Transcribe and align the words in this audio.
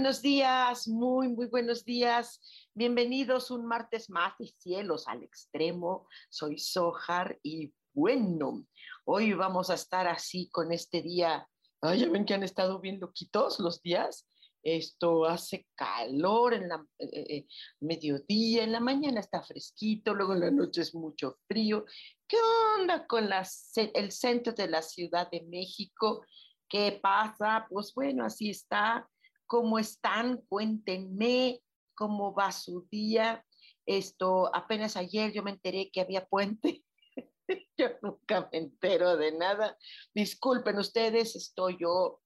Buenos 0.00 0.22
días, 0.22 0.88
muy, 0.88 1.28
muy 1.28 1.46
buenos 1.48 1.84
días. 1.84 2.40
Bienvenidos 2.72 3.50
un 3.50 3.66
martes 3.66 4.08
más 4.08 4.32
de 4.38 4.46
Cielos 4.46 5.06
al 5.06 5.22
Extremo. 5.22 6.08
Soy 6.30 6.58
Sojar 6.58 7.38
y 7.42 7.74
bueno, 7.92 8.66
hoy 9.04 9.34
vamos 9.34 9.68
a 9.68 9.74
estar 9.74 10.08
así 10.08 10.48
con 10.48 10.72
este 10.72 11.02
día. 11.02 11.46
Ay, 11.82 12.00
ya 12.00 12.08
ven 12.08 12.24
que 12.24 12.32
han 12.32 12.42
estado 12.42 12.80
bien 12.80 12.98
loquitos 12.98 13.60
los 13.60 13.82
días. 13.82 14.26
Esto 14.62 15.26
hace 15.26 15.66
calor 15.74 16.54
en 16.54 16.70
la 16.70 16.82
eh, 16.98 17.08
eh, 17.12 17.46
mediodía, 17.80 18.64
en 18.64 18.72
la 18.72 18.80
mañana 18.80 19.20
está 19.20 19.42
fresquito, 19.42 20.14
luego 20.14 20.32
en 20.32 20.40
la 20.40 20.50
noche 20.50 20.80
es 20.80 20.94
mucho 20.94 21.36
frío. 21.46 21.84
¿Qué 22.26 22.38
onda 22.78 23.06
con 23.06 23.28
el 23.74 24.12
centro 24.12 24.54
de 24.54 24.66
la 24.66 24.80
Ciudad 24.80 25.30
de 25.30 25.42
México? 25.42 26.24
¿Qué 26.70 26.98
pasa? 27.02 27.66
Pues 27.68 27.92
bueno, 27.94 28.24
así 28.24 28.48
está. 28.48 29.06
¿Cómo 29.50 29.80
están? 29.80 30.42
Cuéntenme 30.48 31.60
cómo 31.96 32.32
va 32.32 32.52
su 32.52 32.86
día. 32.88 33.44
Esto, 33.84 34.48
apenas 34.54 34.96
ayer 34.96 35.32
yo 35.32 35.42
me 35.42 35.50
enteré 35.50 35.90
que 35.90 36.00
había 36.00 36.24
puente. 36.24 36.84
yo 37.76 37.88
nunca 38.00 38.48
me 38.52 38.58
entero 38.58 39.16
de 39.16 39.32
nada. 39.32 39.76
Disculpen 40.14 40.78
ustedes, 40.78 41.34
estoy 41.34 41.78
yo. 41.80 42.22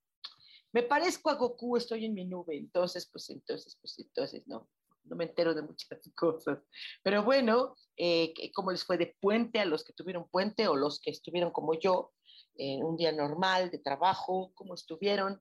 Me 0.71 0.83
parezco 0.83 1.31
a 1.31 1.37
Goku, 1.37 1.79
estoy 1.79 2.05
en 2.05 2.13
mi 2.13 2.27
nube. 2.27 2.59
Entonces, 2.59 3.09
pues 3.11 3.31
entonces, 3.31 3.79
pues 3.81 3.99
entonces, 3.99 4.47
no 4.47 4.69
no 5.05 5.17
me 5.17 5.25
entero 5.25 5.55
de 5.55 5.63
muchas 5.63 5.99
cosas. 6.15 6.59
Pero 7.03 7.25
bueno, 7.25 7.75
eh, 7.97 8.35
¿cómo 8.53 8.71
les 8.71 8.85
fue 8.85 8.99
de 8.99 9.17
puente 9.19 9.61
a 9.61 9.65
los 9.65 9.83
que 9.83 9.95
tuvieron 9.95 10.29
puente 10.29 10.69
o 10.69 10.77
los 10.77 11.01
que 11.01 11.11
estuvieron 11.11 11.53
como 11.53 11.73
yo? 11.73 12.13
en 12.57 12.85
un 12.85 12.97
día 12.97 13.13
normal 13.13 13.71
de 13.71 13.79
trabajo, 13.79 14.53
cómo 14.55 14.75
estuvieron. 14.75 15.41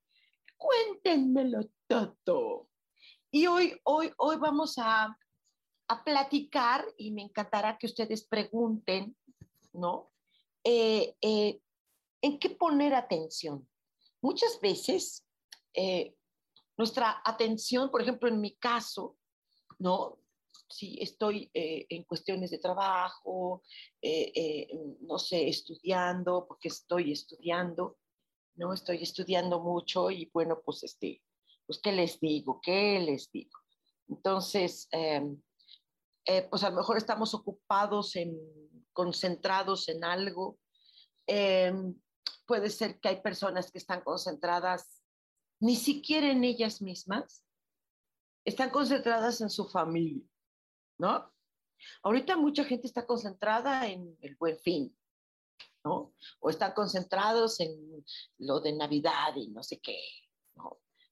Cuéntenmelo 0.63 1.59
todo. 1.87 2.69
Y 3.29 3.47
hoy, 3.47 3.77
hoy, 3.83 4.13
hoy 4.17 4.37
vamos 4.37 4.77
a, 4.77 5.17
a 5.89 6.03
platicar 6.05 6.85
y 6.97 7.11
me 7.11 7.23
encantará 7.23 7.77
que 7.77 7.87
ustedes 7.87 8.23
pregunten, 8.23 9.13
¿no? 9.73 10.13
Eh, 10.63 11.15
eh, 11.21 11.59
¿En 12.21 12.39
qué 12.39 12.49
poner 12.51 12.93
atención? 12.93 13.67
Muchas 14.21 14.57
veces 14.61 15.25
eh, 15.73 16.15
nuestra 16.77 17.21
atención, 17.25 17.91
por 17.91 18.01
ejemplo, 18.01 18.29
en 18.29 18.39
mi 18.39 18.55
caso, 18.55 19.17
¿no? 19.79 20.19
si 20.69 20.97
estoy 21.01 21.51
en 21.53 22.03
cuestiones 22.03 22.49
de 22.49 22.57
trabajo, 22.57 23.61
no 25.01 25.19
sé, 25.19 25.47
estudiando, 25.47 26.47
porque 26.47 26.69
estoy 26.69 27.11
estudiando, 27.11 27.97
¿no? 28.55 28.73
Estoy 28.73 29.03
estudiando 29.03 29.59
mucho 29.59 30.11
y 30.11 30.29
bueno, 30.33 30.61
pues 30.63 30.83
este, 30.83 31.21
pues 31.65 31.79
¿qué 31.81 31.91
les 31.91 32.19
digo? 32.19 32.59
¿Qué 32.61 32.99
les 32.99 33.31
digo? 33.31 33.57
Entonces, 34.07 34.87
em, 34.91 35.41
pues 36.49 36.63
a 36.63 36.69
lo 36.69 36.77
mejor 36.77 36.97
estamos 36.97 37.33
ocupados 37.33 38.15
en, 38.15 38.37
concentrados 38.93 39.89
en 39.89 40.03
algo. 40.03 40.59
Em, 41.27 41.95
puede 42.45 42.69
ser 42.69 42.99
que 42.99 43.09
hay 43.09 43.21
personas 43.21 43.71
que 43.71 43.77
están 43.77 44.01
concentradas 44.01 45.01
ni 45.59 45.75
siquiera 45.75 46.29
en 46.29 46.43
ellas 46.43 46.81
mismas, 46.81 47.45
están 48.45 48.69
concentradas 48.69 49.39
en 49.39 49.49
su 49.49 49.69
familia 49.69 50.27
¿no? 50.97 51.31
Ahorita 52.01 52.37
mucha 52.37 52.63
gente 52.63 52.87
está 52.87 53.05
concentrada 53.05 53.87
en 53.87 54.17
el 54.21 54.35
buen 54.37 54.57
fin, 54.59 54.95
¿no? 55.83 56.13
O 56.39 56.49
están 56.49 56.73
concentrados 56.73 57.59
en 57.59 58.05
lo 58.39 58.59
de 58.59 58.73
Navidad 58.73 59.35
y 59.35 59.49
no 59.49 59.63
sé 59.63 59.79
qué. 59.79 59.99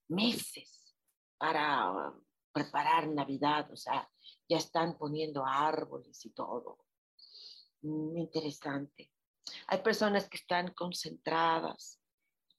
Meses 0.08 0.94
para 1.38 2.12
preparar 2.52 3.08
Navidad, 3.08 3.70
o 3.72 3.76
sea, 3.76 4.08
ya 4.48 4.58
están 4.58 4.98
poniendo 4.98 5.44
árboles 5.46 6.24
y 6.26 6.30
todo. 6.30 6.86
Muy 7.82 8.20
interesante. 8.20 9.10
Hay 9.68 9.82
personas 9.82 10.28
que 10.28 10.36
están 10.36 10.72
concentradas, 10.74 11.98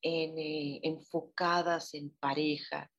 en, 0.02 0.38
eh, 0.38 0.82
enfocadas 0.84 1.94
en 1.94 2.10
pareja, 2.18 2.92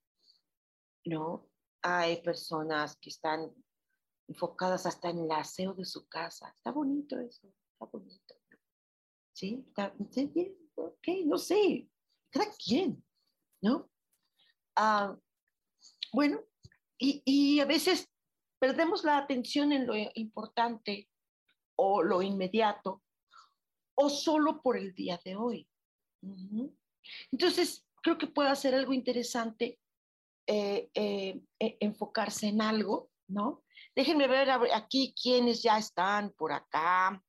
¿no? 1.05 1.47
Hay 1.83 2.21
personas 2.23 2.97
que 2.97 3.09
están 3.09 3.53
enfocadas 4.27 4.87
hasta 4.87 5.09
en 5.09 5.19
el 5.19 5.31
aseo 5.31 5.73
de 5.73 5.85
su 5.85 6.07
casa. 6.07 6.51
Está 6.55 6.71
bonito 6.71 7.19
eso, 7.19 7.47
está 7.73 7.85
bonito. 7.85 8.35
¿Sí? 9.35 9.65
Ok, 10.75 11.07
no 11.25 11.37
sé, 11.37 11.89
cada 12.29 12.49
quien, 12.53 13.03
¿no? 13.61 13.89
Ah, 14.77 15.13
bueno, 16.13 16.39
y, 16.97 17.21
y 17.25 17.59
a 17.59 17.65
veces 17.65 18.09
perdemos 18.59 19.03
la 19.03 19.17
atención 19.17 19.73
en 19.73 19.87
lo 19.87 19.93
importante 20.13 21.09
o 21.75 22.01
lo 22.01 22.21
inmediato 22.21 23.03
o 23.95 24.09
solo 24.09 24.61
por 24.61 24.77
el 24.77 24.93
día 24.93 25.19
de 25.25 25.35
hoy. 25.35 25.67
Entonces, 27.31 27.85
creo 28.01 28.17
que 28.17 28.27
puede 28.27 28.55
ser 28.55 28.73
algo 28.73 28.93
interesante 28.93 29.79
eh, 30.47 30.89
eh, 30.93 31.41
e, 31.59 31.77
enfocarse 31.81 32.47
en 32.47 32.61
algo, 32.61 33.09
¿no? 33.27 33.63
Déjenme 33.95 34.27
ver 34.27 34.49
aquí 34.49 35.13
quiénes 35.21 35.61
ya 35.61 35.77
están 35.77 36.31
por 36.31 36.53
acá. 36.53 37.21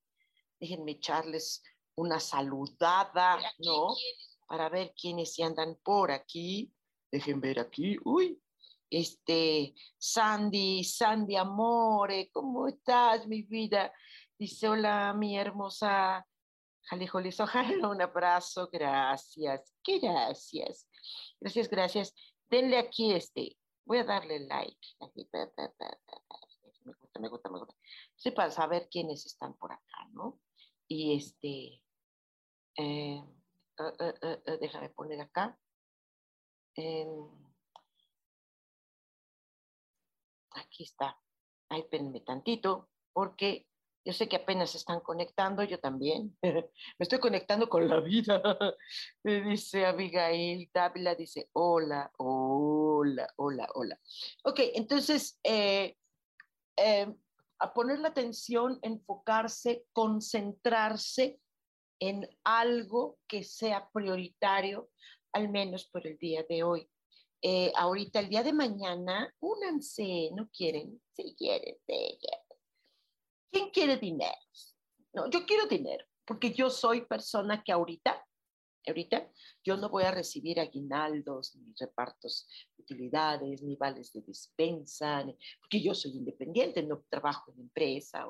Déjenme 0.61 0.93
echarles 0.93 1.63
una 1.97 2.21
saludada, 2.21 3.39
¿no? 3.59 3.95
Para 4.47 4.69
ver 4.69 4.95
quiénes 5.01 5.37
ya 5.37 5.47
andan 5.47 5.77
por 5.83 6.11
aquí. 6.11 6.73
Déjenme 7.11 7.49
ver 7.49 7.61
aquí. 7.61 7.97
Uy, 8.05 8.41
este, 8.91 9.75
Sandy, 9.99 10.85
Sandy 10.85 11.37
Amore, 11.37 12.31
¿cómo 12.33 12.69
estás, 12.69 13.27
mi 13.27 13.43
vida? 13.43 13.93
Dice, 14.39 14.69
hola, 14.69 15.13
mi 15.15 15.37
hermosa 15.37 16.27
Jalejoles, 16.89 17.41
ojalá 17.41 17.89
un 17.89 18.01
abrazo, 18.01 18.69
gracias, 18.71 19.75
gracias, 19.85 20.89
gracias, 21.41 21.69
gracias. 21.69 22.15
Denle 22.49 22.79
aquí 22.79 23.13
este, 23.13 23.57
voy 23.85 23.99
a 23.99 24.05
darle 24.05 24.41
like 24.41 24.77
me 26.85 26.93
gusta, 26.93 27.19
me 27.19 27.29
gusta, 27.29 27.51
me 27.51 27.59
gusta. 27.59 27.75
Sí, 28.15 28.31
para 28.31 28.51
saber 28.51 28.89
quiénes 28.89 29.27
están 29.27 29.55
por 29.57 29.73
acá, 29.73 30.09
¿no? 30.13 30.39
Y 30.87 31.17
este, 31.17 31.83
eh, 32.77 33.23
eh, 34.01 34.39
eh, 34.47 34.59
déjame 34.61 34.91
poner 34.91 35.21
acá. 35.21 35.59
aquí 40.51 40.85
está. 40.85 41.19
Ay, 41.69 41.81
espérenme 41.81 42.21
tantito, 42.21 42.89
porque 43.13 43.67
yo 44.05 44.13
sé 44.13 44.29
que 44.29 44.37
apenas 44.37 44.71
se 44.71 44.79
están 44.79 45.01
conectando, 45.01 45.63
yo 45.65 45.81
también. 45.81 46.37
Me 46.43 46.71
estoy 47.01 47.19
conectando 47.19 47.69
con 47.69 47.89
la 47.89 48.01
vida. 48.01 48.41
Me 49.25 49.41
dice 49.43 49.87
Abigail 49.87 50.71
Dávila, 50.73 51.15
dice, 51.15 51.49
hola, 51.53 52.13
hola, 52.19 53.27
hola, 53.37 53.69
hola. 53.75 53.99
Ok, 54.45 54.61
entonces, 54.75 55.39
eh, 55.43 55.97
a 57.59 57.73
poner 57.73 57.99
la 57.99 58.09
atención, 58.09 58.79
enfocarse, 58.83 59.87
concentrarse 59.93 61.41
en 61.99 62.29
algo 62.45 63.19
que 63.27 63.45
sea 63.45 63.89
prioritario, 63.91 64.91
al 65.33 65.49
menos 65.49 65.87
por 65.87 66.07
el 66.07 66.19
día 66.19 66.45
de 66.49 66.63
hoy. 66.63 66.89
eh, 67.43 67.71
ahorita 67.77 68.21
el 68.21 68.29
día 68.29 68.43
de 68.43 68.53
mañana, 68.53 69.33
únanse, 69.41 70.31
no 70.35 70.49
quieren, 70.51 71.01
si 71.15 71.35
quieren, 71.37 71.77
sí 71.87 72.19
quieren. 72.19 72.47
¿Quién 73.53 73.71
quiere 73.71 73.97
dinero? 73.99 74.37
No, 75.13 75.31
yo 75.31 75.45
quiero 75.47 75.67
dinero, 75.67 76.05
porque 76.25 76.53
yo 76.53 76.71
soy 76.71 77.03
persona 77.03 77.63
que 77.63 77.73
ahorita 77.73 78.26
ahorita 78.91 79.31
yo 79.65 79.77
no 79.77 79.89
voy 79.89 80.05
a 80.05 80.11
recibir 80.11 80.61
aguinaldos, 80.61 81.57
ni 81.57 81.73
repartos 81.79 82.49
de 82.77 82.83
utilidades, 82.83 83.63
ni 83.63 83.77
vales 83.77 84.13
de 84.13 84.23
despensa, 84.23 85.25
porque 85.61 85.81
yo 85.81 85.95
soy 85.95 86.13
independiente, 86.13 86.83
no 86.83 87.05
trabajo 87.09 87.53
en 87.53 87.61
empresa 87.63 88.27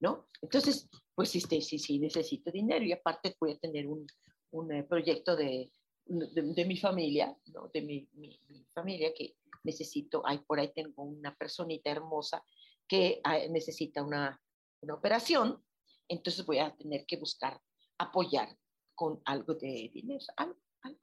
¿no? 0.00 0.28
Entonces, 0.42 0.88
pues 1.14 1.34
este, 1.36 1.60
sí, 1.60 1.78
sí, 1.78 1.98
necesito 1.98 2.50
dinero 2.50 2.84
y 2.84 2.92
aparte 2.92 3.36
voy 3.40 3.52
a 3.52 3.58
tener 3.58 3.86
un, 3.86 4.06
un 4.50 4.72
eh, 4.72 4.84
proyecto 4.84 5.36
de, 5.36 5.70
de, 6.06 6.64
mi 6.64 6.76
familia, 6.76 7.36
¿no? 7.46 7.68
De 7.72 7.80
mi, 7.80 8.08
mi, 8.14 8.38
familia 8.74 9.12
que 9.14 9.36
necesito, 9.62 10.26
ahí 10.26 10.38
por 10.38 10.58
ahí 10.58 10.72
tengo 10.74 11.04
una 11.04 11.34
personita 11.34 11.90
hermosa 11.90 12.44
que 12.86 13.22
necesita 13.50 14.02
una, 14.02 14.40
una 14.82 14.94
operación, 14.94 15.64
entonces 16.08 16.44
voy 16.44 16.58
a 16.58 16.74
tener 16.76 17.06
que 17.06 17.16
buscar 17.16 17.58
apoyar 17.98 18.48
con 18.94 19.20
algo 19.24 19.54
de 19.54 19.90
dinero, 19.92 20.24
algo, 20.36 20.60
algo. 20.82 21.00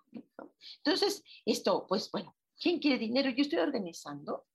Entonces, 0.77 1.23
esto, 1.45 1.85
pues 1.87 2.09
bueno, 2.11 2.35
¿quién 2.59 2.79
quiere 2.79 2.97
dinero? 2.97 3.29
Yo 3.29 3.43
estoy 3.43 3.59
organizando, 3.59 4.47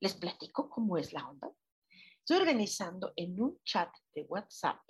les 0.00 0.14
platico 0.14 0.68
cómo 0.68 0.96
es 0.96 1.12
la 1.12 1.28
onda. 1.28 1.50
Estoy 2.18 2.38
organizando 2.38 3.12
en 3.16 3.40
un 3.40 3.60
chat 3.64 3.90
de 4.14 4.22
WhatsApp. 4.22 4.80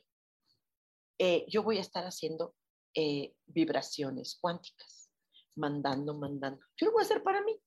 Eh, 1.19 1.47
yo 1.49 1.62
voy 1.62 1.79
a 1.79 1.83
estar 1.83 2.05
haciendo 2.05 2.55
eh, 2.95 3.35
vibraciones 3.47 4.39
cuánticas, 4.41 5.11
mandando, 5.56 6.15
mandando. 6.15 6.65
Yo 6.77 6.87
lo 6.87 6.93
voy 6.93 7.03
a 7.03 7.05
hacer 7.05 7.23
para 7.23 7.43
mí. 7.43 7.61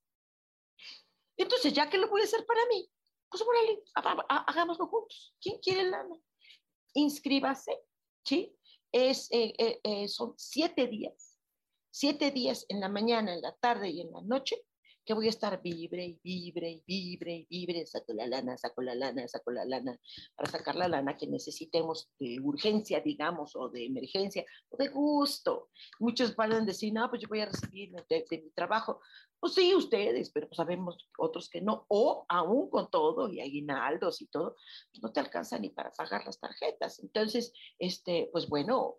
Entonces, 1.37 1.73
ya 1.73 1.89
que 1.89 1.97
lo 1.97 2.09
voy 2.09 2.21
a 2.21 2.25
hacer 2.25 2.45
para 2.45 2.65
mí, 2.67 2.89
pues 3.29 3.43
órale, 3.43 3.81
hagámoslo 4.27 4.87
juntos. 4.87 5.35
¿Quién 5.41 5.59
quiere 5.59 5.89
lana? 5.89 6.15
Inscríbase, 6.93 7.79
¿sí? 8.25 8.55
Es, 8.91 9.27
eh, 9.31 9.53
eh, 9.57 9.79
eh, 9.83 10.07
son 10.07 10.33
siete 10.37 10.87
días, 10.87 11.39
siete 11.91 12.31
días 12.31 12.65
en 12.69 12.79
la 12.79 12.89
mañana, 12.89 13.33
en 13.33 13.41
la 13.41 13.53
tarde 13.55 13.89
y 13.89 14.01
en 14.01 14.11
la 14.11 14.21
noche, 14.21 14.57
que 15.11 15.15
voy 15.15 15.27
a 15.27 15.29
estar 15.31 15.61
vibre 15.61 16.05
y 16.05 16.19
vibre 16.23 16.69
y 16.71 16.83
vibre 16.87 17.45
y 17.49 17.65
vibre, 17.65 17.85
saco 17.85 18.13
la 18.13 18.25
lana, 18.27 18.57
saco 18.57 18.81
la 18.81 18.95
lana, 18.95 19.27
saco 19.27 19.51
la 19.51 19.65
lana, 19.65 19.99
para 20.37 20.49
sacar 20.49 20.75
la 20.77 20.87
lana 20.87 21.17
que 21.17 21.27
necesitemos 21.27 22.09
de 22.17 22.39
urgencia, 22.41 23.01
digamos, 23.01 23.57
o 23.57 23.67
de 23.67 23.87
emergencia, 23.87 24.45
o 24.69 24.77
de 24.77 24.87
gusto. 24.87 25.67
Muchos 25.99 26.33
van 26.33 26.53
a 26.53 26.61
decir, 26.61 26.93
no, 26.93 27.09
pues 27.09 27.21
yo 27.21 27.27
voy 27.27 27.41
a 27.41 27.47
recibir 27.47 27.91
de, 27.91 28.25
de 28.29 28.41
mi 28.41 28.51
trabajo. 28.51 29.01
Pues 29.37 29.53
sí, 29.53 29.75
ustedes, 29.75 30.31
pero 30.31 30.47
sabemos 30.53 31.09
otros 31.17 31.49
que 31.49 31.59
no, 31.59 31.85
o 31.89 32.25
aún 32.29 32.69
con 32.69 32.89
todo 32.89 33.27
y 33.27 33.41
aguinaldos 33.41 34.21
y 34.21 34.27
todo, 34.27 34.55
pues 34.91 35.03
no 35.03 35.11
te 35.11 35.19
alcanza 35.19 35.59
ni 35.59 35.71
para 35.71 35.91
pagar 35.91 36.25
las 36.25 36.39
tarjetas. 36.39 36.99
Entonces, 36.99 37.51
este, 37.79 38.29
pues 38.31 38.47
bueno, 38.47 38.95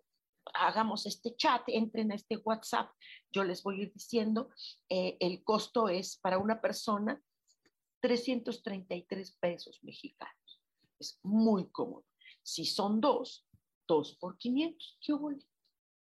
hagamos 0.53 1.05
este 1.05 1.35
chat, 1.35 1.63
entren 1.67 2.11
a 2.11 2.15
este 2.15 2.37
WhatsApp, 2.37 2.91
yo 3.31 3.43
les 3.43 3.63
voy 3.63 3.79
a 3.79 3.83
ir 3.83 3.93
diciendo, 3.93 4.49
eh, 4.89 5.17
el 5.19 5.43
costo 5.43 5.89
es 5.89 6.17
para 6.17 6.37
una 6.37 6.61
persona 6.61 7.21
333 8.01 9.37
pesos 9.39 9.79
mexicanos. 9.83 10.61
Es 10.99 11.19
muy 11.23 11.69
cómodo. 11.69 12.05
Si 12.41 12.65
son 12.65 12.99
dos, 12.99 13.47
dos 13.87 14.15
por 14.17 14.37
500, 14.37 14.97
¿qué 15.01 15.13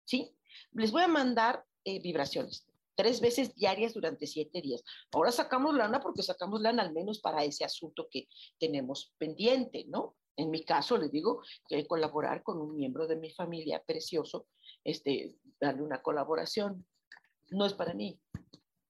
¿Sí? 0.05 0.35
Les 0.71 0.91
voy 0.91 1.03
a 1.03 1.07
mandar 1.07 1.65
eh, 1.83 1.99
vibraciones 2.01 2.67
tres 2.97 3.21
veces 3.21 3.53
diarias 3.53 3.93
durante 3.93 4.25
siete 4.25 4.59
días. 4.59 4.83
Ahora 5.11 5.31
sacamos 5.31 5.75
lana 5.75 6.01
porque 6.01 6.23
sacamos 6.23 6.61
lana 6.61 6.81
al 6.81 6.93
menos 6.93 7.19
para 7.19 7.43
ese 7.43 7.63
asunto 7.63 8.07
que 8.09 8.27
tenemos 8.59 9.13
pendiente, 9.19 9.85
¿no? 9.87 10.17
En 10.37 10.49
mi 10.51 10.63
caso, 10.63 10.97
les 10.97 11.11
digo 11.11 11.41
que 11.67 11.85
colaborar 11.85 12.43
con 12.43 12.61
un 12.61 12.75
miembro 12.75 13.07
de 13.07 13.17
mi 13.17 13.31
familia 13.31 13.83
precioso, 13.85 14.47
este, 14.83 15.35
darle 15.59 15.81
una 15.81 16.01
colaboración, 16.01 16.85
no 17.49 17.65
es 17.65 17.73
para 17.73 17.93
mí. 17.93 18.19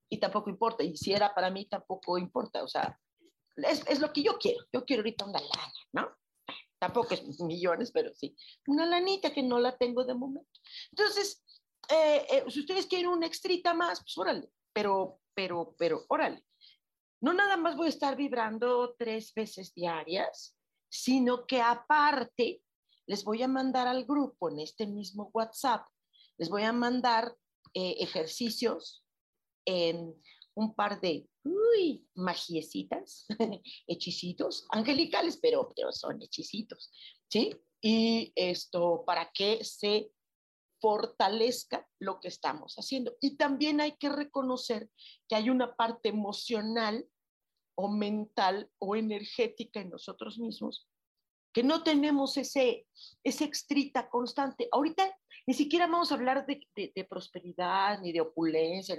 Y 0.10 0.20
tampoco 0.20 0.50
importa. 0.50 0.84
Y 0.84 0.96
si 0.96 1.14
era 1.14 1.34
para 1.34 1.50
mí, 1.50 1.66
tampoco 1.66 2.18
importa. 2.18 2.64
O 2.64 2.68
sea, 2.68 3.00
es, 3.56 3.86
es 3.88 4.00
lo 4.00 4.14
que 4.14 4.24
yo 4.24 4.38
quiero. 4.38 4.64
Yo 4.72 4.86
quiero 4.86 5.02
ahorita 5.02 5.26
una 5.26 5.40
lana, 5.40 5.74
¿no? 5.94 6.16
Tampoco 6.80 7.14
es 7.14 7.42
millones, 7.42 7.92
pero 7.92 8.14
sí. 8.14 8.36
Una 8.68 8.86
lanita 8.86 9.34
que 9.34 9.42
no 9.42 9.60
la 9.60 9.78
tengo 9.78 10.04
de 10.04 10.14
momento. 10.14 10.60
Entonces, 10.92 11.44
eh, 11.90 12.26
eh, 12.30 12.44
si 12.50 12.60
ustedes 12.60 12.86
quieren 12.86 13.08
una 13.08 13.26
extrita 13.26 13.74
más, 13.74 14.00
pues 14.02 14.18
órale, 14.18 14.50
pero, 14.74 15.20
pero, 15.34 15.76
pero, 15.78 16.06
órale. 16.10 16.44
No 17.22 17.34
nada 17.34 17.58
más 17.58 17.76
voy 17.78 17.88
a 17.88 17.90
estar 17.90 18.16
vibrando 18.16 18.96
tres 18.98 19.34
veces 19.34 19.74
diarias, 19.74 20.57
sino 20.90 21.46
que 21.46 21.62
aparte 21.62 22.62
les 23.06 23.24
voy 23.24 23.42
a 23.42 23.48
mandar 23.48 23.88
al 23.88 24.06
grupo 24.06 24.50
en 24.50 24.60
este 24.60 24.86
mismo 24.86 25.30
WhatsApp, 25.34 25.88
les 26.38 26.50
voy 26.50 26.64
a 26.64 26.74
mandar 26.74 27.36
eh, 27.74 27.96
ejercicios 28.00 29.04
en 29.66 30.16
un 30.56 30.74
par 30.74 31.00
de 31.02 31.28
magiecitas, 32.16 33.26
hechicitos, 33.88 34.66
angelicales, 34.70 35.38
pero, 35.42 35.72
pero 35.76 35.92
son 35.92 36.22
hechicitos, 36.22 36.92
¿sí? 37.30 37.56
Y 37.82 38.34
esto 38.36 39.04
para 39.06 39.32
que 39.32 39.64
se 39.64 40.12
fortalezca 40.82 41.88
lo 42.00 42.20
que 42.20 42.28
estamos 42.28 42.76
haciendo. 42.76 43.16
Y 43.22 43.38
también 43.38 43.82
hay 43.82 43.98
que 43.98 44.10
reconocer 44.10 44.90
que 45.28 45.36
hay 45.36 45.50
una 45.50 45.76
parte 45.76 46.10
emocional 46.10 47.08
o 47.78 47.90
mental 47.90 48.70
o 48.80 48.96
energética 48.96 49.80
en 49.80 49.92
nosotros 49.92 50.40
mismos 50.40 50.88
que 51.54 51.64
no 51.64 51.82
tenemos 51.82 52.38
ese, 52.38 52.86
ese 53.24 53.44
extrita 53.44 54.10
constante. 54.10 54.68
Ahorita 54.72 55.12
ni 55.48 55.54
siquiera 55.54 55.88
vamos 55.88 56.12
a 56.12 56.16
hablar 56.16 56.46
de, 56.46 56.62
de, 56.76 57.04
prosperidad 57.06 58.00
ni 58.00 58.12
de 58.12 58.22
opulencia. 58.22 58.96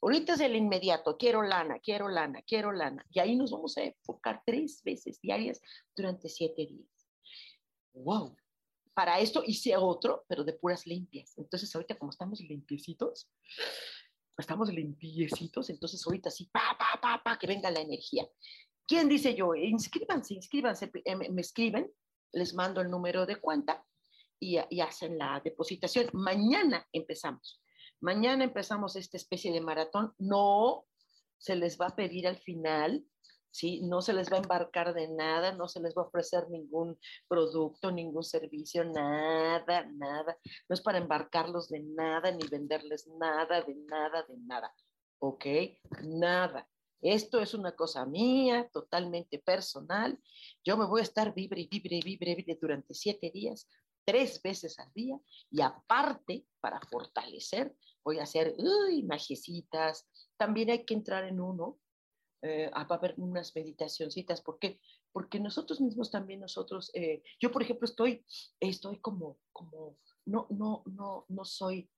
Ahorita 0.00 0.34
es 0.34 0.40
el 0.40 0.56
inmediato, 0.56 1.18
quiero 1.18 1.42
lana, 1.42 1.78
quiero 1.80 2.08
lana, 2.08 2.40
quiero 2.46 2.72
lana. 2.72 3.04
Y 3.10 3.20
ahí 3.20 3.36
nos 3.36 3.50
vamos 3.50 3.76
a 3.76 3.82
enfocar 3.82 4.42
tres 4.46 4.80
veces 4.82 5.20
diarias 5.20 5.60
durante 5.94 6.28
siete 6.28 6.66
días. 6.66 6.88
¡Wow! 7.92 8.36
para 8.98 9.20
esto 9.20 9.44
hice 9.46 9.76
otro, 9.76 10.24
pero 10.26 10.42
de 10.42 10.54
puras 10.54 10.84
limpias. 10.84 11.38
Entonces 11.38 11.72
ahorita 11.72 11.96
como 11.96 12.10
estamos 12.10 12.40
limpiecitos, 12.40 13.30
estamos 14.42 14.72
limpiecitos, 14.72 15.70
entonces 15.70 16.04
ahorita 16.06 16.30
sí, 16.30 16.48
pa, 16.52 16.76
pa, 16.78 17.00
pa, 17.00 17.22
pa, 17.22 17.38
que 17.38 17.46
venga 17.46 17.70
la 17.70 17.80
energía. 17.80 18.26
¿Quién 18.86 19.08
dice 19.08 19.34
yo? 19.34 19.54
Inscríbanse, 19.54 20.34
inscríbanse, 20.34 20.90
eh, 21.04 21.16
me, 21.16 21.40
escriben, 21.40 21.90
les 22.32 22.54
mando 22.54 22.80
el 22.80 22.90
número 22.90 23.26
de 23.26 23.36
cuenta 23.36 23.84
y, 24.40 24.58
y 24.70 24.80
hacen 24.80 25.18
la 25.18 25.40
depositación. 25.44 26.08
Mañana 26.12 26.86
empezamos. 26.92 27.62
Mañana 28.00 28.44
empezamos 28.44 28.96
esta 28.96 29.16
especie 29.16 29.52
de 29.52 29.60
maratón. 29.60 30.14
No 30.18 30.86
se 31.36 31.56
les 31.56 31.78
va 31.78 31.88
a 31.88 31.96
pedir 31.96 32.26
al 32.26 32.38
final 32.38 33.04
¿sí? 33.50 33.80
No 33.82 34.02
se 34.02 34.12
les 34.12 34.30
va 34.30 34.36
a 34.36 34.40
embarcar 34.40 34.94
de 34.94 35.08
nada, 35.08 35.52
no 35.52 35.68
se 35.68 35.80
les 35.80 35.94
va 35.96 36.02
a 36.02 36.06
ofrecer 36.06 36.48
ningún 36.50 36.98
producto, 37.26 37.90
ningún 37.90 38.24
servicio, 38.24 38.84
nada, 38.84 39.84
nada. 39.84 40.38
No 40.68 40.74
es 40.74 40.80
para 40.80 40.98
embarcarlos 40.98 41.68
de 41.68 41.80
nada, 41.80 42.30
ni 42.30 42.46
venderles 42.48 43.06
nada, 43.18 43.62
de 43.62 43.74
nada, 43.74 44.22
de 44.28 44.36
nada. 44.38 44.72
¿Ok? 45.18 45.46
Nada. 46.02 46.68
Esto 47.00 47.40
es 47.40 47.54
una 47.54 47.76
cosa 47.76 48.04
mía, 48.06 48.68
totalmente 48.72 49.38
personal. 49.38 50.18
Yo 50.64 50.76
me 50.76 50.86
voy 50.86 51.00
a 51.00 51.04
estar 51.04 51.32
vibre, 51.32 51.68
vibre, 51.70 52.00
vibre, 52.04 52.34
vibre 52.34 52.58
durante 52.60 52.92
siete 52.92 53.30
días, 53.30 53.68
tres 54.04 54.42
veces 54.42 54.78
al 54.78 54.92
día, 54.94 55.20
y 55.50 55.60
aparte, 55.60 56.46
para 56.60 56.80
fortalecer, 56.80 57.76
voy 58.02 58.18
a 58.18 58.24
hacer, 58.24 58.54
uy, 58.58 59.02
magiecitas. 59.04 60.08
También 60.36 60.70
hay 60.70 60.84
que 60.84 60.94
entrar 60.94 61.24
en 61.24 61.40
uno 61.40 61.78
eh, 62.42 62.70
va 62.72 62.86
a 62.88 62.94
haber 62.94 63.14
unas 63.16 63.54
meditacioncitas. 63.54 64.40
¿Por 64.40 64.58
qué? 64.58 64.80
Porque 65.12 65.40
nosotros 65.40 65.80
mismos 65.80 66.10
también, 66.10 66.40
nosotros, 66.40 66.90
eh, 66.94 67.22
yo 67.40 67.50
por 67.50 67.62
ejemplo 67.62 67.86
estoy, 67.86 68.24
estoy 68.60 68.98
como, 68.98 69.38
como, 69.52 69.98
no, 70.26 70.46
no, 70.50 70.82
no, 70.86 71.24
no 71.28 71.44
soy 71.44 71.90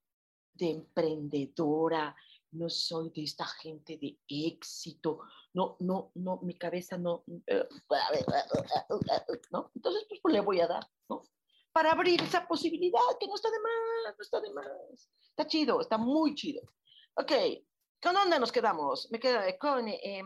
de 0.53 0.71
emprendedora, 0.71 2.15
no 2.51 2.69
soy 2.69 3.09
de 3.11 3.23
esta 3.23 3.45
gente 3.45 3.97
de 3.97 4.17
éxito, 4.27 5.19
no, 5.53 5.77
no, 5.79 6.11
no, 6.15 6.39
mi 6.41 6.55
cabeza 6.55 6.97
no, 6.97 7.23
eh, 7.47 7.67
¿no? 9.51 9.71
Entonces, 9.75 10.05
pues, 10.07 10.19
pues, 10.21 10.33
le 10.33 10.41
voy 10.41 10.59
a 10.59 10.67
dar, 10.67 10.87
¿no? 11.09 11.23
Para 11.71 11.91
abrir 11.93 12.21
esa 12.21 12.47
posibilidad, 12.47 12.99
que 13.19 13.27
no 13.27 13.35
está 13.35 13.49
de 13.49 13.59
más, 13.59 14.17
no 14.17 14.21
está 14.21 14.41
de 14.41 14.53
más. 14.53 15.09
Está 15.29 15.47
chido, 15.47 15.79
está 15.79 15.97
muy 15.97 16.35
chido. 16.35 16.61
Ok, 17.15 17.31
¿Con 18.01 18.15
dónde 18.15 18.39
nos 18.39 18.51
quedamos? 18.51 19.07
Me 19.11 19.19
quedo 19.19 19.39
con 19.59 19.87
eh, 19.87 20.23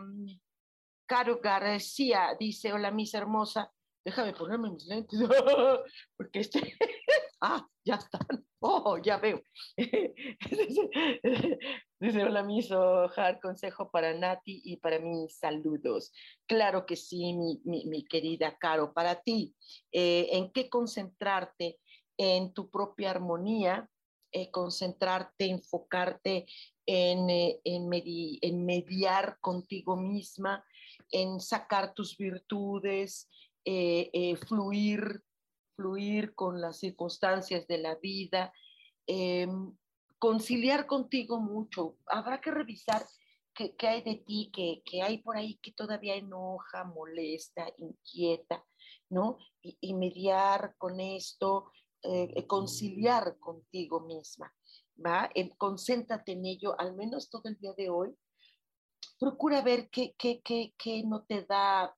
Caro 1.06 1.40
García, 1.42 2.34
dice, 2.38 2.72
hola, 2.72 2.90
mis 2.90 3.12
hermosa, 3.12 3.70
déjame 4.04 4.32
ponerme 4.32 4.70
mis 4.70 4.86
lentes, 4.86 5.20
porque 6.16 6.40
este, 6.40 6.60
Ah, 7.40 7.66
ya 7.84 7.96
están. 7.96 8.46
Oh, 8.60 8.96
ya 8.96 9.18
veo. 9.18 9.42
Dice, 12.00 12.24
hola, 12.24 12.42
miso, 12.42 13.10
consejo 13.42 13.90
para 13.90 14.14
Nati 14.14 14.62
y 14.64 14.78
para 14.78 14.98
mí, 14.98 15.28
saludos. 15.28 16.12
Claro 16.46 16.86
que 16.86 16.96
sí, 16.96 17.34
mi, 17.34 17.60
mi, 17.64 18.06
querida 18.06 18.56
Caro, 18.58 18.94
para 18.94 19.20
ti, 19.20 19.54
eh, 19.92 20.28
¿en 20.32 20.50
qué 20.50 20.70
concentrarte? 20.70 21.78
En 22.18 22.54
tu 22.54 22.70
propia 22.70 23.10
armonía, 23.10 23.90
eh, 24.32 24.50
concentrarte, 24.50 25.50
enfocarte 25.50 26.46
en, 26.86 27.28
eh, 27.28 27.60
en, 27.64 27.88
mediar 28.64 29.38
contigo 29.40 29.96
misma, 29.96 30.64
en 31.10 31.40
sacar 31.40 31.94
tus 31.94 32.16
virtudes, 32.16 33.28
fluir 34.46 35.22
fluir 35.76 36.34
con 36.34 36.60
las 36.60 36.78
circunstancias 36.78 37.66
de 37.66 37.78
la 37.78 37.94
vida, 37.96 38.52
em, 39.06 39.76
conciliar 40.18 40.86
contigo 40.86 41.38
mucho. 41.38 41.98
Habrá 42.06 42.40
que 42.40 42.50
revisar 42.50 43.06
qué, 43.54 43.74
hay 43.86 44.02
de 44.02 44.16
ti, 44.16 44.50
qué, 44.52 45.02
hay 45.02 45.18
por 45.18 45.36
ahí 45.36 45.58
que 45.62 45.72
todavía 45.72 46.16
enoja, 46.16 46.84
molesta, 46.84 47.66
inquieta, 47.76 48.64
¿no? 49.10 49.38
Y, 49.62 49.94
mediar 49.94 50.74
con 50.78 51.00
esto, 51.00 51.70
eh, 52.02 52.46
conciliar 52.46 53.38
contigo 53.38 54.00
misma, 54.00 54.52
¿va? 55.04 55.30
concéntrate 55.58 56.32
en 56.32 56.46
ello, 56.46 56.78
al 56.80 56.94
menos 56.94 57.30
todo 57.30 57.48
el 57.48 57.56
día 57.58 57.72
de 57.76 57.90
hoy. 57.90 58.16
Procura 59.18 59.62
ver 59.62 59.88
qué, 59.90 60.14
qué, 60.18 60.40
qué, 60.42 60.74
qué 60.76 61.02
no 61.04 61.24
te 61.24 61.44
da 61.44 61.96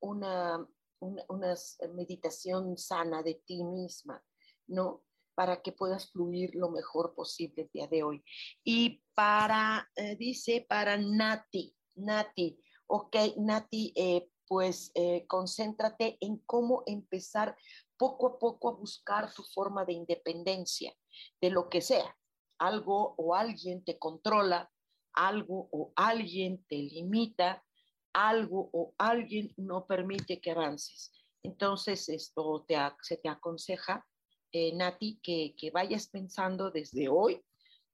una 0.00 0.66
una, 1.00 1.54
meditación 1.94 2.76
sana 2.76 3.22
de 3.22 3.34
ti 3.46 3.64
misma, 3.64 4.22
¿no? 4.66 5.02
Para 5.34 5.62
que 5.62 5.72
puedas 5.72 6.10
fluir 6.10 6.54
lo 6.54 6.70
mejor 6.70 7.14
posible 7.14 7.62
el 7.62 7.70
día 7.72 7.86
de 7.86 8.02
hoy. 8.02 8.22
Y 8.62 9.02
para, 9.14 9.90
eh, 9.96 10.16
dice, 10.16 10.66
para 10.68 10.96
Nati, 10.96 11.74
Nati, 11.96 12.60
ok, 12.86 13.16
Nati, 13.38 13.92
eh, 13.96 14.28
pues 14.46 14.90
eh, 14.94 15.26
concéntrate 15.26 16.18
en 16.20 16.38
cómo 16.38 16.82
empezar 16.86 17.56
poco 17.96 18.26
a 18.26 18.38
poco 18.38 18.68
a 18.68 18.72
buscar 18.72 19.32
tu 19.32 19.42
forma 19.42 19.84
de 19.84 19.92
independencia 19.92 20.94
de 21.40 21.50
lo 21.50 21.68
que 21.68 21.80
sea. 21.80 22.16
Algo 22.60 23.14
o 23.16 23.34
alguien 23.34 23.82
te 23.82 23.98
controla, 23.98 24.70
algo 25.14 25.68
o 25.72 25.92
alguien 25.96 26.62
te 26.68 26.76
limita, 26.76 27.64
algo 28.12 28.68
o 28.72 28.94
alguien 28.98 29.52
no 29.56 29.86
permite 29.86 30.40
que 30.40 30.50
avances. 30.50 31.10
Entonces, 31.42 32.08
esto 32.10 32.64
te, 32.68 32.76
se 33.00 33.16
te 33.16 33.30
aconseja, 33.30 34.06
eh, 34.52 34.74
Nati, 34.74 35.20
que, 35.22 35.54
que, 35.56 35.70
vayas 35.70 36.08
pensando 36.08 36.70
desde 36.70 37.08
hoy 37.08 37.42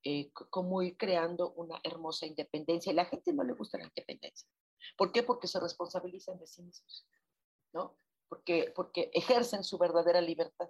eh, 0.02 0.32
cómo 0.32 0.82
ir 0.82 0.96
creando 0.96 1.52
una 1.52 1.78
hermosa 1.84 2.26
independencia. 2.26 2.90
Y 2.90 2.96
la 2.96 3.04
gente 3.04 3.32
no 3.32 3.44
le 3.44 3.52
gusta 3.52 3.78
la 3.78 3.84
independencia. 3.84 4.48
¿Por 4.96 5.12
qué? 5.12 5.22
Porque 5.22 5.46
se 5.46 5.60
responsabilizan 5.60 6.38
de 6.38 6.46
sí 6.48 6.62
mismos, 6.62 7.06
¿no? 7.72 7.96
Porque, 8.28 8.72
porque 8.74 9.10
ejercen 9.12 9.62
su 9.62 9.78
verdadera 9.78 10.20
libertad. 10.20 10.68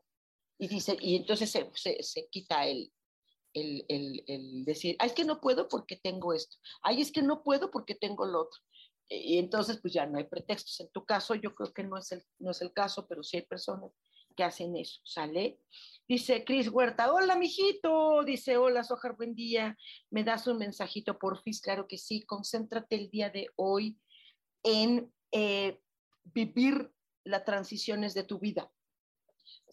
Y, 0.59 0.69
dice, 0.69 0.97
y 1.01 1.17
entonces 1.17 1.51
se, 1.51 1.71
se, 1.75 2.03
se 2.03 2.29
quita 2.29 2.67
el, 2.67 2.93
el, 3.57 4.25
el, 4.27 4.65
decir, 4.65 4.97
ay, 4.99 5.09
es 5.09 5.15
que 5.15 5.25
no 5.25 5.41
puedo 5.41 5.69
porque 5.69 5.97
tengo 5.97 6.33
esto, 6.33 6.57
ay, 6.83 7.01
es 7.01 7.11
que 7.11 7.23
no 7.23 7.43
puedo 7.43 7.71
porque 7.71 7.95
tengo 7.95 8.27
lo 8.27 8.43
otro 8.43 8.61
y 9.09 9.39
entonces 9.39 9.79
pues 9.81 9.95
ya 9.95 10.07
no 10.07 10.19
hay 10.19 10.25
pretextos. 10.25 10.81
En 10.81 10.91
tu 10.91 11.05
caso 11.05 11.35
yo 11.35 11.55
creo 11.55 11.73
que 11.73 11.85
no 11.85 11.97
es 11.97 12.13
el, 12.13 12.25
no 12.39 12.51
es 12.51 12.61
el 12.61 12.73
caso, 12.73 13.07
pero 13.07 13.23
sí 13.23 13.37
hay 13.37 13.45
personas 13.45 13.93
que 14.37 14.45
hacen 14.45 14.77
eso, 14.77 15.01
¿sale? 15.05 15.59
Dice 16.07 16.45
Cris 16.45 16.69
Huerta, 16.69 17.13
hola 17.13 17.37
mijito, 17.37 18.23
dice, 18.25 18.59
hola 18.59 18.85
Sojar, 18.85 19.17
buen 19.17 19.35
día, 19.35 19.77
me 20.11 20.25
das 20.25 20.47
un 20.47 20.59
mensajito 20.59 21.19
por 21.19 21.41
fin, 21.43 21.55
claro 21.63 21.89
que 21.89 21.97
sí, 21.97 22.23
concéntrate 22.27 22.97
el 22.97 23.11
día 23.11 23.31
de 23.31 23.49
hoy 23.57 23.99
en 24.63 25.11
eh, 25.33 25.81
vivir 26.25 26.91
las 27.25 27.45
transiciones 27.45 28.13
de 28.13 28.25
tu 28.25 28.39
vida 28.39 28.71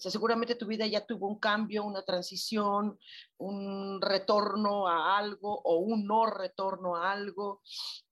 seguramente 0.10 0.56
tu 0.56 0.66
vida 0.66 0.86
ya 0.86 1.06
tuvo 1.06 1.28
un 1.28 1.40
cambio, 1.40 1.84
una 1.84 2.04
transición, 2.04 3.00
un 3.38 4.02
retorno 4.02 4.88
a 4.88 5.18
algo 5.18 5.62
o 5.64 5.78
un 5.78 6.06
no 6.06 6.26
retorno 6.26 6.96
a 6.96 7.12
algo. 7.12 7.62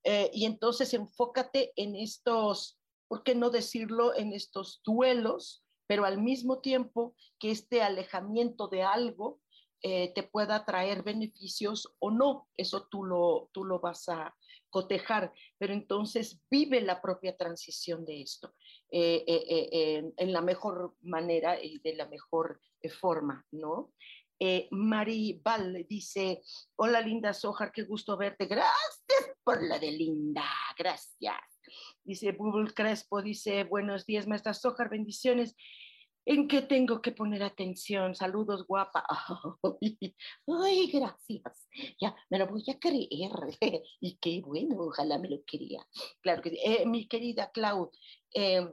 Eh, 0.03 0.29
y 0.33 0.45
entonces 0.45 0.93
enfócate 0.93 1.73
en 1.75 1.95
estos, 1.95 2.79
¿por 3.07 3.23
qué 3.23 3.35
no 3.35 3.49
decirlo? 3.49 4.15
En 4.15 4.33
estos 4.33 4.81
duelos, 4.85 5.63
pero 5.87 6.05
al 6.05 6.21
mismo 6.21 6.59
tiempo 6.59 7.15
que 7.39 7.51
este 7.51 7.81
alejamiento 7.81 8.67
de 8.67 8.83
algo 8.83 9.41
eh, 9.83 10.13
te 10.13 10.23
pueda 10.23 10.63
traer 10.63 11.03
beneficios 11.03 11.95
o 11.99 12.11
no, 12.11 12.47
eso 12.55 12.87
tú 12.89 13.03
lo, 13.03 13.49
tú 13.51 13.65
lo 13.65 13.79
vas 13.79 14.07
a 14.09 14.35
cotejar, 14.71 15.31
pero 15.59 15.73
entonces 15.73 16.41
vive 16.49 16.81
la 16.81 17.01
propia 17.01 17.37
transición 17.37 18.03
de 18.05 18.21
esto 18.21 18.55
eh, 18.89 19.23
eh, 19.27 20.11
en 20.17 20.33
la 20.33 20.41
mejor 20.41 20.95
manera 21.01 21.61
y 21.61 21.77
de 21.79 21.95
la 21.95 22.07
mejor 22.07 22.59
forma, 22.99 23.45
¿no? 23.51 23.93
Mari 24.71 25.39
Val 25.45 25.85
dice, 25.87 26.41
hola 26.75 26.99
linda 26.99 27.31
Sojar, 27.31 27.71
qué 27.71 27.83
gusto 27.83 28.17
verte, 28.17 28.47
gracias 28.47 29.37
por 29.43 29.61
la 29.61 29.77
de 29.77 29.91
linda, 29.91 30.43
gracias. 30.75 31.35
Dice 32.03 32.31
Bubble 32.31 32.73
Crespo, 32.73 33.21
dice, 33.21 33.63
buenos 33.65 34.07
días, 34.07 34.25
maestra 34.25 34.55
Sojar, 34.55 34.89
bendiciones. 34.89 35.55
¿En 36.25 36.47
qué 36.47 36.61
tengo 36.61 37.01
que 37.01 37.11
poner 37.11 37.41
atención? 37.41 38.15
Saludos, 38.15 38.67
guapa. 38.67 39.03
Ay, 40.63 40.91
gracias. 40.91 41.67
Ya, 41.99 42.15
me 42.29 42.37
lo 42.37 42.47
voy 42.47 42.63
a 42.69 42.79
creer. 42.79 43.09
Y 43.99 44.17
qué 44.17 44.41
bueno, 44.45 44.81
ojalá 44.81 45.17
me 45.17 45.29
lo 45.29 45.43
quería. 45.45 45.85
Claro 46.21 46.41
que 46.43 46.51
sí. 46.51 46.59
Eh, 46.63 46.85
mi 46.85 47.07
querida 47.07 47.51
Clau, 47.51 47.91
em, 48.33 48.71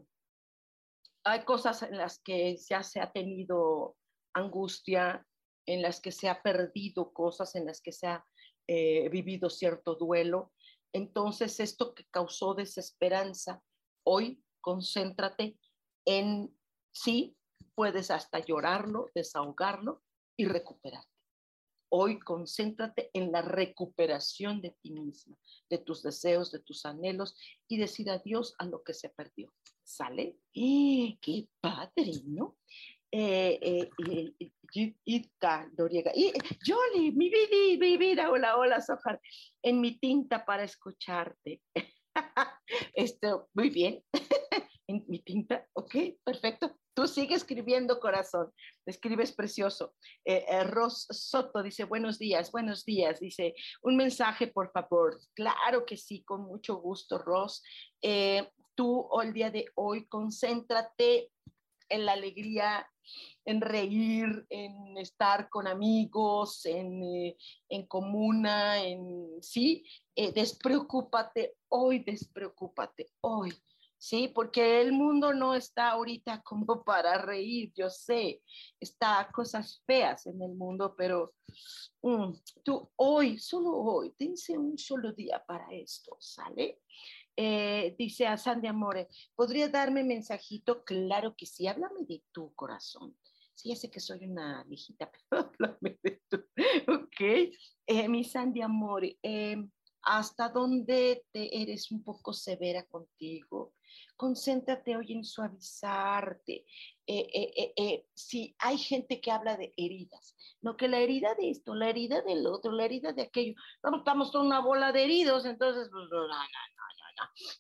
hay 1.25 1.45
cosas 1.45 1.83
en 1.83 1.97
las 1.97 2.21
que 2.21 2.57
ya 2.57 2.83
se 2.83 3.01
ha 3.01 3.13
tenido 3.13 3.97
angustia, 4.35 5.27
en 5.67 5.83
las 5.83 6.01
que 6.01 6.13
se 6.13 6.29
ha 6.29 6.43
perdido 6.43 7.13
cosas, 7.13 7.55
en 7.55 7.65
las 7.67 7.81
que 7.81 7.93
se 7.93 8.09
ha 8.09 8.25
eh, 8.67 9.09
vivido 9.09 9.49
cierto 9.49 9.95
duelo. 9.95 10.53
Entonces, 10.93 11.61
esto 11.61 11.95
que 11.95 12.05
causó 12.11 12.55
desesperanza, 12.55 13.63
hoy 14.05 14.43
concéntrate 14.61 15.59
en 16.05 16.55
sí 16.93 17.38
puedes 17.79 18.11
hasta 18.11 18.41
llorarlo, 18.41 19.09
desahogarlo 19.15 20.03
y 20.37 20.47
recuperarte. 20.47 21.15
Hoy 21.93 22.19
concéntrate 22.19 23.09
en 23.13 23.31
la 23.31 23.41
recuperación 23.41 24.61
de 24.61 24.77
ti 24.83 24.91
misma, 24.91 25.37
de 25.71 25.79
tus 25.79 26.03
deseos, 26.03 26.51
de 26.51 26.59
tus 26.59 26.85
anhelos 26.85 27.37
y 27.69 27.79
decir 27.79 28.11
adiós 28.11 28.57
a 28.59 28.65
lo 28.67 28.83
que 28.83 28.95
se 28.95 29.11
perdió. 29.11 29.55
¿Sale? 29.85 30.41
¡Eh, 30.53 31.19
¡Qué 31.21 31.47
padre, 31.61 32.11
¿no? 32.25 32.59
Eh, 33.13 33.61
eh, 33.63 33.91
eh 34.11 34.95
Doriega. 35.71 36.11
Y 36.17 36.33
Jolly, 36.67 37.13
mi 37.13 37.31
vida, 37.31 37.79
mi 37.79 37.97
vida, 37.97 38.29
hola, 38.29 38.57
hola, 38.57 38.81
Sojar, 38.81 39.21
en 39.63 39.81
mi 39.81 40.01
tinta 40.01 40.45
para 40.45 40.65
escucharte. 40.65 41.63
Esto, 42.93 43.49
muy 43.55 43.71
bien. 43.71 44.03
en 44.89 45.05
mi 45.07 45.21
tinta, 45.21 45.65
ok, 45.75 45.95
perfecto. 46.25 46.77
Tú 46.99 47.07
sigue 47.07 47.37
escribiendo, 47.37 48.01
corazón. 48.01 48.53
Escribes 48.85 49.31
precioso. 49.31 49.95
Eh, 50.25 50.45
eh, 50.49 50.65
Ros 50.65 51.07
Soto 51.09 51.63
dice, 51.63 51.85
buenos 51.85 52.19
días, 52.19 52.51
buenos 52.51 52.85
días. 52.85 53.21
Dice, 53.21 53.55
un 53.83 53.97
mensaje, 53.97 54.49
por 54.49 54.73
favor. 54.73 55.17
Claro 55.33 55.87
que 55.87 55.97
sí, 55.97 56.25
con 56.25 56.41
mucho 56.41 56.75
gusto, 56.79 57.19
Ros. 57.19 57.63
Eh, 58.03 58.51
tú, 58.75 59.09
el 59.23 59.33
día 59.33 59.49
de 59.49 59.67
hoy, 59.77 60.09
concéntrate 60.09 61.31
en 61.89 62.05
la 62.05 62.15
alegría, 62.15 62.91
en 63.45 63.61
reír, 63.61 64.45
en 64.51 64.99
estar 64.99 65.49
con 65.51 65.69
amigos, 65.69 66.67
en, 66.67 67.01
en 67.69 67.87
comuna, 67.87 68.83
en 68.83 69.41
sí, 69.41 69.85
despreocúpate 70.17 71.59
hoy, 71.69 72.01
despreocúpate 72.01 73.13
hoy 73.21 73.53
¿sí? 73.99 74.29
Porque 74.29 74.81
el 74.81 74.93
mundo 74.93 75.35
no 75.35 75.55
está 75.55 75.91
ahorita 75.91 76.43
como 76.45 76.85
para 76.85 77.19
reír, 77.19 77.73
yo 77.75 77.91
sé, 77.91 78.43
está 78.81 79.29
cosas 79.33 79.83
feas 79.87 80.27
en 80.27 80.41
el 80.43 80.55
mundo, 80.55 80.95
pero 80.97 81.35
mm, 82.03 82.33
tú 82.63 82.91
hoy, 82.97 83.39
solo 83.39 83.73
hoy, 83.73 84.15
dense 84.19 84.57
un 84.57 84.79
solo 84.79 85.13
día 85.13 85.43
para 85.47 85.67
esto, 85.73 86.17
¿sale? 86.21 86.81
Eh, 87.41 87.95
dice 87.97 88.27
a 88.27 88.37
Sandy 88.37 88.67
Amore, 88.67 89.09
¿podría 89.37 89.69
darme 89.69 90.03
mensajito? 90.03 90.83
Claro 90.83 91.37
que 91.37 91.47
sí, 91.47 91.69
háblame 91.69 92.01
de 92.09 92.25
tu 92.33 92.53
corazón. 92.55 93.17
Sí, 93.55 93.69
ya 93.71 93.77
sé 93.77 93.91
que 93.91 94.01
soy 94.01 94.25
una 94.25 94.65
viejita, 94.65 95.11
pero 95.31 95.43
háblame 95.43 95.99
de 96.03 96.23
tu, 96.29 96.37
ok. 96.93 97.21
Eh, 97.87 98.09
mi 98.09 98.25
Sandy 98.25 98.61
Amore, 98.63 99.19
eh, 99.23 99.57
¿hasta 100.03 100.49
dónde 100.49 101.25
te 101.33 101.63
eres 101.63 101.91
un 101.91 102.03
poco 102.03 102.33
severa 102.33 102.85
contigo? 102.85 103.75
Concéntrate 104.17 104.97
hoy 104.97 105.13
en 105.13 105.25
suavizarte, 105.25 106.65
si 108.15 108.55
hay 108.59 108.79
gente 108.79 109.21
que 109.21 109.31
habla 109.31 109.57
de 109.57 109.73
heridas, 109.77 110.37
no 110.61 110.77
que 110.77 110.89
la 110.89 110.99
herida 110.99 111.35
de 111.35 111.51
esto, 111.51 111.75
la 111.75 111.89
herida 111.89 112.23
del 112.23 112.47
otro, 112.47 112.73
la 112.73 112.85
herida 112.85 113.13
de 113.13 113.23
aquello, 113.23 113.55
no, 113.83 113.99
estamos 113.99 114.33
toda 114.33 114.45
una 114.45 114.61
bola 114.61 114.93
de 114.93 115.05
heridos, 115.05 115.45
entonces, 115.45 115.89
pues. 115.91 116.05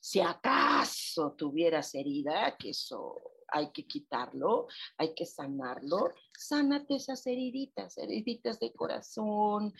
Si 0.00 0.20
acaso 0.20 1.34
tuvieras 1.36 1.94
herida, 1.94 2.56
que 2.56 2.70
eso 2.70 3.20
hay 3.48 3.70
que 3.72 3.86
quitarlo, 3.86 4.66
hay 4.96 5.14
que 5.14 5.26
sanarlo, 5.26 6.12
sánate 6.36 6.96
esas 6.96 7.26
heriditas, 7.26 7.98
heriditas 7.98 8.60
de 8.60 8.72
corazón, 8.72 9.74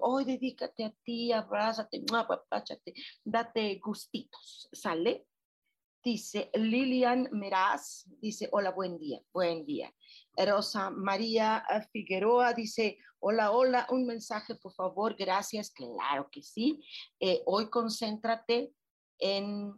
hoy 0.00 0.24
dedícate 0.24 0.84
a 0.84 0.94
ti, 1.04 1.32
abrázate, 1.32 2.04
apapáchate, 2.12 2.94
date 3.24 3.80
gustitos, 3.82 4.68
¿sale? 4.72 5.26
Dice 6.02 6.50
Lilian 6.54 7.28
Meraz, 7.32 8.06
dice, 8.20 8.48
hola, 8.52 8.70
buen 8.70 8.98
día, 8.98 9.20
buen 9.34 9.66
día. 9.66 9.94
Rosa 10.34 10.88
María 10.88 11.62
Figueroa 11.92 12.54
dice, 12.54 12.96
hola, 13.18 13.50
hola, 13.52 13.86
un 13.90 14.06
mensaje, 14.06 14.54
por 14.54 14.72
favor, 14.72 15.14
gracias, 15.14 15.70
claro 15.70 16.30
que 16.32 16.42
sí. 16.42 16.82
Eh, 17.20 17.42
hoy 17.44 17.68
concéntrate 17.68 18.72
en 19.18 19.74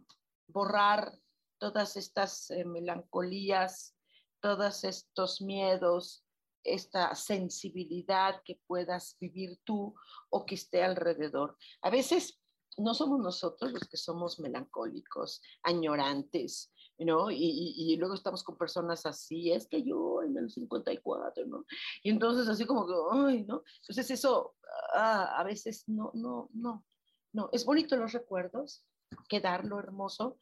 borrar 0.47 1.19
todas 1.63 1.95
estas 1.95 2.51
eh, 2.51 2.65
melancolías, 2.65 3.95
todos 4.41 4.83
estos 4.83 5.41
miedos, 5.41 6.25
esta 6.61 7.15
sensibilidad 7.15 8.41
que 8.43 8.59
puedas 8.67 9.15
vivir 9.17 9.57
tú 9.63 9.95
o 10.29 10.45
que 10.45 10.55
esté 10.55 10.83
alrededor. 10.83 11.55
A 11.81 11.89
veces 11.89 12.41
no 12.77 12.93
somos 12.93 13.21
nosotros 13.21 13.71
los 13.71 13.87
que 13.87 13.95
somos 13.95 14.41
melancólicos, 14.41 15.41
añorantes, 15.63 16.69
¿no? 16.99 17.31
Y, 17.31 17.95
luego 17.97 18.15
estamos 18.15 18.43
con 18.43 18.57
personas 18.57 19.05
así, 19.05 19.53
es 19.53 19.65
que 19.65 19.83
yo 19.83 20.21
en 20.21 20.35
el 20.37 20.51
54, 20.51 21.45
¿no? 21.45 21.63
Y 22.03 22.09
entonces 22.09 22.49
así 22.49 22.65
como 22.65 22.85
que, 22.85 22.93
ay, 23.09 23.45
¿no? 23.45 23.63
Entonces 23.79 24.11
eso 24.11 24.57
ah, 24.95 25.39
a 25.39 25.45
veces 25.45 25.87
no, 25.87 26.11
no, 26.13 26.49
no, 26.53 26.83
no. 27.31 27.49
Es 27.53 27.63
bonito 27.63 27.95
los 27.95 28.11
recuerdos, 28.11 28.83
quedar 29.29 29.63
lo 29.63 29.79
hermoso, 29.79 30.37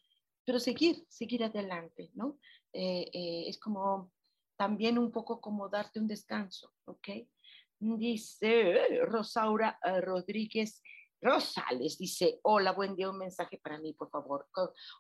pero 0.46 0.60
seguir, 0.60 1.06
seguir 1.10 1.44
adelante, 1.44 2.12
¿no? 2.14 2.40
Eh, 2.74 3.10
eh, 3.14 3.44
es 3.48 3.60
como 3.60 4.12
también 4.58 4.98
un 4.98 5.12
poco 5.12 5.42
como 5.42 5.70
darte 5.70 6.00
un 6.00 6.08
descanso, 6.08 6.74
¿ok? 6.86 7.10
Dice 7.80 9.06
Rosaura 9.06 9.80
eh, 9.84 10.02
Rodríguez 10.02 10.82
Rosales, 11.20 11.98
dice, 11.98 12.40
hola, 12.44 12.72
buen 12.72 12.96
día, 12.96 13.10
un 13.10 13.18
mensaje 13.18 13.60
para 13.60 13.80
mí, 13.80 13.94
por 13.94 14.10
favor. 14.10 14.48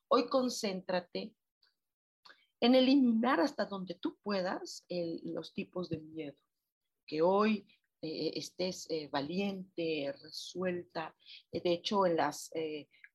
Hoy 0.07 0.27
concéntrate 0.27 1.33
en 2.59 2.75
eliminar 2.75 3.39
hasta 3.39 3.65
donde 3.65 3.95
tú 3.95 4.17
puedas 4.21 4.85
los 5.23 5.51
tipos 5.53 5.89
de 5.89 5.99
miedo, 5.99 6.37
que 7.07 7.23
hoy 7.23 7.67
estés 8.01 8.87
valiente, 9.11 10.13
resuelta. 10.21 11.15
De 11.51 11.71
hecho, 11.73 12.05
en 12.05 12.17
las 12.17 12.51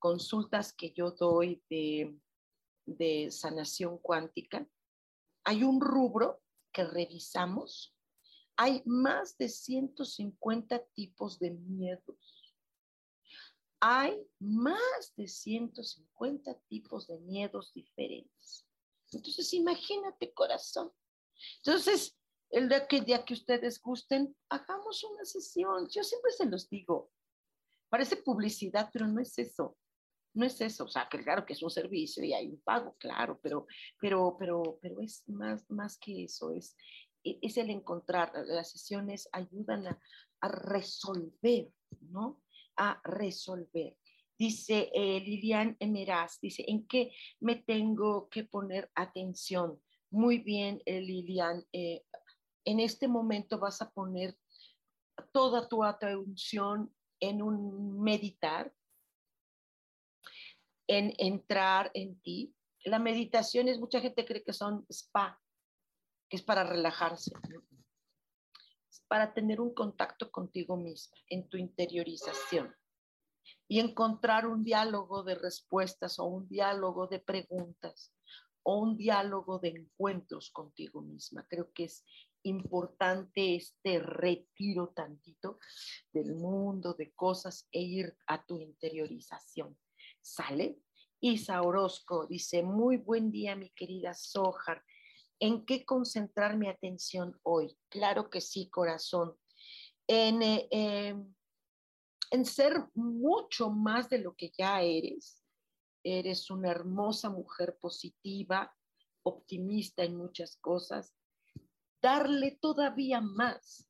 consultas 0.06 0.72
que 0.72 0.92
yo 0.92 1.10
doy 1.10 1.60
de, 1.68 3.28
sanación 3.32 3.98
cuántica, 3.98 4.64
hay 5.42 5.64
un 5.64 5.80
rubro 5.80 6.44
que 6.72 6.84
revisamos. 6.84 7.92
Hay 8.56 8.82
más 8.86 9.36
de 9.36 9.48
150 9.48 10.86
tipos 10.94 11.40
de 11.40 11.50
miedos. 11.50 12.54
Hay 13.80 14.30
más 14.38 15.12
de 15.16 15.26
150 15.26 16.54
tipos 16.68 17.08
de 17.08 17.18
miedos 17.18 17.72
diferentes. 17.74 18.64
Entonces, 19.10 19.52
imagínate, 19.54 20.32
corazón. 20.32 20.92
Entonces, 21.64 22.16
el 22.50 22.70
que, 22.88 23.00
día 23.00 23.24
que 23.24 23.34
ustedes 23.34 23.82
gusten, 23.82 24.36
hagamos 24.50 25.02
una 25.02 25.24
sesión. 25.24 25.88
Yo 25.88 26.04
siempre 26.04 26.30
se 26.30 26.46
los 26.46 26.70
digo. 26.70 27.10
Parece 27.88 28.16
publicidad, 28.16 28.88
pero 28.92 29.08
no 29.08 29.20
es 29.20 29.36
eso 29.38 29.76
no 30.36 30.44
es 30.44 30.60
eso, 30.60 30.84
o 30.84 30.88
sea, 30.88 31.08
claro 31.08 31.46
que 31.46 31.54
es 31.54 31.62
un 31.62 31.70
servicio 31.70 32.22
y 32.22 32.34
hay 32.34 32.48
un 32.48 32.60
pago, 32.60 32.94
claro, 32.98 33.40
pero, 33.42 33.66
pero, 33.98 34.36
pero, 34.38 34.78
pero 34.82 35.00
es 35.00 35.26
más, 35.28 35.68
más 35.70 35.98
que 35.98 36.24
eso, 36.24 36.52
es, 36.52 36.76
e, 37.24 37.38
es 37.40 37.56
el 37.56 37.70
encontrar, 37.70 38.32
las 38.46 38.70
sesiones 38.70 39.28
ayudan 39.32 39.86
a, 39.86 39.98
resolver, 40.42 41.72
¿no? 42.02 42.40
A 42.76 43.00
resolver. 43.02 43.96
Dice 44.38 44.90
eh, 44.94 45.18
Lilian 45.18 45.76
Emeraz, 45.80 46.38
dice, 46.40 46.64
¿en 46.68 46.86
qué 46.86 47.10
me 47.40 47.56
tengo 47.56 48.28
que 48.28 48.44
poner 48.44 48.88
atención? 48.94 49.80
Muy 50.10 50.38
bien, 50.38 50.82
eh, 50.84 51.00
Lilian, 51.00 51.64
eh, 51.72 52.04
en 52.64 52.78
este 52.78 53.08
momento 53.08 53.58
vas 53.58 53.82
a 53.82 53.90
poner 53.90 54.36
toda 55.32 55.68
tu 55.68 55.82
atención 55.82 56.94
en 57.18 57.42
un 57.42 58.00
meditar, 58.00 58.72
en 60.86 61.12
entrar 61.18 61.90
en 61.94 62.20
ti. 62.20 62.54
La 62.84 62.98
meditación 62.98 63.68
es, 63.68 63.78
mucha 63.78 64.00
gente 64.00 64.24
cree 64.24 64.44
que 64.44 64.52
son 64.52 64.86
spa, 64.90 65.40
que 66.28 66.36
es 66.36 66.42
para 66.42 66.64
relajarse. 66.64 67.32
Es 68.90 69.02
para 69.08 69.34
tener 69.34 69.60
un 69.60 69.74
contacto 69.74 70.30
contigo 70.30 70.76
misma, 70.76 71.16
en 71.28 71.48
tu 71.48 71.56
interiorización. 71.56 72.74
Y 73.68 73.80
encontrar 73.80 74.46
un 74.46 74.64
diálogo 74.64 75.22
de 75.22 75.34
respuestas 75.34 76.18
o 76.18 76.24
un 76.24 76.48
diálogo 76.48 77.06
de 77.08 77.20
preguntas 77.20 78.12
o 78.62 78.80
un 78.80 78.96
diálogo 78.96 79.60
de 79.60 79.68
encuentros 79.68 80.50
contigo 80.50 81.00
misma. 81.00 81.46
Creo 81.48 81.72
que 81.72 81.84
es 81.84 82.04
importante 82.42 83.56
este 83.56 83.98
retiro 84.00 84.88
tantito 84.88 85.58
del 86.12 86.34
mundo, 86.34 86.94
de 86.94 87.12
cosas 87.12 87.68
e 87.70 87.80
ir 87.80 88.16
a 88.26 88.44
tu 88.44 88.58
interiorización. 88.60 89.76
¿Sale? 90.26 90.80
Isa 91.20 91.62
Orozco 91.62 92.26
dice, 92.26 92.64
muy 92.64 92.96
buen 92.96 93.30
día, 93.30 93.54
mi 93.54 93.70
querida 93.70 94.12
Sojar. 94.12 94.82
¿En 95.38 95.64
qué 95.64 95.84
concentrar 95.84 96.56
mi 96.56 96.68
atención 96.68 97.38
hoy? 97.44 97.78
Claro 97.88 98.28
que 98.28 98.40
sí, 98.40 98.68
corazón. 98.68 99.36
En, 100.08 100.42
eh, 100.42 100.66
em, 100.72 101.32
en 102.32 102.44
ser 102.44 102.88
mucho 102.94 103.70
más 103.70 104.10
de 104.10 104.18
lo 104.18 104.34
que 104.34 104.50
ya 104.58 104.82
eres. 104.82 105.44
Eres 106.02 106.50
una 106.50 106.72
hermosa 106.72 107.30
mujer 107.30 107.78
positiva, 107.80 108.74
optimista 109.22 110.02
en 110.02 110.16
muchas 110.16 110.56
cosas. 110.56 111.14
Darle 112.02 112.58
todavía 112.60 113.20
más, 113.20 113.88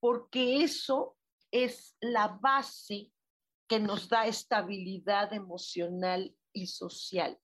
porque 0.00 0.62
eso 0.62 1.16
es 1.50 1.96
la 2.00 2.28
base 2.28 3.10
que 3.68 3.80
nos 3.80 4.08
da 4.08 4.26
estabilidad 4.26 5.32
emocional 5.32 6.34
y 6.52 6.66
social. 6.66 7.38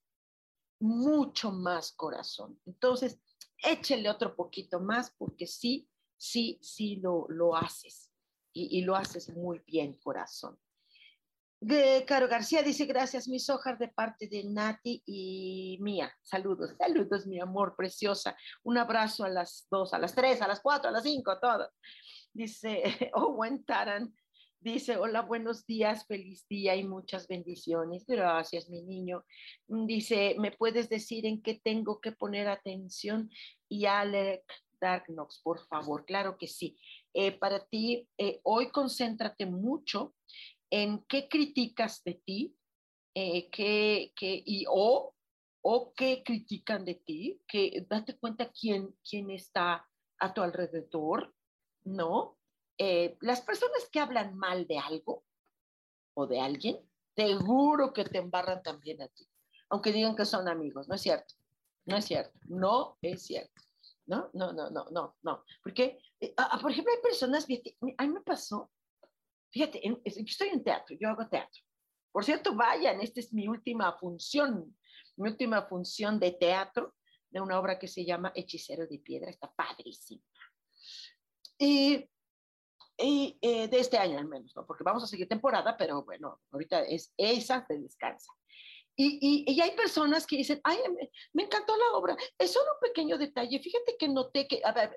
Mucho 0.79 1.51
más 1.51 1.91
corazón. 1.93 2.59
Entonces, 2.65 3.19
échele 3.57 4.09
otro 4.09 4.35
poquito 4.35 4.79
más 4.79 5.13
porque 5.17 5.47
sí, 5.47 5.89
sí, 6.17 6.59
sí 6.61 6.97
lo, 6.97 7.25
lo 7.29 7.55
haces 7.55 8.11
y, 8.53 8.81
lo 8.81 8.95
haces 8.95 9.29
muy 9.35 9.59
bien, 9.65 9.97
corazón. 9.97 10.57
De 11.59 12.03
Caro 12.05 12.27
García 12.27 12.61
dice, 12.61 12.85
gracias, 12.85 13.27
mis 13.27 13.49
hojas 13.49 13.79
de 13.79 13.87
parte 13.87 14.27
de 14.27 14.43
Nati 14.43 15.01
y 15.05 15.77
Mía. 15.81 16.13
Saludos, 16.21 16.75
saludos, 16.77 17.25
mi 17.25 17.39
amor 17.39 17.75
preciosa. 17.75 18.35
Un 18.63 18.77
abrazo 18.77 19.23
a 19.23 19.29
las 19.29 19.65
dos, 19.71 19.93
a 19.93 19.97
las 19.97 20.13
tres, 20.13 20.41
a 20.41 20.47
las 20.47 20.59
cuatro, 20.59 20.89
a 20.89 20.91
las 20.91 21.03
cinco, 21.03 21.39
todo. 21.39 21.69
Dice 22.33 22.83
Owen 23.15 23.63
Taran, 23.63 24.13
Dice, 24.63 24.95
hola, 24.95 25.23
buenos 25.23 25.65
días, 25.65 26.07
feliz 26.07 26.47
día 26.47 26.73
y 26.77 26.85
muchas 26.85 27.27
bendiciones. 27.27 28.05
Gracias, 28.07 28.69
mi 28.69 28.81
niño. 28.81 29.25
Mm, 29.67 29.85
dice, 29.85 30.37
¿me 30.39 30.51
puedes 30.51 30.87
decir 30.87 31.25
en 31.25 31.41
qué 31.41 31.59
tengo 31.61 31.99
que 31.99 32.13
poner 32.13 32.47
atención? 32.47 33.29
Y 33.67 33.87
Alec 33.87 34.41
Darknox, 34.79 35.41
por 35.43 35.59
favor. 35.67 36.05
Claro 36.05 36.37
que 36.37 36.47
sí. 36.47 36.77
Eh, 37.13 37.33
para 37.33 37.65
ti, 37.65 38.07
eh, 38.17 38.39
hoy 38.43 38.71
concéntrate 38.71 39.45
mucho 39.47 40.15
en 40.69 41.03
qué 41.09 41.27
criticas 41.27 42.01
de 42.05 42.21
ti, 42.25 42.55
eh, 43.15 43.49
qué, 43.49 44.13
qué, 44.15 44.43
y 44.45 44.63
o, 44.69 45.13
o 45.61 45.93
qué 45.93 46.23
critican 46.23 46.85
de 46.85 46.95
ti, 46.95 47.41
que 47.49 47.85
date 47.89 48.17
cuenta 48.17 48.49
quién, 48.49 48.95
quién 49.03 49.29
está 49.29 49.85
a 50.19 50.33
tu 50.33 50.41
alrededor, 50.41 51.35
¿no? 51.83 52.37
Eh, 52.77 53.17
las 53.21 53.41
personas 53.41 53.87
que 53.91 53.99
hablan 53.99 54.35
mal 54.35 54.65
de 54.67 54.79
algo 54.79 55.23
o 56.15 56.27
de 56.27 56.39
alguien, 56.39 56.79
seguro 57.15 57.93
que 57.93 58.03
te 58.03 58.17
embarran 58.17 58.63
también 58.63 59.01
a 59.01 59.07
ti, 59.07 59.27
aunque 59.69 59.91
digan 59.91 60.15
que 60.15 60.25
son 60.25 60.47
amigos, 60.47 60.87
no 60.87 60.95
es 60.95 61.01
cierto, 61.01 61.35
no 61.85 61.97
es 61.97 62.05
cierto, 62.05 62.39
no 62.45 62.97
es 63.01 63.21
cierto, 63.23 63.61
no, 64.05 64.29
no, 64.33 64.53
no, 64.53 64.69
no, 64.69 64.87
no, 64.91 65.15
no, 65.21 65.43
porque, 65.61 65.99
eh, 66.19 66.33
por 66.61 66.71
ejemplo, 66.71 66.93
hay 66.93 67.01
personas, 67.01 67.45
a 67.45 68.03
mí 68.05 68.13
me 68.13 68.21
pasó, 68.21 68.71
fíjate, 69.51 69.81
yo 69.83 69.99
estoy 70.03 70.49
en 70.49 70.63
teatro, 70.63 70.95
yo 70.99 71.09
hago 71.09 71.27
teatro, 71.27 71.61
por 72.11 72.23
cierto, 72.23 72.55
vayan, 72.55 73.01
esta 73.01 73.19
es 73.19 73.33
mi 73.33 73.47
última 73.47 73.97
función, 73.97 74.75
mi 75.15 75.29
última 75.29 75.63
función 75.63 76.19
de 76.19 76.31
teatro, 76.31 76.95
de 77.29 77.41
una 77.41 77.59
obra 77.59 77.79
que 77.79 77.87
se 77.87 78.05
llama 78.05 78.31
Hechicero 78.35 78.85
de 78.85 78.99
Piedra, 78.99 79.31
está 79.31 79.51
padrísima. 79.51 80.21
Y, 81.57 82.07
y 82.97 83.37
eh, 83.41 83.67
de 83.67 83.79
este 83.79 83.97
año 83.97 84.17
al 84.17 84.27
menos, 84.27 84.55
¿no? 84.55 84.65
Porque 84.65 84.83
vamos 84.83 85.03
a 85.03 85.07
seguir 85.07 85.27
temporada, 85.27 85.75
pero 85.77 86.03
bueno, 86.03 86.41
ahorita 86.51 86.81
es 86.81 87.13
esa 87.17 87.65
de 87.67 87.79
descansa. 87.79 88.31
Y, 88.95 89.43
y, 89.47 89.59
hay 89.59 89.71
personas 89.71 90.27
que 90.27 90.37
dicen, 90.37 90.61
ay, 90.63 90.77
me, 90.95 91.09
me, 91.33 91.43
encantó 91.43 91.75
la 91.75 91.97
obra, 91.97 92.15
es 92.37 92.53
solo 92.53 92.73
un 92.73 92.87
pequeño 92.87 93.17
detalle, 93.17 93.59
fíjate 93.59 93.97
que 93.97 94.07
noté 94.07 94.47
que, 94.47 94.61
a 94.63 94.71
ver, 94.71 94.95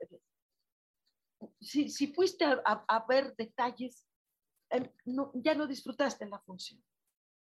si, 1.63 1.89
si 1.89 2.09
fuiste 2.09 2.45
a, 2.45 2.61
a, 2.63 2.85
a 2.87 3.07
ver 3.07 3.35
detalles, 3.37 4.07
eh, 4.71 4.93
no, 5.07 5.33
ya 5.35 5.55
no 5.55 5.67
disfrutaste 5.67 6.27
la 6.27 6.39
función. 6.41 6.83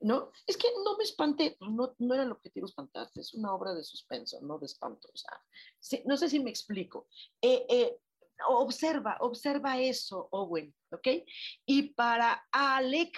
¿no? 0.01 0.31
Es 0.47 0.57
que 0.57 0.69
no 0.85 0.97
me 0.97 1.05
espanté, 1.05 1.57
no, 1.61 1.95
no 1.99 2.15
era 2.15 2.25
el 2.25 2.33
objetivo 2.33 2.67
espantarte, 2.67 3.21
es 3.21 3.35
una 3.35 3.55
obra 3.55 3.75
de 3.75 3.83
suspenso, 3.83 4.41
no 4.41 4.59
de 4.59 4.67
espanto. 4.67 5.09
O 5.13 5.17
sea, 5.17 6.03
no 6.05 6.17
sé 6.17 6.29
si 6.29 6.41
me 6.41 6.51
explico. 6.51 7.09
Eh, 7.41 7.67
eh, 7.69 7.99
observa, 8.49 9.17
observa 9.21 9.79
eso, 9.79 10.29
Owen, 10.31 10.75
¿ok? 10.91 11.09
Y 11.65 11.95
para 11.95 12.47
Alec, 12.51 13.17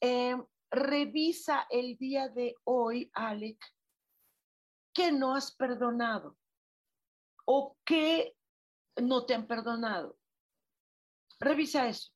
eh, 0.00 0.36
revisa 0.70 1.66
el 1.70 1.96
día 1.96 2.28
de 2.28 2.54
hoy, 2.64 3.10
Alec, 3.14 3.58
¿qué 4.94 5.12
no 5.12 5.34
has 5.34 5.54
perdonado? 5.54 6.36
¿O 7.44 7.76
qué 7.84 8.34
no 8.96 9.26
te 9.26 9.34
han 9.34 9.46
perdonado? 9.46 10.18
Revisa 11.40 11.88
eso, 11.88 12.12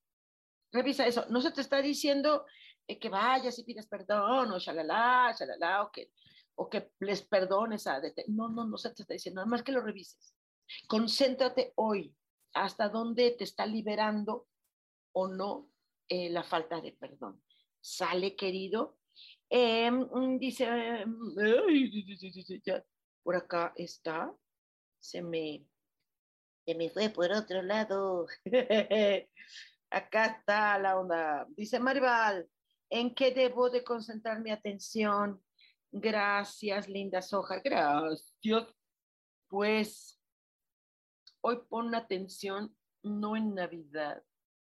revisa 0.72 1.06
eso. 1.06 1.26
No 1.30 1.40
se 1.40 1.50
te 1.50 1.60
está 1.60 1.82
diciendo 1.82 2.46
eh, 2.86 2.98
que 2.98 3.08
vayas 3.08 3.58
y 3.58 3.64
pidas 3.64 3.86
perdón, 3.86 4.52
o 4.52 4.58
shalala, 4.58 5.34
shalala, 5.38 5.82
o 5.82 5.90
que, 5.90 6.12
o 6.54 6.68
que 6.68 6.92
les 7.00 7.22
perdones 7.22 7.86
a... 7.86 8.00
No, 8.28 8.48
no, 8.48 8.64
no 8.64 8.78
se 8.78 8.90
te 8.90 9.02
está 9.02 9.14
diciendo, 9.14 9.40
nada 9.40 9.50
más 9.50 9.62
que 9.62 9.72
lo 9.72 9.80
revises. 9.80 10.34
Concéntrate 10.88 11.72
hoy 11.76 12.14
hasta 12.56 12.88
dónde 12.88 13.32
te 13.32 13.44
está 13.44 13.66
liberando 13.66 14.48
o 15.12 15.28
no 15.28 15.70
eh, 16.08 16.30
la 16.30 16.42
falta 16.42 16.80
de 16.80 16.92
perdón. 16.92 17.42
Sale, 17.80 18.34
querido. 18.34 18.98
Eh, 19.48 19.90
dice, 20.38 21.04
por 23.22 23.36
acá 23.36 23.72
está, 23.76 24.34
se 24.98 25.22
me, 25.22 25.64
se 26.64 26.74
me 26.74 26.90
fue 26.90 27.10
por 27.10 27.30
otro 27.30 27.62
lado. 27.62 28.26
acá 29.90 30.26
está 30.26 30.78
la 30.78 30.98
onda. 30.98 31.46
Dice 31.50 31.78
Maribal, 31.78 32.48
¿En 32.90 33.14
qué 33.14 33.32
debo 33.32 33.68
de 33.68 33.82
concentrar 33.82 34.40
mi 34.40 34.50
atención? 34.50 35.42
Gracias, 35.90 36.88
linda 36.88 37.20
Soja. 37.20 37.60
Gracias. 37.60 38.32
Pues 39.48 40.15
hoy 41.46 41.60
pon 41.68 41.94
atención 41.94 42.76
no 43.04 43.36
en 43.36 43.54
Navidad, 43.54 44.20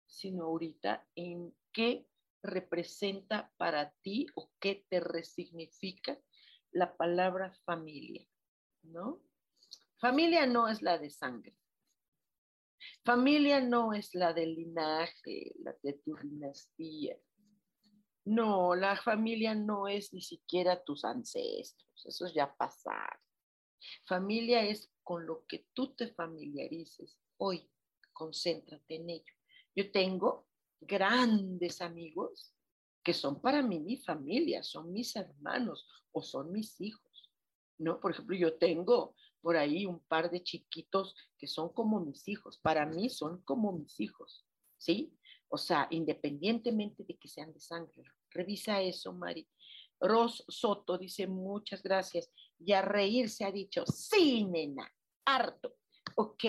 sino 0.06 0.44
ahorita 0.44 1.04
en 1.16 1.52
qué 1.72 2.06
representa 2.44 3.52
para 3.56 3.90
ti 4.02 4.28
o 4.36 4.52
qué 4.60 4.86
te 4.88 5.00
resignifica 5.00 6.16
la 6.70 6.96
palabra 6.96 7.52
familia, 7.64 8.24
¿no? 8.82 9.20
Familia 9.98 10.46
no 10.46 10.68
es 10.68 10.80
la 10.80 10.96
de 10.96 11.10
sangre. 11.10 11.56
Familia 13.04 13.60
no 13.60 13.92
es 13.92 14.14
la 14.14 14.32
del 14.32 14.54
linaje, 14.54 15.52
la 15.64 15.74
de 15.82 15.94
tu 15.94 16.14
dinastía. 16.22 17.18
No, 18.26 18.76
la 18.76 18.94
familia 18.94 19.56
no 19.56 19.88
es 19.88 20.12
ni 20.12 20.22
siquiera 20.22 20.84
tus 20.84 21.04
ancestros, 21.04 22.06
eso 22.06 22.26
es 22.26 22.32
ya 22.32 22.54
pasar. 22.54 23.18
Familia 24.06 24.64
es 24.64 24.90
con 25.02 25.26
lo 25.26 25.44
que 25.46 25.66
tú 25.72 25.94
te 25.94 26.08
familiarices. 26.08 27.18
Hoy, 27.38 27.68
concéntrate 28.12 28.96
en 28.96 29.10
ello. 29.10 29.34
Yo 29.74 29.90
tengo 29.90 30.46
grandes 30.80 31.80
amigos 31.80 32.54
que 33.02 33.14
son 33.14 33.40
para 33.40 33.62
mí 33.62 33.80
mi 33.80 33.96
familia, 33.96 34.62
son 34.62 34.92
mis 34.92 35.16
hermanos 35.16 35.86
o 36.12 36.22
son 36.22 36.52
mis 36.52 36.80
hijos. 36.80 37.30
¿No? 37.78 37.98
Por 37.98 38.12
ejemplo, 38.12 38.36
yo 38.36 38.58
tengo 38.58 39.16
por 39.40 39.56
ahí 39.56 39.86
un 39.86 40.00
par 40.00 40.30
de 40.30 40.42
chiquitos 40.42 41.14
que 41.38 41.46
son 41.46 41.72
como 41.72 42.00
mis 42.00 42.28
hijos. 42.28 42.58
Para 42.58 42.84
mí 42.84 43.08
son 43.08 43.42
como 43.42 43.72
mis 43.72 43.98
hijos. 44.00 44.46
¿Sí? 44.76 45.16
O 45.48 45.56
sea, 45.56 45.88
independientemente 45.90 47.04
de 47.04 47.16
que 47.16 47.28
sean 47.28 47.52
de 47.52 47.60
sangre. 47.60 48.04
Revisa 48.30 48.80
eso, 48.82 49.12
Mari. 49.12 49.48
Ros 49.98 50.44
Soto 50.48 50.96
dice 50.96 51.26
muchas 51.26 51.82
gracias. 51.82 52.30
Y 52.60 52.72
a 52.72 52.82
reír 52.82 53.30
se 53.30 53.44
ha 53.44 53.50
dicho, 53.50 53.84
sí, 53.86 54.44
nena, 54.44 54.92
harto. 55.24 55.76
¿Ok? 56.16 56.44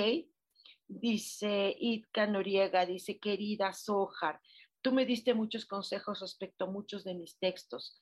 Dice 0.88 1.76
Itka 1.80 2.28
Noriega, 2.28 2.86
dice, 2.86 3.17
querida 3.17 3.74
Sojar, 3.74 4.41
tú 4.82 4.91
me 4.91 5.06
diste 5.06 5.34
muchos 5.34 5.65
consejos 5.65 6.19
respecto 6.19 6.65
a 6.65 6.71
muchos 6.71 7.06
de 7.06 7.13
mis 7.13 7.39
textos, 7.39 8.02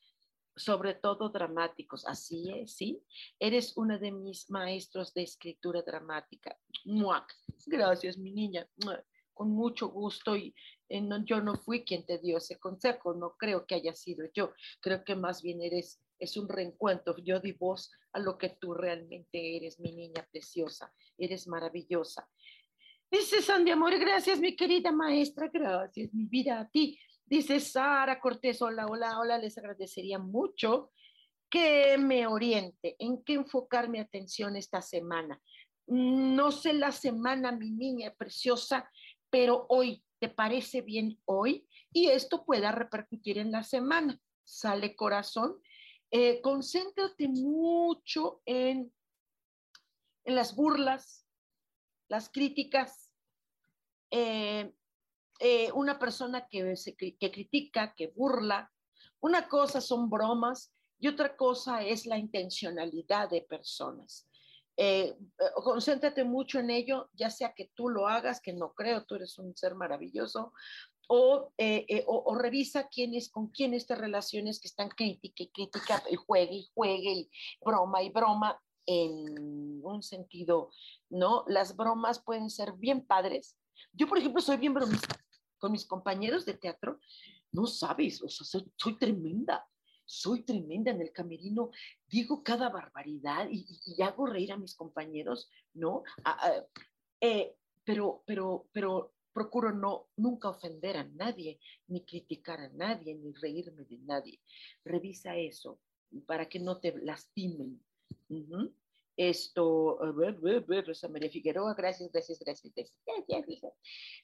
sobre 0.56 0.96
todo 0.96 1.30
dramáticos. 1.30 2.08
Así 2.08 2.52
es, 2.52 2.76
¿sí? 2.76 3.04
Eres 3.38 3.78
una 3.78 4.00
de 4.00 4.12
mis 4.12 4.50
maestros 4.50 5.14
de 5.14 5.24
escritura 5.24 5.84
dramática. 5.84 6.58
Gracias, 7.68 8.18
mi 8.18 8.32
niña 8.32 8.68
con 9.40 9.52
mucho 9.52 9.88
gusto 9.88 10.36
y 10.36 10.54
eh, 10.90 11.02
yo 11.24 11.40
no 11.40 11.56
fui 11.56 11.86
quien 11.86 12.06
te 12.06 12.18
dio 12.18 12.40
ese 12.40 12.60
consejo, 12.60 13.14
no 13.14 13.38
creo 13.38 13.66
que 13.66 13.76
haya 13.76 13.96
sido 13.96 14.26
yo, 14.34 14.52
creo 14.82 15.06
que 15.06 15.16
más 15.16 15.42
bien 15.42 15.62
eres, 15.62 16.02
es 16.20 16.38
un 16.38 16.48
reencuentro, 16.48 17.16
yo 17.18 17.40
di 17.40 17.54
voz 17.54 17.92
a 18.14 18.20
lo 18.20 18.38
que 18.38 18.50
tú 18.50 18.74
realmente 18.74 19.58
eres, 19.58 19.80
mi 19.80 19.92
niña 19.92 20.28
preciosa, 20.32 20.94
eres 21.18 21.48
maravillosa. 21.48 22.30
Dice 23.10 23.42
Sandy 23.42 23.72
Amor, 23.72 23.98
gracias 23.98 24.40
mi 24.40 24.56
querida 24.56 24.92
maestra, 24.92 25.50
gracias 25.52 26.14
mi 26.14 26.26
vida 26.26 26.60
a 26.60 26.70
ti. 26.70 27.00
Dice 27.26 27.60
Sara 27.60 28.20
Cortés, 28.20 28.62
hola, 28.62 28.86
hola, 28.88 29.20
hola, 29.20 29.38
les 29.38 29.58
agradecería 29.58 30.20
mucho 30.20 30.92
que 31.50 31.98
me 31.98 32.28
oriente 32.28 32.96
en 33.00 33.24
qué 33.24 33.34
enfocar 33.34 33.90
mi 33.90 34.00
atención 34.00 34.56
esta 34.56 34.82
semana. 34.82 35.42
No 35.88 36.52
sé 36.52 36.74
la 36.74 36.92
semana, 36.92 37.52
mi 37.52 37.72
niña 37.72 38.14
preciosa, 38.16 38.90
pero 39.30 39.66
hoy, 39.70 40.04
¿te 40.20 40.30
parece 40.30 40.82
bien 40.82 41.20
hoy? 41.26 41.68
Y 41.92 42.10
esto 42.10 42.46
pueda 42.46 42.72
repercutir 42.72 43.40
en 43.40 43.52
la 43.52 43.64
semana. 43.64 44.20
Sale 44.44 44.96
corazón. 44.96 45.60
Eh, 46.12 46.42
concéntrate 46.42 47.28
mucho 47.28 48.42
en, 48.46 48.92
en 50.26 50.36
las 50.36 50.56
burlas, 50.56 51.26
las 52.08 52.30
críticas. 52.30 53.12
Eh, 54.12 54.74
eh, 55.40 55.72
una 55.72 55.98
persona 55.98 56.48
que, 56.48 56.74
que 57.20 57.32
critica, 57.32 57.94
que 57.96 58.08
burla, 58.08 58.72
una 59.22 59.48
cosa 59.48 59.80
son 59.80 60.10
bromas 60.10 60.74
y 61.00 61.08
otra 61.08 61.36
cosa 61.38 61.84
es 61.84 62.06
la 62.06 62.18
intencionalidad 62.18 63.30
de 63.30 63.42
personas. 63.42 64.28
Eh, 64.76 65.18
eh, 65.40 65.52
concéntrate 65.56 66.24
mucho 66.24 66.60
en 66.60 66.70
ello, 66.70 67.10
ya 67.14 67.30
sea 67.30 67.54
que 67.54 67.72
tú 67.74 67.90
lo 67.90 68.08
hagas, 68.08 68.40
que 68.40 68.54
no 68.54 68.74
creo, 68.74 69.06
tú 69.06 69.16
eres 69.16 69.38
un 69.38 69.56
ser 69.56 69.76
maravilloso, 69.76 70.54
o, 71.12 71.52
eh, 71.58 72.04
o, 72.06 72.36
revisa 72.36 72.88
quiénes, 72.88 73.30
con 73.30 73.48
quiénes 73.48 73.88
te 73.88 73.96
relaciones 73.96 74.60
que 74.60 74.68
están 74.68 74.90
crítica 74.90 75.42
y 75.44 75.50
crítica, 75.50 76.04
y 76.10 76.16
juegue 76.16 76.54
y 76.54 76.70
juegue, 76.74 77.12
y 77.12 77.30
broma 77.66 78.04
y 78.04 78.10
broma, 78.10 78.62
en 78.86 79.84
un 79.84 80.04
sentido, 80.04 80.72
¿no? 81.10 81.46
Las 81.48 81.76
bromas 81.76 82.24
pueden 82.24 82.50
ser 82.50 82.74
bien 82.74 83.06
padres. 83.06 83.58
Yo, 83.92 84.08
por 84.08 84.20
ejemplo, 84.20 84.42
soy 84.42 84.58
bien 84.58 84.74
bromista 84.74 85.20
con 85.58 85.72
mis 85.72 85.86
compañeros 85.86 86.46
de 86.46 86.54
teatro, 86.54 87.00
no 87.52 87.66
sabes, 87.66 88.22
o 88.22 88.30
sea, 88.30 88.62
soy 88.78 88.98
tremenda 88.98 89.68
soy 90.10 90.42
tremenda 90.42 90.90
en 90.90 91.02
el 91.02 91.12
camerino, 91.12 91.70
digo 92.08 92.44
cada 92.44 92.70
barbaridad 92.70 93.48
y, 93.52 94.02
hago 94.02 94.26
reír 94.26 94.52
a 94.52 94.58
mis 94.58 94.74
compañeros, 94.76 95.52
¿no? 95.76 96.02
Eh, 97.22 97.56
pero, 97.84 98.24
pero, 98.26 98.68
pero 98.72 99.14
procuro 99.40 99.72
no, 99.72 100.10
nunca 100.18 100.50
ofender 100.50 100.98
a 100.98 101.06
nadie, 101.06 101.62
ni 101.88 102.04
criticar 102.04 102.60
a 102.60 102.68
nadie, 102.68 103.16
ni 103.16 103.32
reírme 103.32 103.86
de 103.86 103.98
nadie. 104.00 104.42
Revisa 104.84 105.38
eso 105.38 105.80
para 106.26 106.50
que 106.50 106.60
no 106.60 106.78
te 106.82 106.94
lastimen. 107.02 107.82
Esto, 109.16 109.98
ver, 110.14 110.36
ver, 110.40 110.66
ver, 110.66 110.88
Rosa 110.88 111.08
María 111.08 111.30
Figueroa, 111.30 111.74
gracias, 111.74 112.12
gracias, 112.12 112.40
gracias. 112.40 112.74
gracias. 112.76 113.74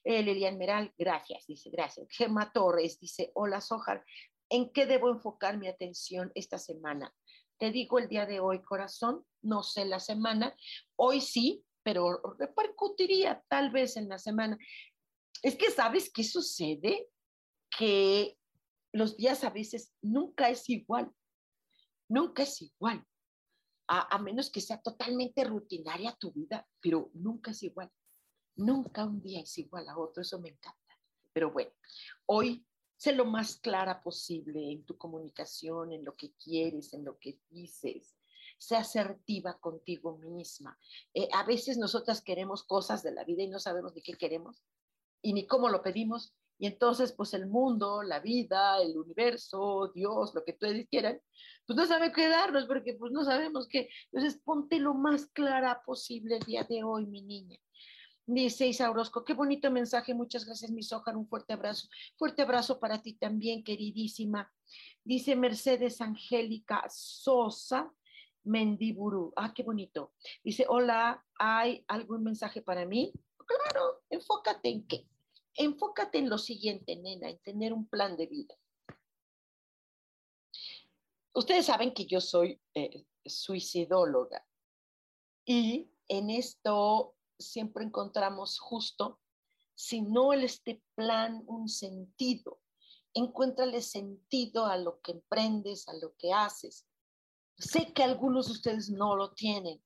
Eh, 0.04 0.22
Lilian 0.22 0.58
Meral, 0.58 0.94
gracias, 0.98 1.48
dice, 1.48 1.70
gracias. 1.70 2.08
Gemma 2.10 2.52
Torres 2.52 3.00
dice, 3.00 3.32
hola 3.36 3.62
Sojar, 3.62 4.04
¿En 4.50 4.72
qué 4.72 4.86
debo 4.86 5.10
enfocar 5.10 5.58
mi 5.58 5.68
atención 5.68 6.32
esta 6.36 6.60
semana? 6.60 7.14
Te 7.58 7.72
digo 7.72 8.00
el 8.00 8.10
día 8.10 8.26
de 8.26 8.40
hoy, 8.42 8.62
corazón, 8.62 9.26
no 9.42 9.64
sé 9.64 9.86
la 9.86 10.00
semana. 10.00 10.56
Hoy 10.98 11.22
sí, 11.22 11.64
pero 11.86 12.20
repercutiría 12.38 13.44
tal 13.48 13.72
vez 13.72 13.96
en 13.96 14.10
la 14.10 14.18
semana. 14.18 14.58
Es 15.46 15.56
que 15.56 15.70
sabes 15.70 16.12
qué 16.12 16.24
sucede, 16.24 17.08
que 17.78 18.36
los 18.92 19.16
días 19.16 19.44
a 19.44 19.52
veces 19.52 19.94
nunca 20.02 20.50
es 20.50 20.68
igual, 20.72 21.12
nunca 22.10 22.42
es 22.42 22.64
igual. 22.64 23.06
a, 23.88 24.18
menos 24.18 24.50
que 24.50 24.60
sea 24.60 24.82
totalmente 24.82 25.44
rutinaria 25.44 26.18
tu 26.20 26.32
vida, 26.32 26.68
pero 26.82 27.12
nunca 27.14 27.52
es 27.52 27.62
igual. 27.62 27.92
Nunca 28.56 29.06
un 29.06 29.22
día 29.22 29.42
es 29.42 29.56
igual 29.60 29.88
a 29.88 30.00
otro, 30.00 30.24
eso 30.24 30.40
me 30.40 30.50
encanta. 30.50 31.00
Pero 31.32 31.52
bueno, 31.52 31.70
hoy 32.26 32.66
sé 32.98 33.14
lo 33.14 33.26
más 33.26 33.58
clara 33.58 34.02
posible 34.02 34.72
en 34.72 34.84
tu 34.84 34.98
comunicación, 34.98 35.92
en 35.92 36.04
lo 36.04 36.16
que 36.16 36.34
quieres, 36.44 36.92
en 36.96 37.06
lo 37.06 37.20
que 37.20 37.38
dices. 37.52 38.18
Sé 38.58 38.78
asertiva 38.78 39.60
contigo 39.60 40.18
misma. 40.18 40.76
Eh, 41.14 41.30
a 41.34 41.46
veces 41.46 41.78
nosotras 41.78 42.24
queremos 42.24 42.64
cosas 42.64 43.04
de 43.04 43.12
la 43.12 43.24
vida 43.24 43.44
y 43.44 43.48
no 43.48 43.60
sabemos 43.60 43.94
ni 43.94 44.02
qué 44.02 44.14
queremos 44.14 44.64
y 45.26 45.34
ni 45.34 45.48
cómo 45.48 45.70
lo 45.70 45.82
pedimos. 45.82 46.36
Y 46.58 46.68
entonces, 46.68 47.12
pues 47.12 47.34
el 47.34 47.48
mundo, 47.48 48.04
la 48.04 48.20
vida, 48.20 48.80
el 48.80 48.96
universo, 48.96 49.92
Dios, 49.94 50.34
lo 50.36 50.44
que 50.46 50.52
ustedes 50.52 50.88
quieran, 50.88 51.20
pues 51.66 51.76
no 51.76 51.86
sabe 51.86 52.12
qué 52.14 52.30
darnos 52.30 52.66
porque 52.66 52.94
pues 52.94 53.12
no 53.12 53.26
sabemos 53.26 53.68
qué. 53.68 53.90
Entonces, 54.12 54.40
ponte 54.46 54.80
lo 54.80 54.94
más 54.94 55.26
clara 55.26 55.82
posible 55.84 56.38
el 56.38 56.44
día 56.44 56.64
de 56.64 56.84
hoy, 56.84 57.08
mi 57.08 57.24
niña. 57.24 57.58
Dice 58.28 58.68
Isa 58.68 58.90
Orozco, 58.90 59.26
qué 59.26 59.34
bonito 59.34 59.70
mensaje, 59.72 60.14
muchas 60.14 60.46
gracias, 60.46 60.72
mi 60.72 60.84
Sojar, 60.84 61.18
un 61.18 61.28
fuerte 61.28 61.54
abrazo. 61.54 61.88
Fuerte 62.18 62.44
abrazo 62.44 62.80
para 62.80 63.02
ti 63.02 63.14
también, 63.14 63.64
queridísima. 63.64 64.52
Dice 65.04 65.36
Mercedes 65.36 66.02
Angélica 66.02 66.86
Sosa 66.88 67.92
Mendiburu, 68.44 69.34
ah, 69.36 69.54
qué 69.56 69.64
bonito. 69.64 70.14
Dice, 70.44 70.66
hola, 70.70 71.26
¿hay 71.40 71.84
algún 71.88 72.24
mensaje 72.24 72.62
para 72.62 72.86
mí? 72.86 73.12
Claro, 73.38 74.04
enfócate 74.10 74.70
en 74.70 74.88
qué. 74.88 75.08
Enfócate 75.56 76.18
en 76.18 76.30
lo 76.30 76.38
siguiente, 76.38 76.96
nena, 76.98 77.30
en 77.30 77.40
tener 77.40 77.72
un 77.72 77.88
plan 77.88 78.18
de 78.18 78.28
vida. 78.28 78.56
Ustedes 81.34 81.66
saben 81.66 81.94
que 81.94 82.06
yo 82.06 82.22
soy 82.22 82.62
eh, 82.74 83.06
suicidóloga 83.26 84.46
y 85.46 85.90
en 86.08 86.30
esto 86.30 87.16
siempre 87.38 87.84
encontramos 87.84 88.60
justo, 88.60 89.20
si 89.76 90.02
no 90.02 90.34
este 90.34 90.82
plan, 90.96 91.44
un 91.48 91.68
sentido. 91.68 92.62
Encuéntrale 93.14 93.82
sentido 93.82 94.66
a 94.66 94.78
lo 94.78 95.02
que 95.02 95.14
emprendes, 95.14 95.88
a 95.88 95.94
lo 95.94 96.16
que 96.16 96.34
haces. 96.34 96.86
Sé 97.58 97.94
que 97.94 98.04
algunos 98.04 98.48
de 98.48 98.54
ustedes 98.54 98.90
no 98.90 99.16
lo 99.16 99.32
tienen, 99.32 99.82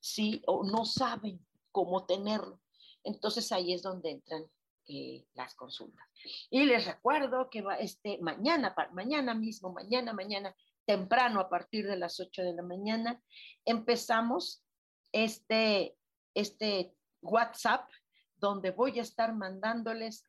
¿sí? 0.00 0.42
O 0.46 0.64
no 0.64 0.84
saben 0.84 1.44
cómo 1.70 2.06
tenerlo. 2.06 2.60
Entonces 3.04 3.52
ahí 3.52 3.72
es 3.72 3.82
donde 3.82 4.10
entran 4.10 4.50
eh, 4.88 5.26
las 5.34 5.54
consultas. 5.54 6.06
Y 6.50 6.64
les 6.64 6.86
recuerdo 6.86 7.50
que 7.50 7.62
va 7.62 7.76
este, 7.76 8.18
mañana, 8.20 8.74
mañana 8.92 9.34
mismo, 9.34 9.72
mañana, 9.72 10.12
mañana, 10.12 10.54
temprano, 10.84 11.40
a 11.40 11.48
partir 11.48 11.86
de 11.86 11.96
las 11.96 12.20
8 12.20 12.42
de 12.42 12.54
la 12.54 12.62
mañana, 12.62 13.20
empezamos 13.64 14.64
este, 15.12 15.96
este 16.34 16.94
WhatsApp 17.20 17.88
donde 18.36 18.70
voy 18.70 18.98
a 18.98 19.02
estar 19.02 19.34
mandándoles 19.34 20.24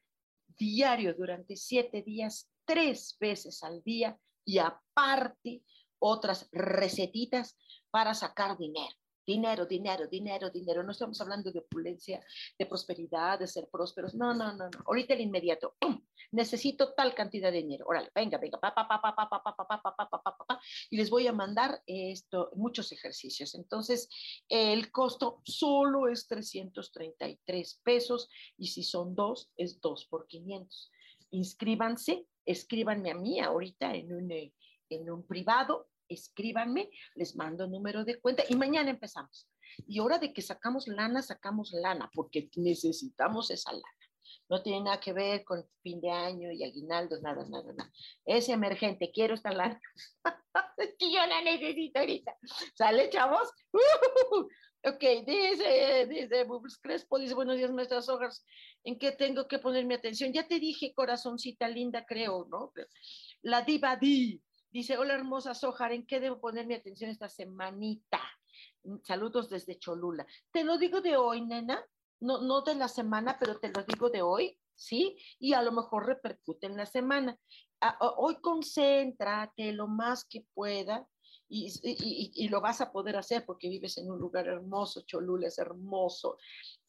diario 0.58 1.13
durante 1.13 1.56
siete 1.56 2.02
días, 2.02 2.50
tres 2.65 3.15
veces 3.20 3.63
al 3.63 3.84
día 3.84 4.17
y 4.46 4.58
aparte 4.58 5.63
otras 6.00 6.50
recetitas 6.52 7.58
para 7.91 8.13
sacar 8.13 8.58
dinero. 8.58 8.96
Dinero, 9.28 9.66
dinero, 9.66 10.08
dinero, 10.08 10.50
dinero. 10.50 10.84
No 10.84 10.94
estamos 10.94 11.20
hablando 11.20 11.52
de 11.52 11.60
opulencia, 11.60 12.24
de 12.58 12.66
prosperidad, 12.66 13.38
de 13.38 13.46
ser 13.46 13.68
prósperos. 13.70 14.16
No, 14.16 14.34
no, 14.34 14.54
no, 14.54 14.70
no. 14.70 14.80
Ahorita 14.86 15.16
el 15.16 15.20
inmediato. 15.20 15.76
Necesito 16.32 16.94
tal 16.94 17.13
cantidad 17.13 17.52
de 17.52 17.58
dinero. 17.58 17.86
Órale, 17.88 18.10
venga, 18.16 18.38
venga. 18.38 18.58
Pa, 18.58 18.74
pa, 18.74 18.88
pa, 18.88 19.02
pa, 19.02 19.13
pa, 19.13 19.28
pa, 19.28 19.42
pa, 19.44 19.68
pa, 19.68 19.82
pa, 19.82 20.10
pa, 20.10 20.22
pa, 20.22 20.46
pa, 20.48 20.62
y 20.90 20.96
les 20.96 21.10
voy 21.10 21.28
a 21.28 21.34
mandar 21.34 21.84
esto, 21.86 22.52
muchos 22.56 22.94
ejercicios. 22.94 23.54
Entonces, 23.56 24.08
el 24.48 24.94
costo 24.94 25.42
solo 25.44 26.08
es 26.08 26.26
333 26.28 27.82
pesos 27.84 28.30
y 28.58 28.68
si 28.68 28.82
son 28.82 29.13
dos, 29.13 29.52
es 29.58 29.82
dos 29.82 30.06
por 30.06 30.26
500. 30.28 30.90
Inscríbanse, 31.32 32.26
escríbanme 32.46 33.12
a 33.12 33.16
mí 33.16 33.42
ahorita 33.42 33.94
en 33.94 34.13
un, 34.13 34.32
en 34.32 35.12
un 35.12 35.28
privado 35.28 35.90
escríbanme, 36.10 36.89
les 37.15 37.36
mando 37.36 37.67
número 37.67 38.04
de 38.04 38.20
cuenta 38.20 38.43
y 38.48 38.56
mañana 38.56 38.89
empezamos. 38.89 39.48
Y 39.88 40.00
hora 40.00 40.17
de 40.17 40.34
que 40.34 40.41
sacamos 40.41 40.88
lana, 40.88 41.22
sacamos 41.22 41.72
lana, 41.72 42.10
porque 42.13 42.50
necesitamos 42.56 43.52
esa 43.52 43.72
lana. 43.72 43.84
No 44.50 44.63
tiene 44.63 44.82
nada 44.82 45.00
que 45.00 45.13
ver 45.13 45.43
con 45.43 45.65
fin 45.84 46.00
de 46.00 46.10
año 46.10 46.52
y 46.52 46.63
aguinaldos, 46.63 47.22
nada, 47.22 47.46
nada, 47.48 47.74
nada. 47.74 47.91
Es 48.26 48.48
emergente, 48.50 49.12
quiero 49.12 49.34
esta 49.36 49.52
lana. 49.52 49.80
es 50.78 50.96
que 50.98 51.12
yo 51.12 51.26
la 51.26 51.41
necesito 51.41 52.00
ahorita. 52.00 52.36
¿Sale, 52.76 53.10
chavos? 53.10 53.50
ok, 54.84 55.04
dice, 55.26 56.08
dice 56.10 56.43
Bubbles 56.46 56.78
Crespo, 56.78 57.20
dice, 57.20 57.34
buenos 57.34 57.58
días, 57.58 57.72
nuestras 57.72 58.08
hojas. 58.08 58.46
¿En 58.84 58.98
qué 58.98 59.12
tengo 59.12 59.48
que 59.48 59.60
poner 59.60 59.86
mi 59.86 59.96
atención? 59.96 60.32
Ya 60.32 60.48
te 60.48 60.60
dije, 60.60 60.93
corazoncita 60.93 61.67
linda, 61.67 62.06
creo, 62.06 62.48
¿no? 62.50 62.72
La 63.41 63.62
diva 63.62 63.98
di, 63.98 64.41
Dice, 64.72 64.98
hola 64.98 65.14
hermosa 65.14 65.54
Sojar, 65.54 65.94
¿en 65.94 66.06
qué 66.06 66.20
debo 66.20 66.40
poner 66.40 66.68
mi 66.68 66.74
atención 66.74 67.10
esta 67.10 67.30
semanita? 67.30 68.22
Saludos 69.04 69.50
desde 69.50 69.80
Cholula. 69.80 70.26
Te 70.52 70.64
lo 70.64 70.78
digo 70.78 71.02
de 71.02 71.18
hoy, 71.18 71.42
nena, 71.42 71.84
no, 72.20 72.42
no 72.42 72.62
de 72.62 72.76
la 72.76 72.88
semana, 72.88 73.38
pero 73.40 73.60
te 73.60 73.70
lo 73.70 73.84
digo 73.84 74.10
de 74.10 74.22
hoy, 74.22 74.60
¿sí? 74.76 75.18
Y 75.40 75.54
a 75.54 75.62
lo 75.62 75.72
mejor 75.72 76.06
repercute 76.06 76.68
en 76.68 76.78
la 76.78 76.86
semana. 76.86 77.38
hoy 78.18 78.42
concéntrate 78.42 79.72
lo 79.72 79.88
más 79.88 80.26
que 80.26 80.46
pueda 80.54 81.08
y, 81.50 81.72
y, 82.36 82.50
lo 82.50 82.60
vas 82.60 82.82
a 82.82 82.92
poder 82.92 83.16
hacer 83.16 83.46
porque 83.46 83.70
vives 83.70 83.98
en 83.98 84.12
un 84.12 84.20
lugar 84.20 84.48
hermoso, 84.48 85.04
Cholula 85.06 85.48
es 85.48 85.58
hermoso. 85.60 86.38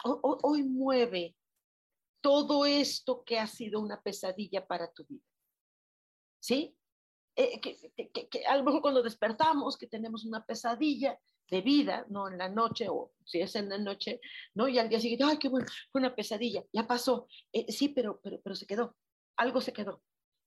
hoy 0.03 0.65
mueve 0.65 1.37
todo 2.21 2.67
esto 2.67 3.23
que 3.25 3.39
ha 3.39 3.47
sido 3.47 3.81
una 3.81 4.03
pesadilla 4.03 4.67
para 4.67 4.91
tu 4.93 5.05
vida. 5.05 5.25
¿Sí? 6.41 6.77
Eh, 7.41 7.61
que, 7.61 8.45
a 8.49 8.57
lo 8.57 8.65
mejor 8.65 8.83
cuando 8.83 9.01
despertamos, 9.01 9.79
que 9.79 9.87
tenemos 9.87 10.25
una 10.25 10.45
pesadilla 10.45 11.17
de 11.49 11.61
vida, 11.61 12.05
¿no? 12.09 12.27
En 12.27 12.37
la 12.37 12.49
noche, 12.49 12.89
o 12.89 13.13
si 13.25 13.41
es 13.41 13.55
en 13.55 13.69
la 13.69 13.79
noche, 13.79 14.21
¿no? 14.55 14.67
Y 14.67 14.77
al 14.77 14.89
día 14.89 14.99
siguiente, 14.99 15.25
ay, 15.25 15.39
qué 15.39 15.49
bueno, 15.49 15.69
fue 15.93 16.01
una 16.01 16.17
pesadilla, 16.17 16.65
ya 16.73 16.85
pasó. 16.89 17.29
Eh, 17.53 17.71
sí, 17.71 17.91
pero, 17.91 18.21
pero, 18.25 18.41
pero 18.43 18.57
se 18.57 18.67
quedó, 18.67 18.97
algo 19.37 19.61
se 19.61 19.73
quedó. 19.73 20.03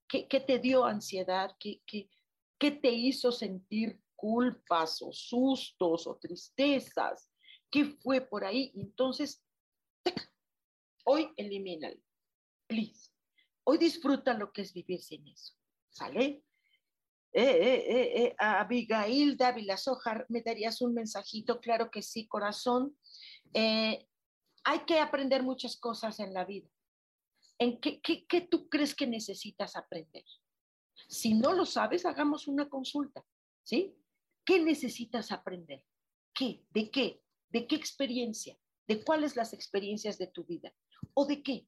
¿Qué, 0.06 0.28
qué 0.28 0.40
te 0.40 0.58
dio 0.58 0.84
ansiedad? 0.84 1.56
¿Qué, 1.58 1.80
qué, 1.86 2.10
qué 2.58 2.72
te 2.72 2.90
hizo 2.90 3.32
sentir 3.32 3.98
culpas 4.14 5.00
o 5.00 5.14
sustos 5.14 6.06
o 6.06 6.16
tristezas? 6.16 7.30
¿Qué 7.70 7.86
fue 7.86 8.20
por 8.20 8.44
ahí? 8.44 8.70
Entonces, 8.74 9.42
hoy 11.06 11.32
elimínalo, 11.38 12.02
please. 12.66 13.10
Hoy 13.64 13.78
disfruta 13.78 14.34
lo 14.34 14.52
que 14.52 14.60
es 14.60 14.74
vivir 14.74 15.00
sin 15.00 15.26
eso, 15.26 15.54
¿sale? 15.88 16.44
Eh, 17.34 17.42
eh, 17.42 18.24
eh, 18.24 18.34
Abigail 18.38 19.38
Dávila 19.38 19.78
Sojar, 19.78 20.26
¿me 20.28 20.42
darías 20.42 20.82
un 20.82 20.92
mensajito? 20.92 21.60
Claro 21.60 21.90
que 21.90 22.02
sí, 22.02 22.26
corazón. 22.26 22.96
hay 23.54 24.78
que 24.86 25.00
aprender 25.00 25.42
muchas 25.42 25.76
cosas 25.76 26.20
en 26.20 26.34
la 26.34 26.44
vida. 26.44 26.68
¿En 27.58 27.80
qué, 27.80 28.00
qué, 28.00 28.26
qué 28.26 28.42
tú 28.42 28.68
crees 28.68 28.94
que 28.94 29.06
necesitas 29.06 29.76
aprender? 29.76 30.24
Si 31.08 31.34
no 31.34 31.52
lo 31.52 31.64
sabes, 31.64 32.04
hagamos 32.04 32.48
una 32.48 32.68
consulta, 32.68 33.24
¿sí? 33.62 33.96
¿Qué 34.44 34.60
necesitas 34.60 35.32
aprender? 35.32 35.84
¿Qué? 36.34 36.64
¿De 36.70 36.90
qué? 36.90 37.22
¿De 37.50 37.66
qué 37.66 37.76
experiencia? 37.76 38.58
¿De 38.86 39.02
cuáles 39.04 39.36
las 39.36 39.52
experiencias 39.52 40.18
de 40.18 40.26
tu 40.26 40.44
vida? 40.44 40.74
¿O 41.14 41.24
de 41.26 41.42
qué? 41.42 41.66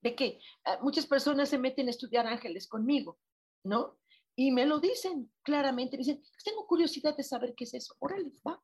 ¿De 0.00 0.14
qué? 0.14 0.40
Ah, 0.64 0.78
muchas 0.82 1.06
personas 1.06 1.48
se 1.48 1.58
meten 1.58 1.88
a 1.88 1.90
estudiar 1.90 2.26
ángeles 2.26 2.68
conmigo, 2.68 3.18
¿no? 3.64 3.98
Y 4.38 4.52
me 4.52 4.66
lo 4.66 4.78
dicen 4.78 5.32
claramente, 5.42 5.96
me 5.96 6.04
dicen, 6.04 6.22
tengo 6.44 6.66
curiosidad 6.66 7.16
de 7.16 7.24
saber 7.24 7.54
qué 7.56 7.64
es 7.64 7.72
eso. 7.72 7.96
Órale, 7.98 8.30
va, 8.46 8.62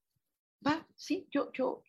va, 0.64 0.86
sí, 0.94 1.26
yo, 1.30 1.50
yo, 1.52 1.82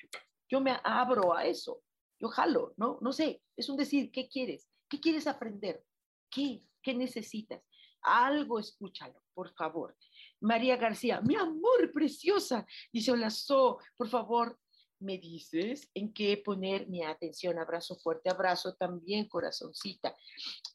yo 0.49 0.61
me 0.61 0.77
abro 0.83 1.35
a 1.35 1.45
eso, 1.45 1.83
yo 2.17 2.29
jalo, 2.29 2.73
¿no? 2.77 2.97
No 3.01 3.11
sé, 3.11 3.43
es 3.57 3.67
un 3.67 3.75
decir, 3.75 4.09
¿qué 4.09 4.29
quieres? 4.29 4.69
¿Qué 4.87 5.01
quieres 5.01 5.27
aprender? 5.27 5.83
¿Qué? 6.29 6.63
¿Qué 6.81 6.93
necesitas? 6.93 7.61
Algo 8.01 8.57
escúchalo, 8.57 9.21
por 9.33 9.53
favor. 9.53 9.97
María 10.39 10.77
García, 10.77 11.19
mi 11.21 11.35
amor 11.35 11.91
preciosa, 11.93 12.65
dice, 12.91 13.11
hola, 13.11 13.29
So, 13.29 13.79
por 13.97 14.07
favor, 14.07 14.59
me 14.99 15.17
dices 15.17 15.89
en 15.93 16.13
qué 16.13 16.37
poner 16.37 16.87
mi 16.87 17.03
atención. 17.03 17.59
Abrazo 17.59 17.97
fuerte, 17.97 18.29
abrazo 18.29 18.75
también, 18.75 19.27
corazoncita. 19.27 20.15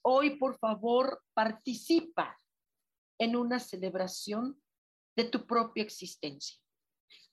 Hoy, 0.03 0.37
por 0.37 0.59
favor, 0.59 1.23
participa 1.33 2.38
en 3.19 3.37
una 3.37 3.59
celebración 3.59 4.61
de 5.17 5.25
tu 5.25 5.47
propia 5.47 5.83
existencia. 5.83 6.59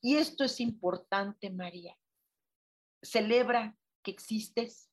Y 0.02 0.16
esto 0.16 0.44
es 0.44 0.60
importante, 0.60 1.50
María. 1.50 1.98
Celebra 3.02 3.78
que 4.04 4.12
existes, 4.12 4.92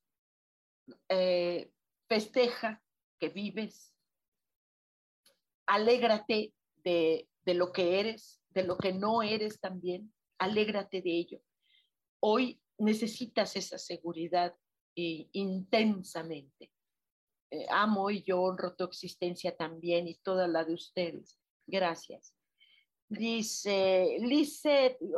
eh, 1.08 1.70
festeja 2.08 2.82
que 3.18 3.28
vives, 3.28 3.94
alégrate 5.66 6.52
de 6.84 7.28
de 7.44 7.54
lo 7.54 7.72
que 7.72 8.00
eres, 8.00 8.40
de 8.50 8.64
lo 8.64 8.76
que 8.78 8.92
no 8.92 9.22
eres 9.22 9.60
también. 9.60 10.12
Alégrate 10.38 11.02
de 11.02 11.10
ello. 11.10 11.40
Hoy 12.20 12.60
necesitas 12.78 13.56
esa 13.56 13.78
seguridad 13.78 14.54
intensamente. 14.94 16.70
Eh, 17.52 17.66
amo 17.68 18.10
y 18.10 18.22
yo 18.22 18.40
honro 18.40 18.74
tu 18.74 18.84
existencia 18.84 19.54
también 19.54 20.08
y 20.08 20.14
toda 20.14 20.48
la 20.48 20.64
de 20.64 20.72
ustedes. 20.72 21.38
Gracias. 21.66 22.34
Dice 23.10 24.16
Lisette, 24.20 24.96
¡Uy, 25.02 25.12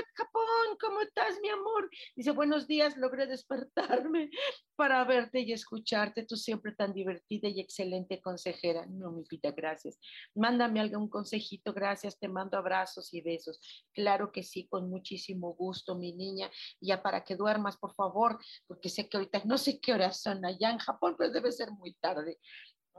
Lisette 0.00 0.14
Capón! 0.14 0.78
¿Cómo 0.80 1.00
estás, 1.02 1.38
mi 1.42 1.48
amor? 1.50 1.90
Dice, 2.16 2.30
buenos 2.30 2.66
días, 2.66 2.96
logré 2.96 3.26
despertarme 3.26 4.30
para 4.76 5.04
verte 5.04 5.40
y 5.40 5.52
escucharte. 5.52 6.24
Tú 6.24 6.36
siempre 6.36 6.72
tan 6.72 6.94
divertida 6.94 7.48
y 7.48 7.60
excelente 7.60 8.20
consejera. 8.20 8.86
No, 8.86 9.12
mi 9.12 9.24
vida, 9.28 9.50
gracias. 9.50 9.98
Mándame 10.34 10.80
algún 10.80 11.08
consejito, 11.08 11.74
gracias. 11.74 12.18
Te 12.18 12.28
mando 12.28 12.56
abrazos 12.56 13.12
y 13.12 13.20
besos. 13.20 13.60
Claro 13.92 14.32
que 14.32 14.42
sí, 14.42 14.66
con 14.68 14.88
muchísimo 14.88 15.54
gusto, 15.54 15.94
mi 15.96 16.14
niña. 16.14 16.50
Ya 16.80 17.02
para 17.02 17.22
que 17.22 17.36
duermas, 17.36 17.76
por 17.76 17.94
favor, 17.94 18.38
porque 18.66 18.88
sé 18.88 19.06
que 19.08 19.18
ahorita 19.18 19.42
no 19.44 19.58
sé 19.58 19.80
qué 19.80 19.92
horas 19.92 20.22
son 20.22 20.44
allá 20.46 20.70
en 20.70 20.78
Japón, 20.78 21.14
pero 21.18 21.30
debe 21.30 21.52
ser 21.52 21.72
muy 21.72 21.92
tarde. 21.94 22.38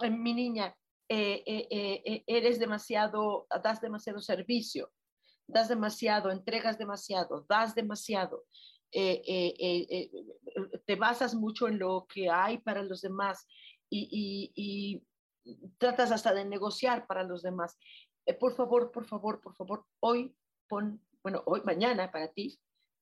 Eh, 0.01 0.09
mi 0.11 0.33
niña, 0.33 0.75
eh, 1.13 1.43
eh, 1.45 2.01
eh, 2.05 2.23
eres 2.25 2.57
demasiado, 2.57 3.45
das 3.61 3.81
demasiado 3.81 4.21
servicio, 4.21 4.91
das 5.51 5.69
demasiado, 5.69 6.31
entregas 6.31 6.77
demasiado, 6.77 7.45
das 7.47 7.75
demasiado. 7.75 8.45
te 8.91 10.95
basas 10.97 11.33
mucho 11.33 11.67
en 11.67 11.79
lo 11.79 12.05
que 12.07 12.29
hay 12.29 12.57
para 12.57 12.83
los 12.83 13.01
demás 13.01 13.47
y, 13.89 15.03
tratas 15.79 16.11
hasta 16.11 16.33
de 16.33 16.45
negociar 16.45 17.07
para 17.07 17.23
los 17.23 17.41
demás. 17.41 17.77
por 18.39 18.55
favor, 18.55 18.91
por 18.91 19.05
favor, 19.05 19.41
por 19.41 19.55
favor, 19.55 19.85
hoy 19.99 20.35
pon, 20.67 21.01
bueno, 21.23 21.43
hoy, 21.45 21.61
mañana 21.63 22.11
para 22.11 22.31
ti, 22.31 22.59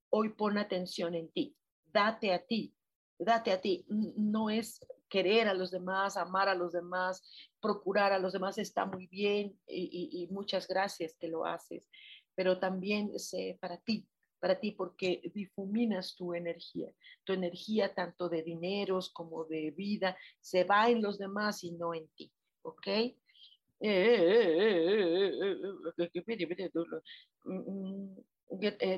hoy 0.10 0.30
pon 0.30 0.58
atención 0.58 1.16
en 1.16 1.30
ti, 1.32 1.56
date 1.86 2.34
a 2.34 2.46
ti, 2.46 2.74
date 3.18 3.52
a 3.52 3.62
ti. 3.62 3.86
No 3.88 4.50
es 4.50 4.80
querer 5.10 5.48
a 5.48 5.54
los 5.54 5.72
demás, 5.72 6.16
amar 6.16 6.48
a 6.48 6.56
los 6.56 6.72
demás, 6.72 7.22
procurar 7.60 8.14
a 8.14 8.20
los 8.20 8.34
demás 8.34 8.58
está 8.58 8.86
muy 8.86 9.08
bien 9.08 9.60
y, 9.68 10.28
muchas 10.32 10.68
gracias 10.68 11.16
que 11.20 11.28
lo 11.28 11.46
haces, 11.46 11.90
pero 12.39 12.58
también 12.58 13.19
sé 13.19 13.58
para 13.60 13.75
ti, 13.75 14.08
para 14.39 14.58
ti 14.58 14.71
porque 14.71 15.30
difuminas 15.36 16.15
tu 16.15 16.34
energía, 16.34 16.89
tu 17.25 17.34
energía 17.34 17.93
tanto 17.93 18.30
de 18.30 18.43
dineros 18.43 19.10
como 19.10 19.43
de 19.43 19.71
vida 19.71 20.17
se 20.39 20.63
va 20.63 20.89
en 20.89 21.02
los 21.02 21.19
demás 21.19 21.65
y 21.65 21.71
no 21.73 21.93
en 21.93 22.08
ti, 22.15 22.32
¿ok? 22.62 22.88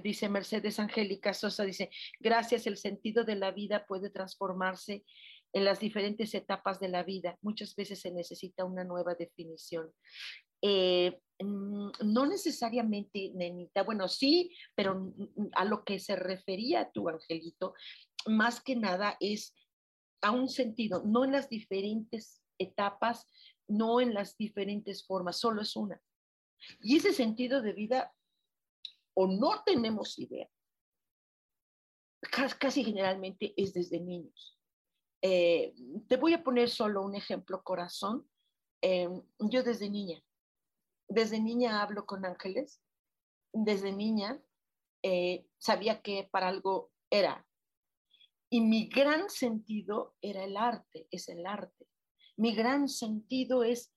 dice 0.03 0.29
Mercedes 0.29 0.79
Angélica 0.79 1.33
Sosa, 1.33 1.65
dice, 1.65 1.89
gracias, 2.19 2.67
el 2.67 2.77
sentido 2.77 3.23
de 3.23 3.37
la 3.37 3.49
vida 3.49 3.87
puede 3.87 4.11
transformarse 4.11 5.03
en 5.51 5.65
las 5.65 5.79
diferentes 5.79 6.35
etapas 6.35 6.79
de 6.79 6.89
la 6.89 7.01
vida. 7.01 7.39
Muchas 7.41 7.75
veces 7.75 8.01
se 8.01 8.11
necesita 8.11 8.65
una 8.65 8.83
nueva 8.83 9.15
definición. 9.15 9.91
Eh, 10.61 11.19
no 11.43 12.25
necesariamente, 12.25 13.31
nenita, 13.33 13.83
bueno, 13.83 14.07
sí, 14.07 14.55
pero 14.75 15.13
a 15.53 15.65
lo 15.65 15.83
que 15.83 15.99
se 15.99 16.15
refería 16.15 16.91
tu 16.91 17.09
angelito, 17.09 17.73
más 18.27 18.61
que 18.61 18.75
nada 18.75 19.17
es 19.19 19.55
a 20.21 20.31
un 20.31 20.49
sentido, 20.49 21.03
no 21.05 21.25
en 21.25 21.31
las 21.31 21.49
diferentes 21.49 22.41
etapas, 22.59 23.27
no 23.67 24.01
en 24.01 24.13
las 24.13 24.37
diferentes 24.37 25.05
formas, 25.05 25.37
solo 25.37 25.61
es 25.61 25.75
una. 25.75 26.01
Y 26.79 26.97
ese 26.97 27.13
sentido 27.13 27.61
de 27.61 27.73
vida, 27.73 28.13
o 29.13 29.27
no 29.27 29.63
tenemos 29.65 30.19
idea, 30.19 30.47
casi 32.59 32.83
generalmente 32.83 33.53
es 33.57 33.73
desde 33.73 33.99
niños. 33.99 34.57
Eh, 35.23 35.73
te 36.07 36.17
voy 36.17 36.33
a 36.33 36.43
poner 36.43 36.69
solo 36.69 37.03
un 37.03 37.15
ejemplo, 37.15 37.63
corazón. 37.63 38.27
Eh, 38.81 39.09
yo 39.39 39.63
desde 39.63 39.89
niña, 39.89 40.21
desde 41.11 41.39
niña 41.39 41.81
hablo 41.81 42.05
con 42.05 42.25
ángeles, 42.25 42.81
desde 43.53 43.91
niña 43.91 44.41
eh, 45.03 45.45
sabía 45.57 46.01
que 46.01 46.27
para 46.31 46.47
algo 46.47 46.91
era. 47.09 47.45
Y 48.49 48.61
mi 48.61 48.87
gran 48.87 49.29
sentido 49.29 50.15
era 50.21 50.43
el 50.43 50.57
arte, 50.57 51.07
es 51.11 51.29
el 51.29 51.45
arte. 51.45 51.87
Mi 52.37 52.53
gran 52.53 52.89
sentido 52.89 53.63
es 53.63 53.93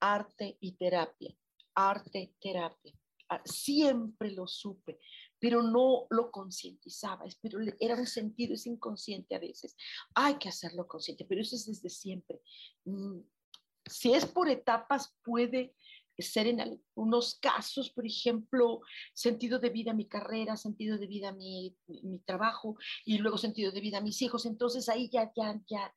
arte 0.00 0.58
y 0.60 0.72
terapia, 0.72 1.34
arte, 1.74 2.34
terapia. 2.40 2.94
Ah, 3.30 3.40
siempre 3.44 4.30
lo 4.32 4.46
supe 4.46 4.98
pero 5.44 5.62
no 5.62 6.06
lo 6.08 6.30
concientizaba, 6.30 7.26
pero 7.42 7.58
era 7.78 7.96
un 7.96 8.06
sentido, 8.06 8.54
es 8.54 8.66
inconsciente 8.66 9.34
a 9.34 9.38
veces. 9.38 9.76
Hay 10.14 10.38
que 10.38 10.48
hacerlo 10.48 10.88
consciente, 10.88 11.26
pero 11.26 11.42
eso 11.42 11.54
es 11.54 11.66
desde 11.66 11.90
siempre. 11.90 12.40
Mm, 12.86 13.18
si 13.84 14.14
es 14.14 14.24
por 14.24 14.48
etapas, 14.48 15.14
puede 15.22 15.74
ser 16.22 16.46
en 16.46 16.60
algunos 16.60 17.34
casos, 17.36 17.90
por 17.90 18.06
ejemplo, 18.06 18.80
sentido 19.12 19.58
de 19.58 19.70
vida 19.70 19.92
mi 19.92 20.06
carrera, 20.06 20.56
sentido 20.56 20.98
de 20.98 21.06
vida 21.06 21.32
mi, 21.32 21.76
mi 21.86 22.18
trabajo 22.20 22.76
y 23.04 23.18
luego 23.18 23.38
sentido 23.38 23.72
de 23.72 23.80
vida 23.80 24.00
mis 24.00 24.20
hijos. 24.22 24.46
Entonces 24.46 24.88
ahí 24.88 25.08
ya, 25.10 25.32
ya, 25.34 25.60
ya, 25.66 25.94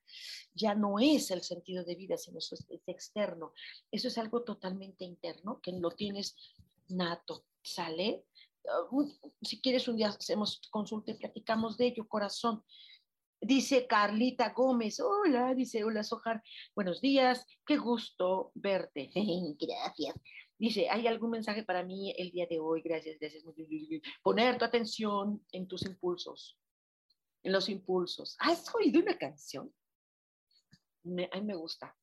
ya 0.54 0.76
no 0.76 1.00
es 1.00 1.32
el 1.32 1.42
sentido 1.42 1.84
de 1.84 1.96
vida, 1.96 2.18
sino 2.18 2.40
es, 2.40 2.52
es 2.52 2.88
externo. 2.88 3.54
Eso 3.92 4.08
es 4.08 4.18
algo 4.18 4.44
totalmente 4.44 5.06
interno, 5.06 5.60
que 5.62 5.72
lo 5.72 5.92
tienes 5.92 6.36
nato, 6.90 7.46
¿sale? 7.62 8.26
si 9.42 9.62
quieres 9.62 9.88
un 9.88 9.98
día 9.98 10.10
hacemos 10.10 10.62
consulta 10.70 11.12
y 11.12 11.16
platicamos 11.16 11.78
de 11.78 11.88
ello, 11.88 12.08
corazón. 12.08 12.64
Dice 13.40 13.86
Carlita 13.86 14.52
Gómez, 14.52 15.00
hola, 15.00 15.54
dice, 15.54 15.84
hola 15.84 16.04
Sojar, 16.04 16.42
buenos 16.76 17.02
días, 17.02 17.46
qué 17.66 17.78
gusto 17.78 18.52
verte. 18.56 19.12
Gracias. 19.60 20.16
Dice, 20.58 20.90
¿hay 20.90 21.06
algún 21.06 21.30
mensaje 21.30 21.64
para 21.64 21.84
mí 21.84 22.16
el 22.18 22.32
día 22.32 22.48
de 22.50 22.60
hoy? 22.60 22.82
Gracias, 22.82 23.20
gracias. 23.20 23.44
Poner 24.24 24.58
tu 24.58 24.66
atención 24.66 25.46
en 25.52 25.68
tus 25.68 25.86
impulsos, 25.86 26.58
en 27.44 27.52
los 27.52 27.70
impulsos. 27.70 28.36
¿Has 28.40 28.74
oído 28.74 29.02
una 29.02 29.18
canción? 29.18 29.72
a 31.32 31.40
mí 31.40 31.46
me 31.46 31.56
gusta. 31.56 31.96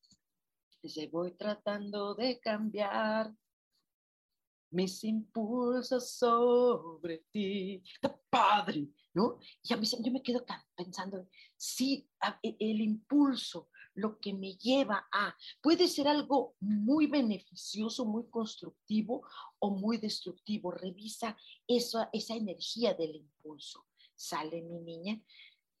Dice, 0.81 1.07
voy 1.07 1.33
tratando 1.33 2.15
de 2.15 2.39
cambiar 2.39 3.31
mis 4.71 5.03
impulsos 5.03 6.11
sobre 6.11 7.25
ti. 7.29 7.83
¡Qué 8.35 8.39
padre! 8.39 8.87
¿No? 9.13 9.39
Y 9.63 9.73
a 9.73 9.77
mí 9.77 9.87
yo 9.87 10.11
me 10.11 10.21
quedo 10.21 10.45
pensando, 10.75 11.27
sí, 11.55 12.09
e, 12.43 12.55
el 12.59 12.81
impulso, 12.81 13.69
lo 13.93 14.19
que 14.19 14.33
me 14.33 14.55
lleva 14.57 15.07
a, 15.09 15.33
puede 15.61 15.87
ser 15.87 16.09
algo 16.09 16.55
muy 16.59 17.07
beneficioso, 17.07 18.03
muy 18.03 18.29
constructivo 18.29 19.25
o 19.59 19.69
muy 19.69 19.97
destructivo. 19.97 20.71
Revisa 20.71 21.37
esa, 21.65 22.09
esa 22.11 22.35
energía 22.35 22.93
del 22.93 23.15
impulso. 23.15 23.85
Sale 24.15 24.61
mi 24.61 24.79
niña. 24.79 25.21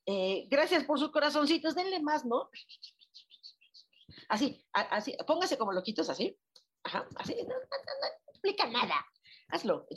Eh, 0.05 0.47
gracias 0.49 0.85
por 0.85 0.97
sus 0.97 1.11
corazoncitos, 1.11 1.75
denle 1.75 1.99
más, 1.99 2.25
¿no? 2.25 2.49
Así, 4.29 4.65
así, 4.71 5.13
póngase 5.27 5.57
como 5.57 5.73
loquitos 5.73 6.09
así. 6.09 6.37
Ajá, 6.83 7.05
así, 7.17 7.35
no, 7.45 7.55
explica 8.27 8.67
nada. 8.67 9.05
Hazlo. 9.49 9.87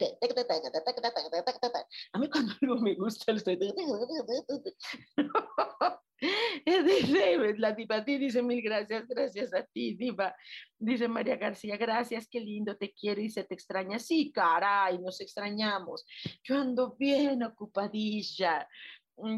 A 2.12 2.18
mí 2.18 2.30
cuando 2.30 2.52
algo 2.60 2.76
me 2.76 2.94
gusta, 2.94 3.32
estoy... 3.32 3.58
Dice, 6.20 7.54
la 7.58 7.72
diva 7.72 8.00
dice 8.00 8.42
mil 8.42 8.60
gracias, 8.60 9.06
gracias 9.06 9.54
a 9.54 9.62
ti, 9.62 9.94
diva. 9.94 10.34
Dice 10.78 11.06
María 11.06 11.36
García, 11.36 11.76
gracias, 11.76 12.28
qué 12.28 12.40
lindo, 12.40 12.76
te 12.76 12.92
quiero 12.92 13.20
y 13.20 13.30
se 13.30 13.44
te 13.44 13.54
extraña. 13.54 13.98
Sí, 13.98 14.32
caray, 14.32 14.98
nos 14.98 15.20
extrañamos. 15.20 16.04
Yo 16.42 16.56
ando 16.56 16.96
bien 16.98 17.42
ocupadilla. 17.44 18.68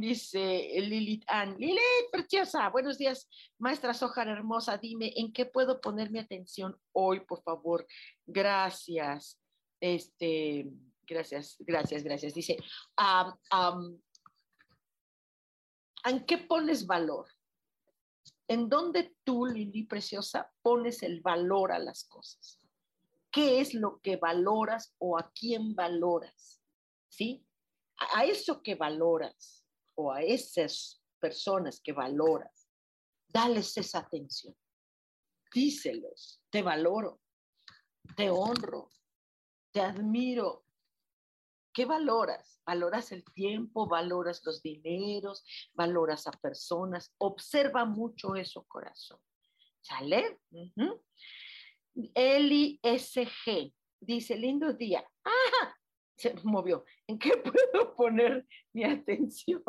Dice 0.01 0.69
Lilith 0.77 1.25
Ann, 1.27 1.57
Lilith, 1.59 2.11
preciosa, 2.13 2.69
buenos 2.69 2.99
días, 2.99 3.27
maestra 3.59 3.95
Sojar 3.95 4.29
hermosa, 4.29 4.77
dime, 4.77 5.11
¿en 5.17 5.33
qué 5.33 5.47
puedo 5.47 5.81
poner 5.81 6.11
mi 6.11 6.19
atención 6.19 6.77
hoy, 6.93 7.21
por 7.21 7.43
favor? 7.43 7.87
Gracias, 8.27 9.41
este, 9.81 10.71
gracias, 11.07 11.57
gracias, 11.61 12.03
gracias. 12.03 12.35
Dice, 12.35 12.57
¿en 16.05 16.27
qué 16.27 16.39
pones 16.39 16.87
valor? 16.87 17.27
¿En 18.49 18.69
dónde 18.69 19.17
tú, 19.25 19.47
Lili 19.47 19.85
preciosa, 19.85 20.53
pones 20.63 21.03
el 21.03 21.21
valor 21.21 21.73
a 21.73 21.79
las 21.79 22.05
cosas? 22.05 22.59
¿Qué 23.31 23.61
es 23.61 23.75
lo 23.75 24.01
que 24.01 24.17
valoras 24.17 24.95
o 24.99 25.19
a 25.19 25.31
quién 25.33 25.75
valoras? 25.75 26.61
¿Sí? 27.09 27.47
A 28.15 28.25
eso 28.25 28.63
que 28.63 28.75
valoras 28.75 29.61
a 30.09 30.23
esas 30.23 31.03
personas 31.19 31.81
que 31.81 31.93
valoras, 31.93 32.69
dales 33.29 33.77
esa 33.77 33.99
atención. 33.99 34.57
Díselos, 35.53 36.41
te 36.49 36.63
valoro, 36.63 37.21
te 38.17 38.31
honro, 38.31 38.91
te 39.73 39.81
admiro. 39.81 40.65
¿Qué 41.73 41.85
valoras? 41.85 42.61
Valoras 42.67 43.13
el 43.13 43.25
tiempo, 43.33 43.87
valoras 43.87 44.43
los 44.45 44.63
dineros, 44.63 45.45
valoras 45.73 46.27
a 46.27 46.33
personas. 46.33 47.15
Observa 47.19 47.85
mucho 47.85 48.35
eso, 48.35 48.65
corazón. 48.67 49.19
¿Sale? 49.81 50.41
Eli 52.15 52.81
SG 52.83 53.73
dice, 54.01 54.37
lindo 54.37 54.73
día. 54.73 55.05
¡Ah! 55.25 55.75
Se 56.17 56.35
movió. 56.43 56.85
¿En 57.07 57.19
qué 57.19 57.31
puedo 57.73 57.95
poner 57.95 58.47
mi 58.73 58.85
atención? 58.85 59.63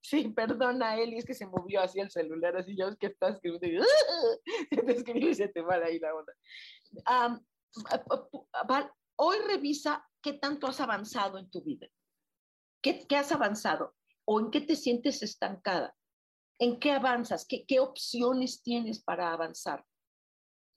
Sí, 0.00 0.28
perdona, 0.28 0.96
Eli, 0.96 1.18
es 1.18 1.24
que 1.24 1.34
se 1.34 1.46
movió 1.46 1.82
hacia 1.82 2.04
el 2.04 2.10
celular, 2.10 2.56
así 2.56 2.76
ya 2.76 2.86
ves 2.86 2.96
que 2.96 3.08
estás 3.08 3.34
escribiendo. 3.34 3.84
Se 4.70 4.82
te 4.82 4.92
escribió 4.92 5.30
y 5.30 5.34
se 5.34 5.48
te 5.48 5.60
va 5.60 5.74
ahí 5.74 5.98
la 5.98 6.14
onda. 6.14 6.32
Hoy 9.18 9.38
revisa 9.46 10.08
qué 10.22 10.34
tanto 10.34 10.66
has 10.66 10.80
avanzado 10.80 11.38
en 11.38 11.50
tu 11.50 11.62
vida. 11.62 11.88
¿Qué, 12.82 13.06
¿Qué, 13.06 13.16
has 13.16 13.32
avanzado? 13.32 13.94
¿O 14.24 14.40
en 14.40 14.50
qué 14.50 14.60
te 14.60 14.76
sientes 14.76 15.22
estancada? 15.22 15.94
¿En 16.58 16.78
qué 16.78 16.92
avanzas? 16.92 17.46
¿Qué, 17.46 17.80
opciones 17.80 18.62
tienes 18.62 19.02
para 19.02 19.32
avanzar? 19.32 19.84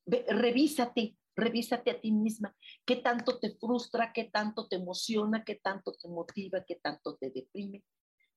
revísate, 0.06 1.16
revísate 1.36 1.92
a 1.92 2.02
ti 2.02 2.12
misma. 2.12 2.56
¿Qué 2.86 2.98
tanto 2.98 3.40
te 3.40 3.56
frustra? 3.56 4.12
¿Qué 4.12 4.26
tanto 4.26 4.68
te 4.68 4.78
emociona? 4.78 5.44
¿Qué 5.46 5.56
tanto 5.56 5.94
te 5.94 6.08
motiva? 6.08 6.64
¿Qué 6.66 6.76
tanto 6.76 7.16
te 7.18 7.30
deprime? 7.30 7.84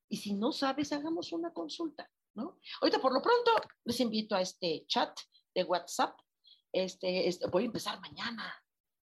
Y 0.07 0.17
si 0.17 0.33
no 0.33 0.51
sabes, 0.51 0.91
hagamos 0.91 1.31
una 1.33 1.51
consulta, 1.51 2.09
¿no? 2.35 2.59
Ahorita, 2.81 3.01
por 3.01 3.13
lo 3.13 3.21
pronto, 3.21 3.51
les 3.83 3.99
invito 3.99 4.35
a 4.35 4.41
este 4.41 4.85
chat 4.87 5.17
de 5.55 5.63
WhatsApp. 5.63 6.17
Este, 6.71 7.27
este, 7.27 7.47
voy 7.47 7.63
a 7.63 7.65
empezar 7.67 7.99
mañana. 7.99 8.53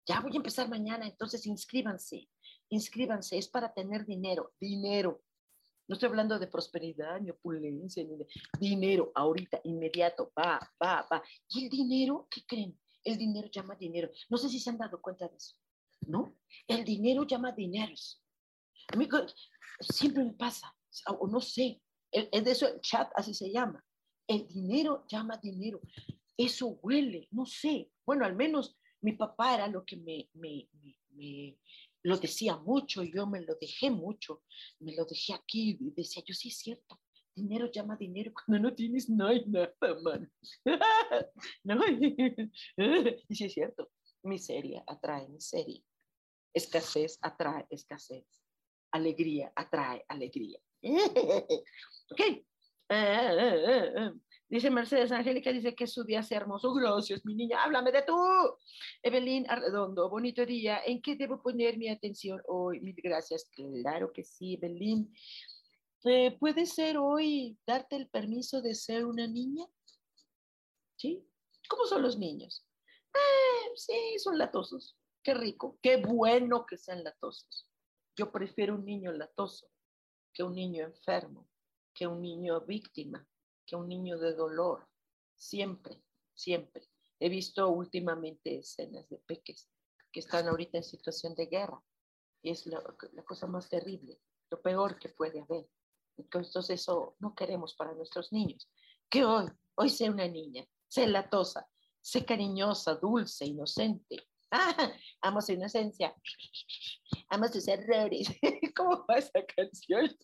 Ya 0.07 0.21
voy 0.21 0.33
a 0.33 0.37
empezar 0.37 0.69
mañana, 0.69 1.07
entonces 1.07 1.47
inscríbanse, 1.47 2.29
inscríbanse, 2.71 3.39
es 3.39 3.49
para 3.49 3.73
tener 3.73 4.05
dinero, 4.05 4.53
dinero. 4.61 5.23
No 5.87 5.95
estoy 5.95 6.09
hablando 6.09 6.39
de 6.39 6.47
prosperidad, 6.47 7.21
ni 7.21 7.31
opulencia, 7.31 8.05
ni 8.05 8.17
de 8.17 8.27
dinero, 8.59 9.13
ahorita, 9.15 9.61
inmediato, 9.65 10.33
va, 10.37 10.59
va, 10.83 11.07
va. 11.11 11.23
Y 11.49 11.65
el 11.65 11.71
dinero, 11.71 12.27
¿qué 12.31 12.45
creen? 12.47 12.79
El 13.05 13.19
dinero 13.19 13.49
llama 13.49 13.77
dinero. 13.77 14.11
No 14.29 14.39
sé 14.39 14.49
si 14.49 14.59
se 14.59 14.71
han 14.71 14.79
dado 14.79 15.01
cuenta 15.01 15.29
de 15.29 15.37
eso, 15.37 15.57
¿no? 16.07 16.37
El 16.67 16.85
dinero 16.85 17.25
llama 17.25 17.53
dineros. 17.53 18.23
A 18.89 18.97
mí 18.97 19.09
siempre 19.81 20.25
me 20.25 20.33
pasa, 20.33 20.75
o 21.07 21.27
no 21.27 21.41
sé, 21.41 21.81
es 22.11 22.45
de 22.45 22.51
eso 22.51 22.69
el 22.69 22.81
chat 22.81 23.11
así 23.15 23.35
se 23.35 23.51
llama. 23.51 23.85
El 24.27 24.47
dinero 24.47 25.05
llama 25.09 25.37
dinero. 25.37 25.81
Eso 26.37 26.79
huele, 26.83 27.29
no 27.31 27.47
sé. 27.47 27.91
Bueno, 28.05 28.25
al 28.25 28.35
menos 28.35 28.77
mi 29.03 29.13
papá 29.13 29.55
era 29.55 29.69
lo 29.69 29.85
que 29.85 29.97
me, 29.97 30.29
me, 30.35 30.69
me, 31.11 31.59
lo 32.03 32.17
decía 32.17 32.57
mucho, 32.57 33.03
yo 33.03 33.27
me 33.27 33.41
lo 33.43 33.55
dejé 33.61 33.91
mucho, 33.91 34.43
me 34.81 34.95
lo 34.95 35.05
dejé 35.05 35.35
aquí 35.35 35.77
y 35.79 35.91
decía, 35.91 36.23
yo 36.27 36.35
sí 36.35 36.49
es 36.49 36.59
cierto, 36.59 37.01
dinero 37.35 37.71
llama 37.71 37.97
dinero 37.97 38.33
cuando 38.33 38.69
no 38.69 38.75
tienes 38.75 39.09
no 39.09 39.27
hay 39.27 39.45
nada, 39.47 39.75
man. 40.03 40.33
no, 41.65 41.81
y 43.29 43.35
sí 43.35 43.45
es 43.45 43.53
cierto, 43.53 43.91
miseria 44.23 44.83
atrae 44.87 45.29
miseria, 45.29 45.83
escasez 46.55 47.19
atrae 47.23 47.67
escasez, 47.71 48.27
alegría 48.93 49.53
atrae 49.55 50.05
alegría. 50.09 50.59
ok, 50.83 52.21
uh, 52.91 54.21
Dice 54.53 54.71
Mercedes 54.71 55.11
Angélica, 55.13 55.51
dice 55.51 55.75
que 55.75 55.87
su 55.87 56.05
día 56.05 56.23
sea 56.23 56.37
hermoso. 56.37 56.75
Gracias, 56.75 57.25
mi 57.25 57.35
niña, 57.35 57.65
háblame 57.65 57.91
de 57.91 58.03
tú. 58.03 58.15
Evelyn 59.03 59.47
Arredondo, 59.49 60.11
bonito 60.11 60.45
día. 60.45 60.83
¿En 60.85 61.01
qué 61.01 61.17
debo 61.17 61.41
poner 61.41 61.79
mi 61.79 61.89
atención 61.89 62.39
hoy? 62.47 62.79
Mil 62.81 62.95
gracias. 63.03 63.49
Claro 63.55 64.13
que 64.13 64.23
sí, 64.23 64.59
Evelyn. 64.61 65.11
Eh, 66.05 66.37
¿Puede 66.39 66.67
ser 66.67 66.99
hoy 66.99 67.57
darte 67.67 67.97
el 67.97 68.11
permiso 68.11 68.61
de 68.61 68.75
ser 68.75 69.07
una 69.07 69.27
niña? 69.27 69.65
¿Sí? 70.97 71.27
¿Cómo 71.67 71.87
son 71.87 72.03
los 72.03 72.19
niños? 72.19 72.63
Eh, 73.15 73.71
sí, 73.75 74.19
son 74.19 74.37
latosos. 74.37 74.99
Qué 75.23 75.33
rico, 75.33 75.79
qué 75.81 75.97
bueno 75.97 76.67
que 76.67 76.77
sean 76.77 77.03
latosos. 77.03 77.71
Yo 78.19 78.31
prefiero 78.31 78.75
un 78.75 78.85
niño 78.85 79.13
latoso 79.13 79.71
que 80.35 80.43
un 80.43 80.55
niño 80.55 80.85
enfermo, 80.85 81.49
que 81.95 82.07
un 82.07 82.21
niño 82.21 82.61
víctima 82.61 83.27
que 83.67 83.77
un 83.77 83.89
niño 83.89 84.19
de 84.19 84.35
dolor. 84.35 84.89
Siempre, 85.37 86.03
siempre. 86.35 86.89
He 87.19 87.29
visto 87.29 87.69
últimamente 87.69 88.59
escenas 88.59 89.09
de 89.09 89.19
peques 89.19 89.69
que 90.13 90.21
están 90.21 90.49
ahorita 90.49 90.79
en 90.79 90.85
situación 90.85 91.35
de 91.35 91.47
guerra. 91.47 91.83
Y 92.43 92.51
es 92.51 92.67
la, 92.67 92.83
cosa 93.25 93.47
más 93.47 93.69
terrible, 93.69 94.21
lo 94.51 94.61
peor 94.61 94.99
que 94.99 95.09
puede 95.09 95.41
haber. 95.41 95.69
Entonces 96.17 96.69
eso 96.71 97.17
no 97.21 97.35
queremos 97.35 97.75
para 97.75 97.95
nuestros 97.95 98.33
niños. 98.33 98.69
Que 99.09 99.25
hoy, 99.25 99.49
hoy 99.77 99.89
sea 99.89 100.11
una 100.11 100.27
niña, 100.27 100.67
sea 100.89 101.07
latosa, 101.07 101.69
sea 102.01 102.25
cariñosa, 102.25 102.97
dulce, 102.97 103.47
inocente. 103.47 104.17
Ah, 104.55 104.93
amo 105.23 105.41
su 105.41 105.53
inocencia, 105.53 106.15
amo 107.31 107.49
sus 107.49 107.67
errores. 107.69 108.29
¿Cómo 108.77 109.07
va 109.09 109.15
esa 109.15 109.43
canción? 109.47 110.15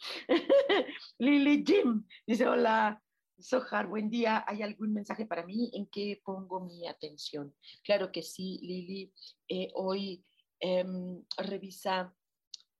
Lily 1.18 1.64
Jim 1.66 2.06
dice, 2.26 2.46
hola, 2.46 3.02
Sohar, 3.38 3.86
buen 3.86 4.08
día. 4.08 4.44
¿Hay 4.46 4.62
algún 4.62 4.92
mensaje 4.92 5.26
para 5.26 5.44
mí? 5.44 5.70
¿En 5.74 5.86
qué 5.86 6.20
pongo 6.24 6.60
mi 6.60 6.86
atención? 6.86 7.54
Claro 7.84 8.10
que 8.10 8.22
sí, 8.22 8.58
Lili. 8.62 9.12
Eh, 9.48 9.68
hoy 9.74 10.24
em, 10.60 11.22
revisa 11.36 12.14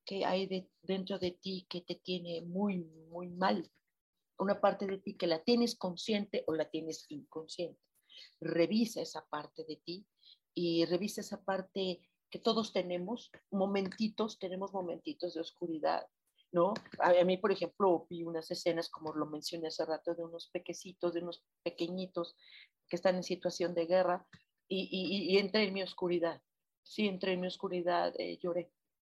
qué 0.05 0.25
hay 0.25 0.69
dentro 0.83 1.19
de 1.19 1.33
ti 1.33 1.67
que 1.69 1.83
te 1.83 1.97
tiene 1.97 2.43
muy, 2.43 2.85
muy 3.11 3.29
mal. 3.29 3.71
Una 4.39 4.61
parte 4.61 4.87
de 4.87 4.99
ti 4.99 5.15
que 5.15 5.27
la 5.27 5.43
tienes 5.43 5.77
consciente 5.77 6.45
o 6.47 6.55
la 6.55 6.71
tienes 6.71 7.07
inconsciente. 7.11 7.81
Revisa 8.41 9.03
esa 9.03 9.27
parte 9.27 9.65
de 9.65 9.77
ti 9.77 10.07
y 10.55 10.85
revisa 10.87 11.21
esa 11.21 11.43
parte 11.43 12.01
que 12.31 12.39
todos 12.39 12.73
tenemos, 12.73 13.31
momentitos, 13.51 14.39
tenemos 14.39 14.73
momentitos 14.73 15.35
de 15.35 15.41
oscuridad, 15.41 16.07
¿no? 16.53 16.75
A, 16.99 17.25
mí, 17.25 17.37
por 17.39 17.53
ejemplo, 17.53 18.07
vi 18.09 18.23
unas 18.23 18.51
escenas, 18.51 18.89
como 18.89 19.13
lo 19.15 19.27
mencioné 19.27 19.69
hace 19.69 19.85
rato, 19.85 20.15
de 20.15 20.25
unos 20.25 20.49
pequecitos, 20.49 21.15
de 21.15 21.21
unos 21.21 21.45
pequeñitos 21.63 22.37
que 22.89 22.97
están 22.97 23.17
en 23.17 23.23
situación 23.23 23.75
de 23.75 23.87
guerra 23.87 24.27
y, 24.69 25.37
entré 25.39 25.65
en 25.65 25.75
mi 25.75 25.83
oscuridad. 25.83 26.41
Sí, 26.83 27.07
entré 27.07 27.33
en 27.33 27.41
mi 27.41 27.47
oscuridad, 27.49 28.15
eh, 28.19 28.39
lloré. 28.41 28.73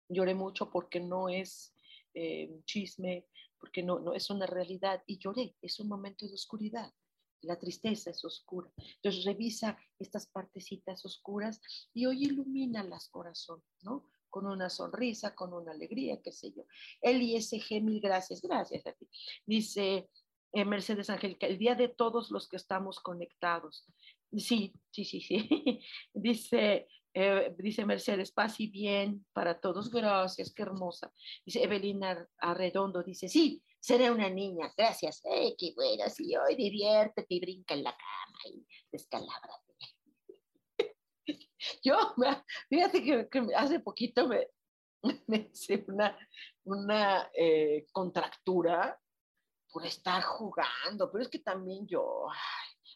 Lloré 0.07 0.33
mucho 0.33 0.71
porque 0.71 0.99
no 0.99 1.29
es 1.29 1.73
eh, 2.13 2.61
chisme, 2.65 3.27
porque 3.59 3.83
no, 3.83 3.99
no 3.99 4.13
es 4.13 4.29
una 4.29 4.47
realidad 4.47 5.03
y 5.05 5.19
lloré. 5.19 5.55
Es 5.61 5.79
un 5.79 5.87
momento 5.87 6.27
de 6.27 6.33
oscuridad. 6.33 6.91
La 7.41 7.57
tristeza 7.57 8.09
es 8.09 8.25
oscura. 8.25 8.71
Entonces 8.95 9.23
revisa 9.23 9.77
estas 9.97 10.27
partecitas 10.27 11.05
oscuras 11.05 11.61
y 11.93 12.05
hoy 12.05 12.25
ilumina 12.25 12.83
las 12.83 13.07
corazón, 13.09 13.63
¿no? 13.81 14.08
Con 14.29 14.45
una 14.45 14.69
sonrisa, 14.69 15.35
con 15.35 15.53
una 15.53 15.71
alegría, 15.71 16.19
qué 16.23 16.31
sé 16.31 16.51
yo. 16.51 16.63
El 17.01 17.21
ISG, 17.21 17.81
mil 17.81 17.99
gracias, 17.99 18.41
gracias 18.41 18.85
a 18.87 18.93
ti. 18.93 19.07
Dice 19.45 20.09
eh, 20.51 20.65
Mercedes 20.65 21.09
Angélica, 21.09 21.47
el 21.47 21.57
día 21.57 21.75
de 21.75 21.89
todos 21.89 22.31
los 22.31 22.47
que 22.47 22.57
estamos 22.57 22.99
conectados. 22.99 23.85
Sí, 24.37 24.73
sí, 24.91 25.05
sí, 25.05 25.21
sí. 25.21 25.49
dice, 26.13 26.87
eh, 27.13 27.55
dice 27.57 27.85
Mercedes, 27.85 28.31
paz 28.31 28.59
y 28.59 28.67
bien 28.67 29.25
para 29.33 29.59
todos, 29.59 29.89
gracias, 29.89 30.53
qué 30.53 30.63
hermosa. 30.63 31.11
Dice 31.45 31.63
Evelina 31.63 32.27
Arredondo, 32.39 33.03
dice, 33.03 33.27
sí, 33.27 33.63
seré 33.79 34.11
una 34.11 34.29
niña, 34.29 34.73
gracias. 34.77 35.21
¡Ay, 35.25 35.55
qué 35.57 35.73
buena! 35.75 36.09
Sí, 36.09 36.35
hoy 36.35 36.55
diviértete 36.55 37.33
y 37.33 37.39
brinca 37.39 37.73
en 37.73 37.83
la 37.83 37.91
cama 37.91 38.39
y 38.45 38.65
descalabra 38.91 39.53
yo, 41.83 42.15
fíjate 42.69 43.03
que, 43.03 43.29
hace 43.55 43.79
poquito 43.79 44.27
me, 44.27 44.47
me 45.27 45.49
hice 45.51 45.85
una, 45.87 46.17
una 46.63 47.29
eh, 47.33 47.87
contractura 47.91 48.99
por 49.71 49.85
estar 49.85 50.23
jugando, 50.23 51.11
pero 51.11 51.23
es 51.23 51.29
que 51.29 51.39
también 51.39 51.85
yo, 51.87 52.27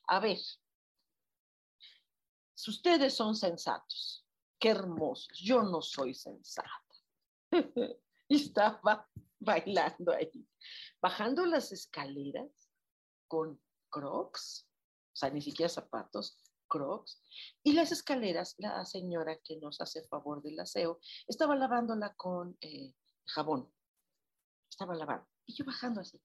a 0.08 0.20
ver, 0.20 0.38
si 2.56 2.72
ustedes 2.72 3.14
son 3.14 3.36
sensatos, 3.36 4.26
qué 4.60 4.70
hermosos, 4.70 5.38
yo 5.40 5.62
no 5.62 5.82
soy 5.82 6.14
sensata. 6.14 6.70
y 8.28 8.36
estaba 8.36 9.08
bailando 9.40 10.14
ahí, 10.14 10.48
bajando 11.02 11.46
las 11.46 11.72
escaleras 11.72 12.72
con 13.28 13.62
crocs, 13.90 14.68
o 15.14 15.16
sea, 15.16 15.30
ni 15.30 15.42
siquiera 15.42 15.70
zapatos, 15.70 16.40
crocs. 16.74 17.22
Y 17.62 17.74
las 17.74 17.92
escaleras, 17.92 18.56
la 18.58 18.84
señora 18.86 19.38
que 19.44 19.58
nos 19.58 19.80
hace 19.80 20.04
favor 20.08 20.42
del 20.42 20.60
aseo, 20.60 21.00
estaba 21.28 21.56
lavándola 21.56 22.16
con 22.16 22.58
eh, 22.62 22.94
jabón. 23.28 23.72
Estaba 24.70 24.96
lavando. 24.96 25.28
Y 25.46 25.54
yo 25.54 25.66
bajando 25.66 26.02
así. 26.02 26.20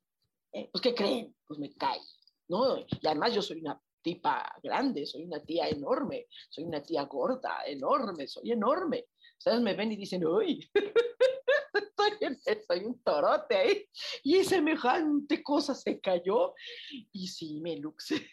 Eh, 0.53 0.70
pues, 0.72 0.80
¿qué 0.80 0.94
creen? 0.94 1.36
Pues 1.46 1.61
me 1.61 1.70
cae. 1.74 2.01
¿no? 2.49 2.78
Y 2.78 3.07
además 3.07 3.34
yo 3.34 3.42
soy 3.42 3.61
una 3.61 3.80
tipa 4.03 4.59
grande, 4.62 5.05
soy 5.05 5.24
una 5.24 5.44
tía 5.44 5.68
enorme, 5.68 6.26
soy 6.49 6.64
una 6.64 6.82
tía 6.82 7.05
gorda, 7.05 7.62
enorme, 7.66 8.26
soy 8.26 8.53
enorme. 8.53 9.07
Ustedes 9.36 9.61
me 9.61 9.74
ven 9.74 9.92
y 9.92 9.96
dicen, 9.96 10.24
uy, 10.24 10.68
soy 12.66 12.84
un 12.84 13.03
torote 13.03 13.57
ahí. 13.57 13.88
Y 14.22 14.44
semejante 14.44 15.42
cosa 15.42 15.74
se 15.74 16.01
cayó. 16.01 16.55
Y 17.12 17.28
sí, 17.28 17.61
me 17.61 17.76
luxé, 17.76 18.26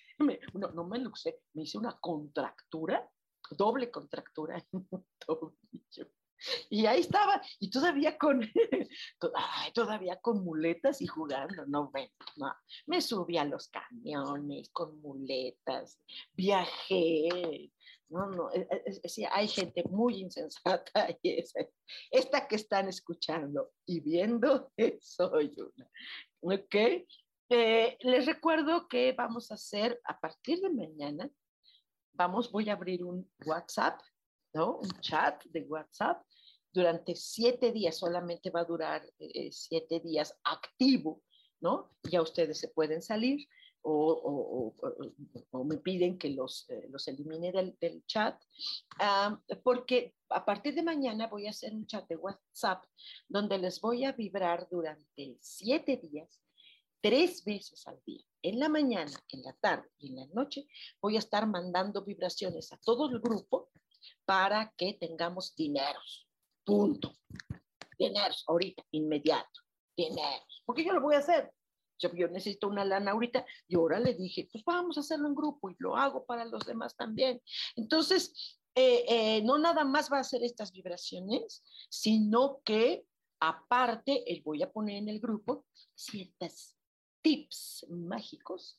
no, 0.54 0.72
no 0.72 0.84
me 0.86 1.00
luxé, 1.00 1.42
me 1.54 1.64
hice 1.64 1.78
una 1.78 1.98
contractura, 2.00 3.10
doble 3.52 3.92
contractura 3.92 4.58
en 4.58 4.88
un 4.90 5.06
tobillo. 5.20 6.12
Y 6.70 6.86
ahí 6.86 7.00
estaba, 7.00 7.42
y 7.60 7.70
todavía 7.70 8.18
con, 8.18 8.42
todavía 9.74 10.20
con 10.22 10.44
muletas 10.44 11.02
y 11.02 11.08
jugando, 11.08 11.66
no, 11.66 11.90
bueno, 11.92 12.12
no. 12.36 12.54
Me 12.88 13.02
subí 13.02 13.38
a 13.38 13.46
los 13.46 13.70
camiones 13.70 14.70
con 14.70 15.00
muletas, 15.02 16.00
viajé, 16.34 17.72
no, 18.10 18.28
no, 18.30 18.52
e, 18.52 18.68
e, 18.70 19.02
e, 19.04 19.28
hay 19.32 19.48
gente 19.48 19.84
muy 19.90 20.22
insensata 20.22 21.08
y 21.24 21.44
esta 22.12 22.48
que 22.48 22.56
están 22.56 22.88
escuchando 22.88 23.72
y 23.86 24.00
viendo, 24.02 24.72
soy 25.02 25.56
una. 25.58 25.90
¿Ok? 26.42 26.76
Eh, 27.50 27.98
les 28.02 28.26
recuerdo 28.26 28.88
que 28.88 29.14
vamos 29.14 29.52
a 29.52 29.54
hacer 29.54 30.02
a 30.06 30.20
partir 30.20 30.62
de 30.62 30.70
mañana, 30.72 31.30
vamos, 32.14 32.52
voy 32.52 32.70
a 32.70 32.74
abrir 32.74 33.04
un 33.04 33.30
WhatsApp, 33.46 34.02
¿no? 34.54 34.78
Un 34.78 34.90
chat 35.02 35.44
de 35.46 35.62
WhatsApp 35.62 36.24
durante 36.74 37.16
siete 37.16 37.72
días, 37.72 37.98
solamente 37.98 38.50
va 38.50 38.62
a 38.62 38.66
durar 38.66 39.08
eh, 39.20 39.52
siete 39.52 40.00
días 40.00 40.36
activo, 40.44 41.22
¿no? 41.62 41.92
Ya 42.10 42.22
ustedes 42.22 42.60
se 42.60 42.70
pueden 42.70 43.04
salir 43.04 43.48
o, 43.88 44.74
me 45.64 45.78
piden 45.78 46.18
que 46.18 46.30
los, 46.30 46.68
eh, 46.70 46.88
los 46.90 47.08
elimine 47.08 47.52
del, 47.52 48.04
chat, 48.08 48.42
porque 49.64 50.16
a 50.30 50.44
partir 50.44 50.74
de 50.74 50.82
mañana 50.82 51.28
voy 51.28 51.46
a 51.46 51.52
hacer 51.52 51.76
un 51.76 51.86
chat 51.86 52.08
de 52.08 52.16
WhatsApp 52.16 52.84
donde 53.28 53.60
les 53.60 53.80
voy 53.80 54.06
a 54.06 54.14
vibrar 54.14 54.68
durante 54.72 55.38
siete 55.40 55.98
días, 55.98 56.42
tres 57.06 57.44
veces 57.46 57.86
al 57.86 58.02
día. 58.04 58.26
En 58.42 58.60
la 58.60 58.68
mañana, 58.68 59.12
en 59.30 59.44
la 59.44 59.54
tarde 59.54 59.88
y 60.00 60.10
en 60.10 60.16
la 60.16 60.26
noche 60.34 60.66
voy 61.00 61.18
a 61.18 61.20
estar 61.20 61.46
mandando 61.46 62.04
vibraciones 62.04 62.74
a 62.74 62.78
todo 62.78 63.08
el 63.12 63.20
grupo 63.20 63.70
para 64.26 64.74
que 64.76 64.98
tengamos 65.00 65.56
dineros. 65.56 66.28
Punto. 66.64 67.14
Dineros, 68.00 68.44
ahorita, 68.48 68.84
inmediato. 68.90 69.62
Dineros. 69.96 70.64
Porque 70.66 70.84
yo 70.84 70.94
lo 70.94 71.02
voy 71.02 71.14
a 71.14 71.20
hacer 71.20 71.54
yo, 72.00 72.28
necesito 72.28 72.68
una 72.68 72.84
lana 72.84 73.12
ahorita 73.12 73.46
y 73.68 73.76
ahora 73.76 74.00
le 74.00 74.16
dije, 74.16 74.50
pues 74.52 74.64
vamos 74.66 74.98
a 74.98 75.02
hacerlo 75.02 75.28
en 75.28 75.36
grupo 75.36 75.70
y 75.70 75.76
lo 75.78 75.96
hago 75.96 76.26
para 76.26 76.44
los 76.44 76.66
demás 76.66 76.96
también. 76.96 77.40
Entonces, 77.76 78.60
eh, 78.74 79.06
eh, 79.08 79.42
no 79.44 79.60
nada 79.60 79.86
más 79.86 80.12
va 80.12 80.18
a 80.18 80.22
hacer 80.22 80.44
estas 80.44 80.72
vibraciones, 80.72 81.64
sino 81.88 82.62
que 82.66 83.06
aparte, 83.40 84.26
voy 84.44 84.64
a 84.64 84.72
poner 84.72 84.98
en 84.98 85.10
el 85.10 85.20
grupo 85.20 85.66
ciertos 85.94 86.76
tips 87.26 87.88
mágicos, 87.90 88.78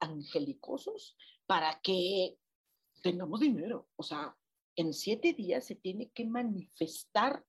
angelicosos, 0.00 1.16
para 1.46 1.80
que 1.80 2.36
tengamos 3.04 3.38
dinero. 3.38 3.88
O 3.94 4.02
sea, 4.02 4.36
en 4.74 4.92
siete 4.92 5.32
días 5.32 5.64
se 5.64 5.76
tiene 5.76 6.10
que 6.10 6.24
manifestar, 6.24 7.44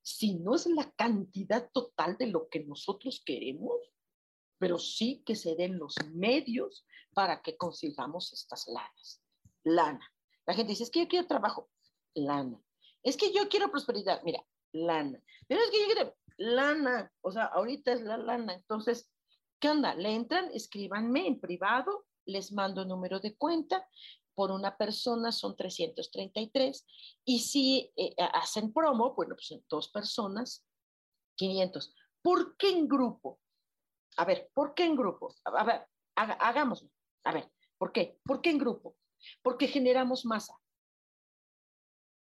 si 0.00 0.36
no 0.36 0.54
es 0.54 0.64
la 0.64 0.90
cantidad 0.92 1.70
total 1.72 2.16
de 2.16 2.28
lo 2.28 2.48
que 2.48 2.64
nosotros 2.64 3.22
queremos, 3.22 3.76
pero 4.58 4.78
sí 4.78 5.22
que 5.26 5.36
se 5.36 5.56
den 5.56 5.76
los 5.78 5.94
medios 6.14 6.86
para 7.12 7.42
que 7.42 7.58
consigamos 7.58 8.32
estas 8.32 8.66
lanas. 8.68 9.22
Lana. 9.62 10.10
La 10.46 10.54
gente 10.54 10.70
dice, 10.70 10.84
es 10.84 10.90
que 10.90 11.00
yo 11.00 11.08
quiero 11.08 11.26
trabajo. 11.26 11.68
Lana. 12.14 12.58
Es 13.02 13.18
que 13.18 13.30
yo 13.30 13.46
quiero 13.50 13.70
prosperidad. 13.70 14.22
Mira, 14.24 14.42
lana. 14.72 15.22
Pero 15.46 15.60
es 15.60 15.70
que 15.70 15.80
yo 15.80 15.86
quiero 15.86 16.16
lana. 16.38 17.12
O 17.20 17.30
sea, 17.30 17.44
ahorita 17.44 17.92
es 17.92 18.00
la 18.00 18.16
lana. 18.16 18.54
Entonces, 18.54 19.11
¿qué 19.62 19.70
onda? 19.70 19.94
Le 19.94 20.12
entran, 20.12 20.50
escríbanme 20.52 21.24
en 21.24 21.38
privado, 21.38 22.04
les 22.26 22.50
mando 22.50 22.84
número 22.84 23.20
de 23.20 23.36
cuenta. 23.36 23.88
Por 24.34 24.50
una 24.50 24.76
persona 24.76 25.30
son 25.30 25.56
333. 25.56 26.84
Y 27.24 27.38
si 27.38 27.92
eh, 27.96 28.12
hacen 28.34 28.72
promo, 28.72 29.14
bueno, 29.14 29.36
pues 29.36 29.52
en 29.52 29.64
dos 29.68 29.88
personas, 29.88 30.66
500. 31.36 31.94
¿Por 32.22 32.56
qué 32.56 32.70
en 32.70 32.88
grupo? 32.88 33.38
A 34.16 34.24
ver, 34.24 34.50
¿por 34.52 34.74
qué 34.74 34.84
en 34.84 34.96
grupo? 34.96 35.32
A 35.44 35.64
ver, 35.64 35.86
hagámoslo. 36.16 36.90
A 37.24 37.32
ver, 37.32 37.48
¿por 37.78 37.92
qué? 37.92 38.18
¿Por 38.24 38.40
qué 38.40 38.50
en 38.50 38.58
grupo? 38.58 38.96
Porque 39.42 39.68
generamos 39.68 40.24
masa. 40.24 40.58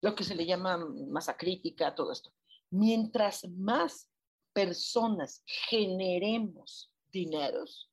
Lo 0.01 0.15
que 0.15 0.23
se 0.23 0.35
le 0.35 0.45
llama 0.45 0.77
masa 0.77 1.35
crítica, 1.35 1.93
todo 1.93 2.13
esto. 2.13 2.31
Mientras 2.69 3.45
más 3.49 4.09
personas 4.53 5.43
generemos 5.45 6.89
dineros, 7.17 7.89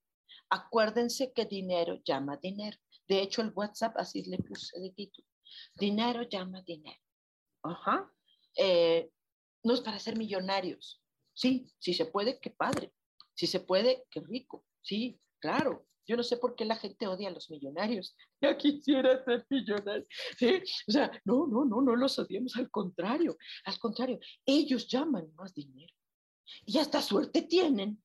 acuérdense 0.50 1.32
que 1.32 1.44
dinero 1.46 1.92
llama 2.04 2.36
dinero. 2.36 2.78
De 3.08 3.22
hecho, 3.22 3.42
el 3.42 3.52
WhatsApp 3.54 3.94
así 3.96 4.22
le 4.24 4.38
puse 4.38 4.78
de 4.80 4.90
título. 4.90 5.26
Dinero 5.74 6.22
llama 6.22 6.62
dinero. 6.62 7.00
Ajá. 7.62 8.10
Eh, 8.56 9.10
no 9.62 9.74
es 9.74 9.80
para 9.80 9.98
ser 9.98 10.16
millonarios. 10.16 11.02
Sí, 11.32 11.66
sí 11.78 11.94
se 11.94 12.06
puede, 12.06 12.38
qué 12.40 12.50
padre. 12.50 12.92
Si 13.34 13.46
se 13.46 13.60
puede, 13.60 14.04
qué 14.10 14.20
rico. 14.20 14.64
Sí, 14.82 15.20
claro. 15.40 15.86
Yo 16.06 16.16
no 16.16 16.22
sé 16.22 16.36
por 16.36 16.54
qué 16.54 16.66
la 16.66 16.76
gente 16.76 17.06
odia 17.06 17.28
a 17.28 17.32
los 17.32 17.50
millonarios. 17.50 18.16
Ya 18.42 18.58
quisiera 18.58 19.24
ser 19.24 19.46
millonario. 19.48 20.06
¿Sí? 20.38 20.62
O 20.86 20.92
sea, 20.92 21.10
no, 21.24 21.46
no, 21.46 21.64
no, 21.64 21.80
no 21.80 21.96
los 21.96 22.18
odiamos. 22.18 22.56
Al 22.56 22.70
contrario, 22.70 23.38
al 23.64 23.78
contrario. 23.78 24.18
Ellos 24.44 24.86
llaman 24.86 25.32
más 25.34 25.54
dinero. 25.54 25.94
Y 26.66 26.76
hasta 26.78 27.00
suerte 27.00 27.40
tienen. 27.42 28.02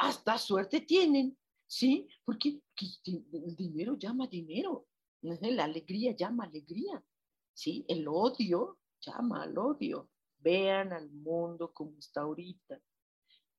Hasta 0.00 0.38
suerte 0.38 0.80
tienen. 0.80 1.36
¿Sí? 1.66 2.08
Porque 2.24 2.60
el 3.04 3.56
dinero 3.56 3.96
llama 3.96 4.26
dinero. 4.26 4.86
La 5.22 5.64
alegría 5.64 6.16
llama 6.16 6.44
alegría. 6.44 7.04
¿Sí? 7.52 7.84
El 7.88 8.08
odio 8.08 8.78
llama 9.00 9.42
al 9.42 9.56
odio. 9.56 10.10
Vean 10.38 10.92
al 10.92 11.10
mundo 11.10 11.72
como 11.72 11.98
está 11.98 12.22
ahorita. 12.22 12.80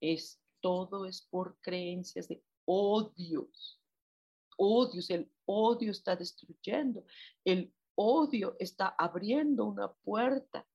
Es 0.01 0.41
todo 0.61 1.05
es 1.05 1.21
por 1.21 1.59
creencias 1.59 2.27
de 2.27 2.43
odios. 2.65 3.81
Odios, 4.57 5.09
el 5.09 5.29
odio 5.45 5.91
está 5.91 6.15
destruyendo, 6.15 7.03
el 7.43 7.73
odio 7.95 8.55
está 8.59 8.95
abriendo 8.97 9.65
una 9.65 9.91
puerta 9.91 10.67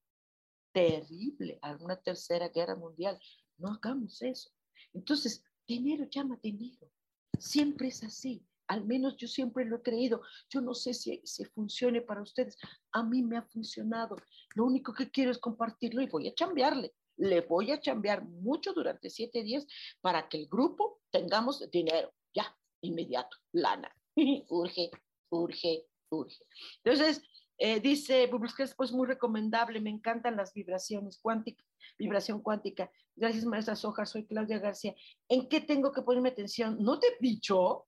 terrible 0.72 1.58
a 1.62 1.76
una 1.76 1.96
tercera 1.96 2.48
guerra 2.48 2.74
mundial. 2.74 3.18
No 3.56 3.72
hagamos 3.72 4.20
eso. 4.22 4.50
Entonces, 4.92 5.44
dinero 5.66 6.06
llama 6.10 6.38
dinero. 6.42 6.90
Siempre 7.38 7.88
es 7.88 8.02
así. 8.02 8.46
Al 8.68 8.84
menos 8.84 9.16
yo 9.16 9.28
siempre 9.28 9.64
lo 9.64 9.76
he 9.76 9.82
creído. 9.82 10.22
Yo 10.50 10.60
no 10.60 10.74
sé 10.74 10.92
si, 10.94 11.20
si 11.24 11.44
funcione 11.44 12.00
para 12.00 12.22
ustedes. 12.22 12.58
A 12.92 13.02
mí 13.02 13.22
me 13.22 13.36
ha 13.36 13.42
funcionado. 13.42 14.16
Lo 14.54 14.64
único 14.64 14.92
que 14.92 15.10
quiero 15.10 15.30
es 15.30 15.38
compartirlo 15.38 16.02
y 16.02 16.06
voy 16.06 16.28
a 16.28 16.34
cambiarle 16.34 16.94
le 17.16 17.40
voy 17.40 17.70
a 17.72 17.80
chambear 17.80 18.24
mucho 18.24 18.72
durante 18.72 19.10
siete 19.10 19.42
días 19.42 19.66
para 20.00 20.28
que 20.28 20.38
el 20.38 20.48
grupo 20.48 21.00
tengamos 21.10 21.68
dinero, 21.70 22.12
ya, 22.34 22.56
inmediato, 22.82 23.36
lana. 23.52 23.94
urge, 24.48 24.90
urge, 25.30 25.86
urge. 26.10 26.44
Entonces, 26.84 27.22
eh, 27.58 27.80
dice 27.80 28.28
es 28.58 28.74
pues 28.74 28.92
muy 28.92 29.06
recomendable, 29.06 29.80
me 29.80 29.90
encantan 29.90 30.36
las 30.36 30.52
vibraciones 30.52 31.18
cuánticas, 31.18 31.66
vibración 31.98 32.42
cuántica. 32.42 32.90
Gracias, 33.14 33.44
maestra 33.44 33.76
Soja, 33.76 34.04
soy 34.06 34.26
Claudia 34.26 34.58
García. 34.58 34.94
¿En 35.28 35.48
qué 35.48 35.60
tengo 35.60 35.92
que 35.92 36.02
ponerme 36.02 36.30
atención? 36.30 36.76
¿No 36.80 36.98
te 36.98 37.08
he 37.08 37.16
dicho? 37.20 37.86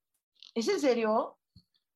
¿Es 0.55 0.68
en 0.68 0.80
serio? 0.80 1.38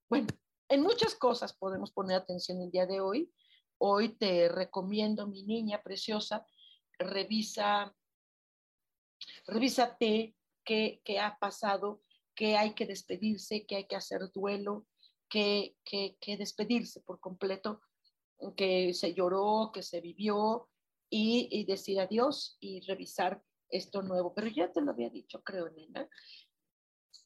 Bueno, 0.08 0.26
en 0.68 0.82
muchas 0.82 1.14
cosas 1.14 1.52
podemos 1.52 1.92
poner 1.92 2.16
atención 2.16 2.60
el 2.60 2.70
día 2.70 2.86
de 2.86 3.00
hoy. 3.00 3.32
Hoy 3.78 4.10
te 4.10 4.48
recomiendo, 4.48 5.26
mi 5.26 5.42
niña 5.44 5.82
preciosa, 5.82 6.46
revisa, 6.98 7.94
revísate 9.46 10.36
qué, 10.64 11.00
qué 11.04 11.18
ha 11.18 11.38
pasado, 11.38 12.02
que 12.34 12.56
hay 12.56 12.74
que 12.74 12.86
despedirse, 12.86 13.66
que 13.66 13.76
hay 13.76 13.86
que 13.86 13.96
hacer 13.96 14.30
duelo, 14.32 14.86
que, 15.28 15.76
que, 15.84 16.16
que 16.20 16.36
despedirse 16.36 17.00
por 17.00 17.18
completo, 17.20 17.80
que 18.56 18.92
se 18.94 19.14
lloró, 19.14 19.70
que 19.72 19.82
se 19.82 20.00
vivió 20.00 20.68
y, 21.14 21.46
y, 21.50 21.66
decir 21.66 22.00
adiós 22.00 22.56
y 22.58 22.80
revisar 22.80 23.42
esto 23.68 24.00
nuevo. 24.00 24.32
Pero 24.32 24.48
ya 24.48 24.72
te 24.72 24.80
lo 24.80 24.92
había 24.92 25.10
dicho, 25.10 25.42
creo, 25.42 25.68
nena. 25.68 26.08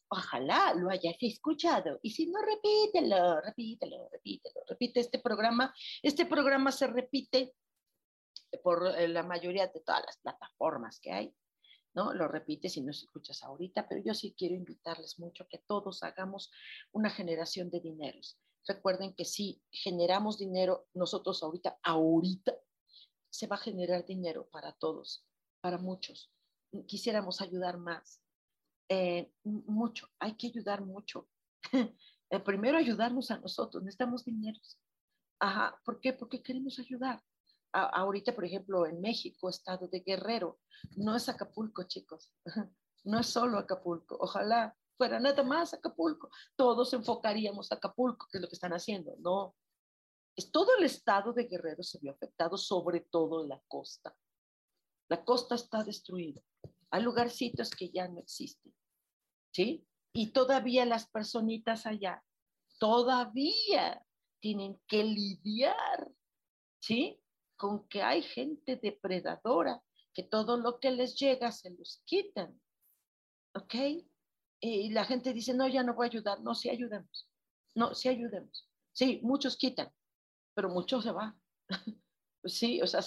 Ojalá 0.08 0.74
lo 0.74 0.90
hayas 0.90 1.16
escuchado. 1.20 2.00
Y 2.02 2.10
si 2.10 2.26
no, 2.26 2.40
repítelo, 2.42 3.40
repítelo, 3.42 4.08
repítelo. 4.10 4.60
Repite 4.68 4.98
este 4.98 5.20
programa. 5.20 5.72
Este 6.02 6.26
programa 6.26 6.72
se 6.72 6.88
repite 6.88 7.54
por 8.64 8.88
eh, 8.98 9.06
la 9.06 9.22
mayoría 9.22 9.68
de 9.68 9.80
todas 9.80 10.04
las 10.04 10.16
plataformas 10.18 10.98
que 10.98 11.12
hay. 11.12 11.36
¿no? 11.94 12.12
Lo 12.12 12.26
repites 12.26 12.72
si 12.72 12.80
no 12.80 12.90
escuchas 12.90 13.44
ahorita, 13.44 13.86
pero 13.88 14.02
yo 14.04 14.14
sí 14.14 14.34
quiero 14.36 14.56
invitarles 14.56 15.20
mucho 15.20 15.44
a 15.44 15.48
que 15.48 15.58
todos 15.58 16.02
hagamos 16.02 16.50
una 16.90 17.08
generación 17.08 17.70
de 17.70 17.80
dineros. 17.80 18.36
Recuerden 18.66 19.14
que 19.14 19.24
si 19.24 19.62
generamos 19.70 20.38
dinero 20.38 20.88
nosotros 20.92 21.40
ahorita, 21.44 21.78
ahorita, 21.84 22.52
se 23.30 23.46
va 23.46 23.56
a 23.56 23.60
generar 23.60 24.04
dinero 24.04 24.48
para 24.50 24.72
todos, 24.72 25.26
para 25.60 25.78
muchos. 25.78 26.32
Quisiéramos 26.86 27.40
ayudar 27.40 27.78
más. 27.78 28.22
Eh, 28.88 29.32
mucho, 29.44 30.08
hay 30.18 30.36
que 30.36 30.48
ayudar 30.48 30.84
mucho. 30.84 31.28
Eh, 32.28 32.40
primero 32.40 32.76
ayudarnos 32.76 33.30
a 33.30 33.38
nosotros, 33.38 33.84
necesitamos 33.84 34.24
dineros. 34.24 34.80
Ajá, 35.38 35.80
¿por 35.84 36.00
qué? 36.00 36.12
Porque 36.12 36.42
queremos 36.42 36.76
ayudar. 36.80 37.22
ahorita, 37.72 38.34
por 38.34 38.44
ejemplo, 38.44 38.84
en 38.84 39.00
México, 39.00 39.48
estado 39.48 39.86
de 39.86 40.00
Guerrero, 40.00 40.58
no 40.96 41.14
es 41.14 41.28
Acapulco, 41.28 41.84
chicos. 41.84 42.32
No 43.04 43.20
es 43.20 43.28
solo 43.28 43.58
Acapulco. 43.58 44.16
Ojalá 44.18 44.76
fuera 44.96 45.20
nada 45.20 45.44
más 45.44 45.72
Acapulco. 45.72 46.28
Todos 46.56 46.92
enfocaríamos 46.92 47.70
a 47.70 47.76
Acapulco, 47.76 48.26
que 48.28 48.38
es 48.38 48.42
lo 48.42 48.48
que 48.48 48.56
están 48.56 48.72
haciendo. 48.72 49.14
No. 49.20 49.54
Todo 50.52 50.76
el 50.78 50.84
estado 50.84 51.32
de 51.32 51.44
Guerrero 51.44 51.82
se 51.82 51.98
vio 51.98 52.12
afectado, 52.12 52.58
sobre 52.58 53.00
todo 53.00 53.46
la 53.46 53.60
costa. 53.68 54.16
La 55.08 55.24
costa 55.24 55.54
está 55.54 55.82
destruida. 55.82 56.42
Hay 56.90 57.02
lugarcitos 57.02 57.70
que 57.70 57.90
ya 57.90 58.08
no 58.08 58.20
existen. 58.20 58.74
¿Sí? 59.52 59.86
Y 60.12 60.32
todavía 60.32 60.84
las 60.84 61.08
personitas 61.08 61.86
allá, 61.86 62.22
todavía 62.78 64.04
tienen 64.40 64.80
que 64.86 65.04
lidiar, 65.04 66.10
¿sí? 66.80 67.20
Con 67.56 67.88
que 67.88 68.02
hay 68.02 68.22
gente 68.22 68.76
depredadora, 68.76 69.82
que 70.12 70.22
todo 70.22 70.56
lo 70.56 70.78
que 70.78 70.90
les 70.90 71.18
llega 71.18 71.52
se 71.52 71.70
los 71.70 72.02
quitan. 72.04 72.60
¿Ok? 73.54 73.74
Y 74.60 74.90
la 74.90 75.04
gente 75.04 75.32
dice, 75.32 75.54
no, 75.54 75.66
ya 75.68 75.82
no 75.82 75.94
voy 75.94 76.06
a 76.06 76.10
ayudar. 76.10 76.40
No, 76.40 76.54
sí 76.54 76.68
ayudemos. 76.68 77.28
No, 77.74 77.94
sí 77.94 78.08
ayudemos. 78.08 78.68
Sí, 78.92 79.20
muchos 79.22 79.56
quitan, 79.56 79.92
pero 80.56 80.70
muchos 80.70 81.04
se 81.04 81.12
van. 81.12 81.38
sí, 82.44 82.80
o 82.80 82.86
sea, 82.86 83.00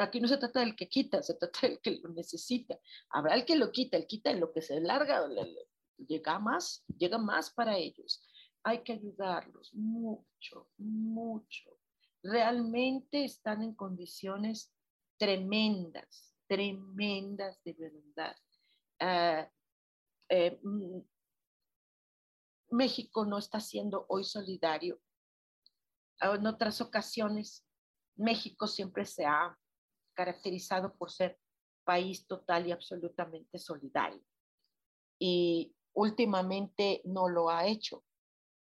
aquí 0.00 0.20
no 0.20 0.28
se 0.28 0.38
trata 0.38 0.60
del 0.60 0.76
que 0.76 0.88
quita, 0.88 1.20
se 1.20 1.34
trata 1.34 1.66
del 1.66 1.80
que 1.80 1.90
lo 2.02 2.08
necesita. 2.10 2.78
Habrá 3.10 3.34
el 3.34 3.44
que 3.44 3.56
lo 3.56 3.72
quita, 3.72 3.96
el 3.96 4.06
quita 4.06 4.30
en 4.30 4.38
lo 4.38 4.52
que 4.52 4.62
se 4.62 4.80
larga, 4.80 5.28
llega 5.98 6.38
más, 6.38 6.84
llega 6.96 7.18
más 7.18 7.50
para 7.50 7.76
ellos. 7.76 8.24
Hay 8.62 8.84
que 8.84 8.92
ayudarlos 8.92 9.74
mucho, 9.74 10.68
mucho. 10.78 11.76
Realmente 12.22 13.24
están 13.24 13.62
en 13.62 13.74
condiciones 13.74 14.72
tremendas, 15.18 16.32
tremendas 16.46 17.60
de 17.64 17.72
verdad. 17.72 18.36
Ah, 19.00 19.50
eh, 20.28 20.58
mm, 20.62 21.00
México 22.70 23.24
no 23.24 23.38
está 23.38 23.58
siendo 23.58 24.06
hoy 24.08 24.22
solidario. 24.22 25.00
En 26.20 26.46
otras 26.46 26.80
ocasiones, 26.80 27.66
México 28.16 28.66
siempre 28.66 29.04
se 29.04 29.26
ha 29.26 29.56
caracterizado 30.14 30.94
por 30.96 31.10
ser 31.10 31.38
país 31.84 32.26
total 32.26 32.66
y 32.66 32.72
absolutamente 32.72 33.58
solidario. 33.58 34.22
Y 35.18 35.74
últimamente 35.94 37.02
no 37.04 37.28
lo 37.28 37.50
ha 37.50 37.66
hecho. 37.66 38.04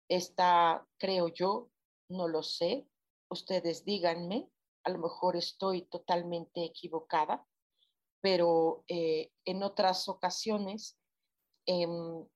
Está, 0.08 0.86
creo 0.98 1.28
yo, 1.28 1.70
no 2.08 2.28
lo 2.28 2.42
sé. 2.42 2.88
Ustedes 3.30 3.84
díganme, 3.84 4.50
a 4.84 4.90
lo 4.90 4.98
mejor 4.98 5.36
estoy 5.36 5.82
totalmente 5.82 6.64
equivocada, 6.64 7.46
pero 8.20 8.84
eh, 8.88 9.30
en 9.44 9.62
otras 9.62 10.08
ocasiones 10.08 10.98
Em, 11.68 12.26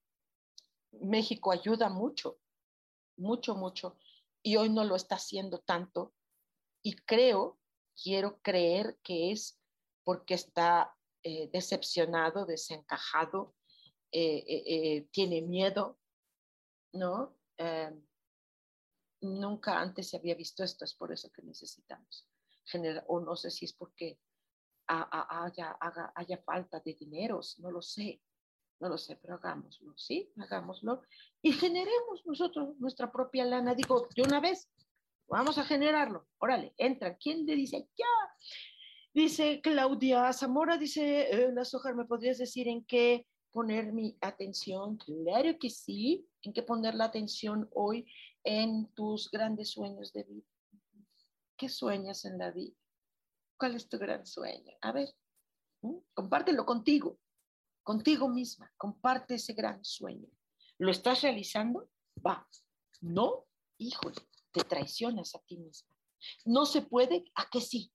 México 1.01 1.51
ayuda 1.51 1.89
mucho, 1.89 2.37
mucho, 3.17 3.55
mucho, 3.55 3.97
y 4.43 4.57
hoy 4.57 4.69
no 4.69 4.83
lo 4.83 4.95
está 4.95 5.15
haciendo 5.15 5.59
tanto. 5.59 6.13
Y 6.83 6.97
creo, 6.97 7.59
quiero 8.01 8.41
creer 8.41 8.99
que 9.01 9.31
es 9.31 9.59
porque 10.03 10.33
está 10.33 10.93
eh, 11.23 11.49
decepcionado, 11.51 12.45
desencajado, 12.45 13.55
eh, 14.11 14.43
eh, 14.47 15.07
tiene 15.11 15.41
miedo, 15.41 15.97
¿no? 16.91 17.39
Nunca 19.21 19.79
antes 19.79 20.09
se 20.09 20.17
había 20.17 20.35
visto 20.35 20.65
esto, 20.65 20.83
es 20.83 20.93
por 20.95 21.13
eso 21.13 21.31
que 21.31 21.41
necesitamos 21.41 22.27
generar, 22.65 23.05
o 23.07 23.21
no 23.21 23.37
sé 23.37 23.49
si 23.49 23.65
es 23.65 23.73
porque 23.73 24.19
haya, 24.87 25.77
haya 26.13 26.37
falta 26.43 26.81
de 26.81 26.93
dineros, 26.93 27.57
no 27.59 27.71
lo 27.71 27.81
sé, 27.81 28.21
no 28.83 28.89
lo 28.89 28.97
sé, 28.97 29.15
pero 29.15 29.35
hagámoslo, 29.35 29.97
¿sí? 29.97 30.29
Hagámoslo 30.37 31.03
y 31.41 31.53
generemos 31.53 32.25
nosotros 32.25 32.77
nuestra 32.79 33.09
propia 33.09 33.45
lana. 33.45 33.73
Digo, 33.73 34.09
de 34.13 34.23
una 34.23 34.41
vez, 34.41 34.69
vamos 35.27 35.57
a 35.57 35.63
generarlo. 35.63 36.27
Órale, 36.37 36.73
entra. 36.77 37.15
¿Quién 37.15 37.45
le 37.45 37.55
dice 37.55 37.87
ya? 37.97 38.05
Dice 39.13 39.61
Claudia 39.61 40.33
Zamora, 40.33 40.77
dice, 40.77 41.29
eh, 41.31 41.53
la 41.53 41.93
¿me 41.93 42.03
podrías 42.03 42.37
decir 42.39 42.67
en 42.67 42.83
qué 42.83 43.25
poner 43.51 43.93
mi 43.93 44.17
atención? 44.19 44.97
Claro 44.97 45.57
que 45.57 45.69
sí, 45.69 46.27
en 46.41 46.51
qué 46.51 46.61
poner 46.61 46.95
la 46.95 47.05
atención 47.05 47.69
hoy 47.73 48.05
en 48.43 48.93
tus 48.93 49.31
grandes 49.31 49.71
sueños 49.71 50.11
de 50.11 50.23
vida. 50.23 50.47
¿Qué 51.55 51.69
sueñas 51.69 52.25
en 52.25 52.37
la 52.37 52.51
vida? 52.51 52.75
¿Cuál 53.57 53.75
es 53.75 53.87
tu 53.87 53.97
gran 53.97 54.25
sueño? 54.25 54.73
A 54.81 54.91
ver, 54.91 55.07
compártelo 56.13 56.65
contigo 56.65 57.17
contigo 57.83 58.29
misma, 58.29 58.71
comparte 58.77 59.35
ese 59.35 59.53
gran 59.53 59.83
sueño. 59.83 60.29
¿Lo 60.77 60.91
estás 60.91 61.21
realizando? 61.21 61.89
Va. 62.25 62.47
No, 63.01 63.45
híjole, 63.77 64.15
te 64.51 64.63
traicionas 64.63 65.35
a 65.35 65.39
ti 65.39 65.57
misma. 65.57 65.93
No 66.45 66.65
se 66.65 66.81
puede, 66.81 67.25
¿a 67.35 67.49
que 67.49 67.61
sí? 67.61 67.91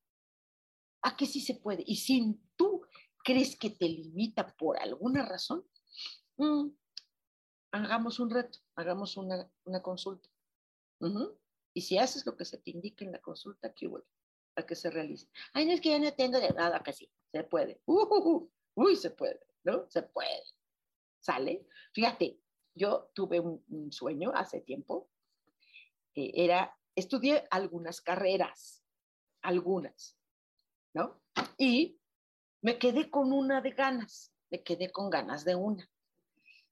¿A 1.03 1.17
que 1.17 1.27
sí 1.27 1.41
se 1.41 1.55
puede? 1.55 1.83
Y 1.87 1.97
si 1.97 2.39
tú 2.57 2.83
crees 3.25 3.57
que 3.57 3.71
te 3.71 3.89
limita 3.89 4.55
por 4.57 4.79
alguna 4.79 5.25
razón, 5.27 5.65
mm, 6.37 6.69
hagamos 7.73 8.21
un 8.21 8.31
reto, 8.31 8.59
hagamos 8.75 9.17
una, 9.17 9.51
consulta. 9.83 10.29
Y 11.75 11.83
si 11.83 11.99
haces 11.99 12.27
lo 12.27 12.37
que 12.37 12.45
se 12.45 12.59
te 12.59 12.71
indica 12.71 13.05
en 13.05 13.13
la 13.13 13.21
consulta, 13.21 13.73
¿qué 13.73 13.87
huele? 13.87 14.07
A 14.57 14.67
que 14.67 14.75
se 14.75 14.91
realice. 14.91 15.29
Ay, 15.53 15.67
no 15.67 15.73
es 15.73 15.81
que 15.81 15.91
yo 15.91 15.99
no 15.99 16.13
tengo 16.13 16.41
de 16.41 16.51
nada, 16.51 16.83
que 16.83 16.93
sí, 16.93 17.11
se 17.31 17.45
puede. 17.45 17.81
uy, 17.87 18.97
se 18.97 19.11
puede. 19.11 19.48
¿No? 19.69 19.87
Se 19.91 20.03
puede. 20.03 20.43
¿Sale? 21.21 21.67
Fíjate, 21.93 22.41
yo 22.75 23.11
tuve 23.15 23.39
un, 23.41 23.93
sueño 23.93 24.33
hace 24.35 24.61
tiempo, 24.61 25.11
era, 26.15 26.77
estudié 26.97 27.45
algunas 27.51 28.01
carreras, 28.01 28.83
algunas, 29.43 30.17
¿no? 30.95 31.21
Y 31.59 32.01
me 32.63 32.79
quedé 32.79 33.11
con 33.11 33.33
una 33.33 33.61
de 33.61 33.71
ganas, 33.71 34.33
me 34.51 34.63
quedé 34.63 34.91
con 34.91 35.11
ganas 35.11 35.45
de 35.45 35.55
una. 35.55 35.89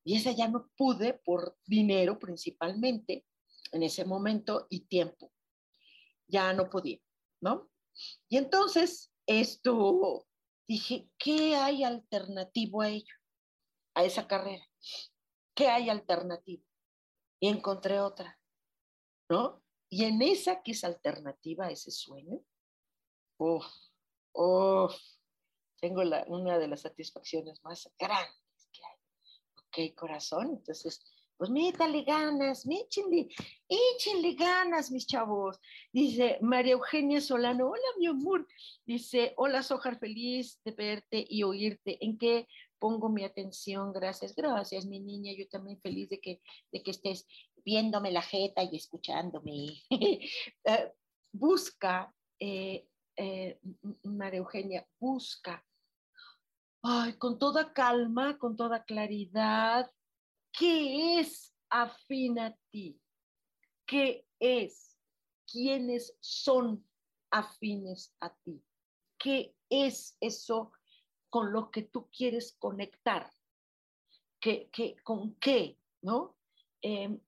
Y 0.04 0.16
esa 0.16 0.32
ya 0.32 0.48
no 0.48 0.70
pude 0.76 1.14
por 1.14 1.58
dinero 1.66 2.18
principalmente 2.18 3.26
en 3.72 3.82
ese 3.82 4.04
momento 4.04 4.66
y 4.70 4.80
tiempo. 4.86 5.32
Ya 6.28 6.52
no 6.52 6.70
podía, 6.70 7.00
¿no? 7.40 7.68
Y 8.28 8.36
entonces 8.36 9.12
esto 9.26 10.25
dije, 10.66 11.08
¿qué 11.18 11.56
hay 11.56 11.84
alternativo 11.84 12.82
a 12.82 12.88
ello? 12.88 13.14
A 13.94 14.04
esa 14.04 14.26
carrera. 14.26 14.64
¿Qué 15.54 15.68
hay 15.68 15.88
alternativo? 15.88 16.64
Y 17.40 17.48
encontré 17.48 18.00
otra, 18.00 18.38
¿no? 19.28 19.62
Y 19.88 20.04
en 20.04 20.20
esa 20.22 20.62
que 20.62 20.72
es 20.72 20.84
alternativa 20.84 21.66
a 21.66 21.70
ese 21.70 21.90
sueño, 21.90 22.40
uff, 23.38 23.66
uff, 24.32 24.94
tengo 25.80 26.02
una 26.28 26.58
de 26.58 26.68
las 26.68 26.80
satisfacciones 26.82 27.62
más 27.62 27.90
grandes 27.98 28.68
que 28.72 28.80
hay. 28.84 29.92
Ok, 29.92 29.96
corazón, 29.96 30.50
entonces 30.50 31.00
pues 31.36 31.50
métale 31.50 32.02
ganas, 32.02 32.66
méchenle, 32.66 33.28
échenle 33.68 34.34
ganas, 34.34 34.90
mis 34.90 35.06
chavos. 35.06 35.60
Dice 35.92 36.38
María 36.40 36.72
Eugenia 36.72 37.20
Solano, 37.20 37.68
hola 37.68 37.82
mi 37.98 38.06
amor. 38.06 38.46
Dice, 38.86 39.34
hola 39.36 39.62
Sojar, 39.62 39.98
feliz 39.98 40.60
de 40.64 40.72
verte 40.72 41.26
y 41.28 41.42
oírte. 41.42 41.98
¿En 42.04 42.16
qué 42.16 42.48
pongo 42.78 43.08
mi 43.08 43.24
atención? 43.24 43.92
Gracias, 43.92 44.34
gracias, 44.34 44.86
mi 44.86 45.00
niña. 45.00 45.32
Yo 45.36 45.46
también 45.48 45.80
feliz 45.80 46.08
de 46.08 46.20
que, 46.20 46.40
de 46.72 46.82
que 46.82 46.90
estés 46.90 47.26
viéndome 47.64 48.10
la 48.10 48.22
jeta 48.22 48.62
y 48.62 48.76
escuchándome. 48.76 49.82
Eh, 50.64 50.92
busca, 51.32 52.14
eh, 52.40 52.88
eh, 53.16 53.60
María 54.04 54.38
Eugenia, 54.38 54.86
busca. 54.98 55.64
Ay, 56.82 57.14
con 57.18 57.38
toda 57.38 57.72
calma, 57.72 58.38
con 58.38 58.56
toda 58.56 58.84
claridad, 58.84 59.90
¿Qué 60.58 61.20
es 61.20 61.54
afín 61.68 62.38
a 62.38 62.56
ti? 62.70 63.00
¿Qué 63.84 64.26
es? 64.40 64.96
¿Quiénes 65.50 66.16
son 66.20 66.84
afines 67.30 68.14
a 68.20 68.34
ti? 68.34 68.62
¿Qué 69.18 69.54
es 69.68 70.16
eso 70.20 70.72
con 71.28 71.52
lo 71.52 71.70
que 71.70 71.82
tú 71.82 72.08
quieres 72.10 72.56
conectar. 72.58 73.30
¿Qué, 74.40 74.70
con 75.02 75.34
qué? 75.34 75.78
¿No? 76.02 76.36
Em, 76.80 77.20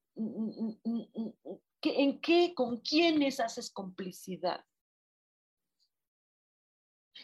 ¿En 1.83 2.20
qué, 2.20 2.55
con 2.55 2.79
quiénes 2.81 3.41
haces 3.41 3.70
complicidad? 3.70 4.64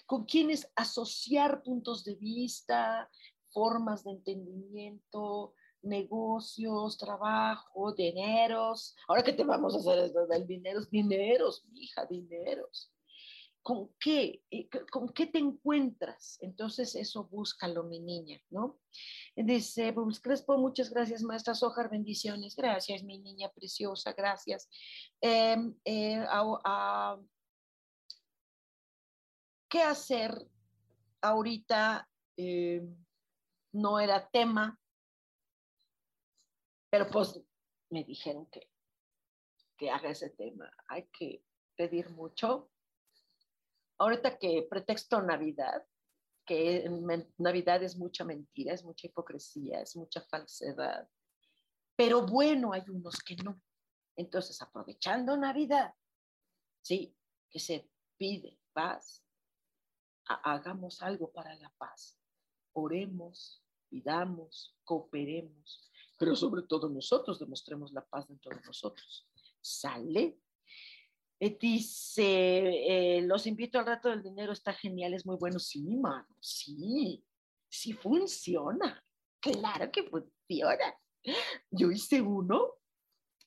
¿Con 0.07 0.24
quiénes 0.24 0.70
asociar 0.74 1.62
puntos 1.62 2.05
de 2.05 2.16
vista, 2.16 3.11
formas 3.50 4.05
de 4.05 4.11
entendimiento, 4.11 5.55
negocios, 5.85 6.99
trabajo, 6.99 7.93
dineros. 7.93 8.97
Ahora 9.09 9.22
que 9.22 9.32
te 9.32 9.45
vamos 9.45 9.74
a 9.74 9.78
hacer 9.78 9.99
esto 10.05 10.26
del 10.26 10.47
dineros, 10.47 10.91
dineros, 10.91 11.64
hija, 11.74 12.07
dineros. 12.07 12.91
¿Con 13.62 13.91
qué? 13.99 14.43
Eh, 14.51 14.68
¿Con 14.91 15.09
qué 15.09 15.26
te 15.26 15.39
encuentras? 15.39 16.37
Entonces 16.43 16.95
eso 16.95 17.24
búscalo, 17.24 17.85
mi 17.85 17.99
niña, 17.99 18.39
¿no? 18.51 18.78
Dice, 19.35 19.93
pues 19.95 20.20
Crespo, 20.20 20.59
muchas 20.59 20.91
gracias, 20.91 21.22
maestra 21.22 21.55
Sojar, 21.55 21.89
bendiciones. 21.89 22.57
Gracias, 22.57 23.03
mi 23.03 23.18
niña 23.18 23.51
preciosa, 23.51 24.12
gracias. 24.12 24.68
Em, 25.20 25.74
eh, 25.85 26.26
¿Qué 29.68 29.82
hacer 29.82 30.47
ahorita? 31.22 32.07
Em, 32.37 32.95
no 33.74 33.99
era 33.99 34.28
tema, 34.28 34.78
pero 36.95 37.11
pues 37.11 37.40
me 37.90 38.05
dijeron 38.05 38.47
que, 38.53 38.70
que 39.76 39.90
haga 39.90 40.11
ese 40.11 40.30
tema. 40.30 40.72
Hay 40.86 41.09
que 41.09 41.45
pedir 41.74 42.09
mucho. 42.11 42.70
Ahorita 43.99 44.38
que 44.38 44.68
pretexto 44.70 45.20
Navidad, 45.20 45.84
que 46.47 46.88
Navidad 47.38 47.82
es 47.82 47.97
mucha 47.97 48.22
mentira, 48.22 48.74
es 48.74 48.84
mucha 48.84 49.09
hipocresía, 49.09 49.80
es 49.80 49.97
mucha 49.97 50.20
falsedad. 50.20 51.09
Pero 51.97 52.24
bueno, 52.24 52.72
hay 52.72 52.84
unos 52.88 53.16
que 53.24 53.34
no. 53.42 53.61
Entonces, 54.14 54.62
aprovechando 54.62 55.36
Navidad, 55.36 55.92
sí, 56.80 57.12
que 57.51 57.59
se 57.59 57.90
pide 58.16 58.61
paz, 58.72 59.26
hagamos 60.26 61.03
algo 61.03 61.32
para 61.32 61.57
la 61.57 61.70
paz. 61.70 62.16
Oremos, 62.72 63.64
pidamos, 63.88 64.78
cooperemos, 64.84 65.90
pero 66.16 66.36
sobre 66.36 66.62
todo 66.62 66.88
nosotros 66.88 67.38
demostremos 67.38 67.92
la 67.92 68.04
paz 68.04 68.26
dentro 68.28 68.54
de 68.56 68.62
nosotros. 68.62 69.28
¿Sale? 69.60 70.38
Eh, 71.40 71.58
dice, 71.60 73.16
eh, 73.16 73.22
los 73.22 73.46
invito 73.46 73.78
al 73.78 73.86
rato 73.86 74.08
del 74.08 74.22
dinero, 74.22 74.52
está 74.52 74.72
genial, 74.72 75.14
es 75.14 75.26
muy 75.26 75.36
bueno. 75.36 75.58
Sí, 75.58 75.82
mano, 75.96 76.28
sí, 76.40 77.24
sí 77.68 77.92
funciona. 77.92 79.02
Claro 79.40 79.90
que 79.90 80.04
funciona. 80.04 80.94
Yo 81.70 81.90
hice 81.90 82.22
uno 82.22 82.74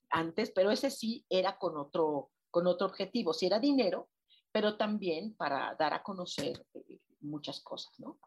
antes, 0.10 0.52
pero 0.52 0.72
ese 0.72 0.90
sí 0.90 1.26
era 1.30 1.58
con 1.58 1.78
otro, 1.78 2.32
con 2.52 2.68
otro 2.68 2.88
objetivo. 2.88 3.34
Sí 3.34 3.46
era 3.46 3.60
dinero, 3.60 4.10
pero 4.52 4.78
también 4.78 5.36
para 5.36 5.76
dar 5.80 5.94
a 5.94 6.04
conocer 6.04 6.66
eh, 6.74 7.00
muchas 7.22 7.60
cosas, 7.62 8.00
¿no? 8.00 8.20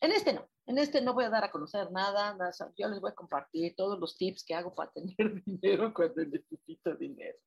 En 0.00 0.12
este 0.12 0.32
no, 0.32 0.48
en 0.66 0.78
este 0.78 1.00
no 1.00 1.14
voy 1.14 1.24
a 1.24 1.30
dar 1.30 1.44
a 1.44 1.50
conocer 1.50 1.90
nada, 1.90 2.34
nada, 2.34 2.52
yo 2.76 2.88
les 2.88 3.00
voy 3.00 3.10
a 3.10 3.14
compartir 3.14 3.74
todos 3.76 3.98
los 3.98 4.16
tips 4.16 4.44
que 4.44 4.54
hago 4.54 4.74
para 4.74 4.90
tener 4.94 5.42
dinero 5.44 5.92
cuando 5.94 6.24
necesito 6.24 6.94
dinero. 6.96 7.38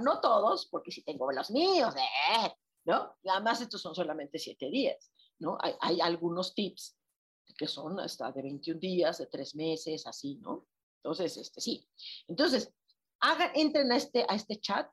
No 0.00 0.20
todos, 0.20 0.66
porque 0.66 0.90
si 0.90 1.02
tengo 1.02 1.30
los 1.32 1.50
míos, 1.50 1.94
¿eh? 1.96 2.52
¿no? 2.84 3.16
Además, 3.24 3.60
estos 3.60 3.82
son 3.82 3.94
solamente 3.94 4.38
siete 4.38 4.70
días, 4.70 5.12
¿no? 5.38 5.58
Hay, 5.80 6.00
algunos 6.00 6.54
tips 6.54 6.96
que 7.56 7.66
son 7.66 7.98
hasta 8.00 8.30
de 8.32 8.42
21 8.42 8.78
días, 8.78 9.18
de 9.18 9.26
tres 9.26 9.54
meses, 9.54 10.06
así, 10.06 10.36
¿no? 10.36 10.66
Entonces, 11.02 11.36
este, 11.36 11.60
sí. 11.60 11.88
Entonces, 12.28 12.72
hagan, 13.20 13.50
entren 13.54 13.90
a 13.92 13.96
este, 13.96 14.24
a 14.28 14.34
este 14.34 14.60
chat 14.60 14.88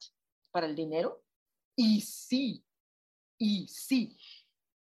para 0.52 0.68
el 0.68 0.76
dinero 0.76 1.24
y 1.76 2.02
sí, 2.02 2.66
y 3.38 3.68
sí, 3.68 4.18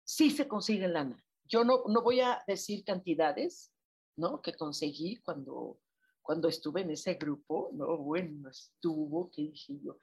sí 0.07 0.31
se 0.31 0.47
consigue 0.47 0.87
lana. 0.87 1.21
Yo 1.43 1.63
no, 1.63 1.83
no 1.87 2.01
voy 2.01 2.21
a 2.21 2.41
decir 2.47 2.83
cantidades, 2.85 3.73
¿no? 4.15 4.41
Que 4.41 4.53
conseguí 4.53 5.17
cuando, 5.17 5.79
cuando 6.21 6.47
estuve 6.47 6.81
en 6.81 6.91
ese 6.91 7.15
grupo, 7.15 7.69
¿no? 7.73 7.97
Bueno, 7.97 8.49
estuvo, 8.49 9.29
¿qué 9.31 9.43
dije 9.43 9.77
yo? 9.83 9.99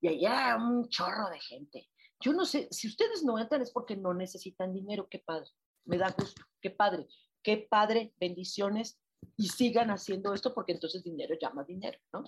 Y 0.00 0.08
allá 0.08 0.56
un 0.56 0.88
chorro 0.88 1.28
de 1.30 1.40
gente. 1.40 1.90
Yo 2.20 2.32
no 2.32 2.44
sé, 2.44 2.68
si 2.70 2.88
ustedes 2.88 3.24
no 3.24 3.38
entran 3.38 3.62
es 3.62 3.72
porque 3.72 3.96
no 3.96 4.14
necesitan 4.14 4.72
dinero, 4.72 5.08
qué 5.08 5.18
padre, 5.18 5.50
me 5.84 5.98
da 5.98 6.10
gusto, 6.10 6.42
qué 6.60 6.70
padre, 6.70 7.06
qué 7.42 7.66
padre, 7.68 8.12
bendiciones, 8.18 9.00
y 9.36 9.48
sigan 9.48 9.90
haciendo 9.90 10.32
esto 10.32 10.54
porque 10.54 10.72
entonces 10.72 11.02
dinero 11.02 11.36
llama 11.40 11.64
dinero, 11.64 11.98
¿no? 12.12 12.24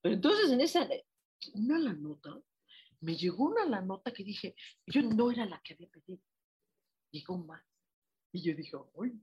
Pero 0.00 0.14
entonces 0.14 0.50
en 0.50 0.60
esa, 0.62 0.88
una 1.54 1.78
la 1.78 1.92
nota, 1.92 2.40
me 3.00 3.16
llegó 3.16 3.44
una 3.44 3.66
la 3.66 3.82
nota 3.82 4.12
que 4.12 4.24
dije, 4.24 4.54
yo 4.86 5.02
no 5.02 5.30
era 5.30 5.44
la 5.44 5.60
que 5.62 5.74
había 5.74 5.88
pedido 5.88 6.22
llegó 7.12 7.38
más. 7.38 7.62
Y 8.32 8.42
yo 8.42 8.56
dije, 8.56 8.76
uy, 8.94 9.22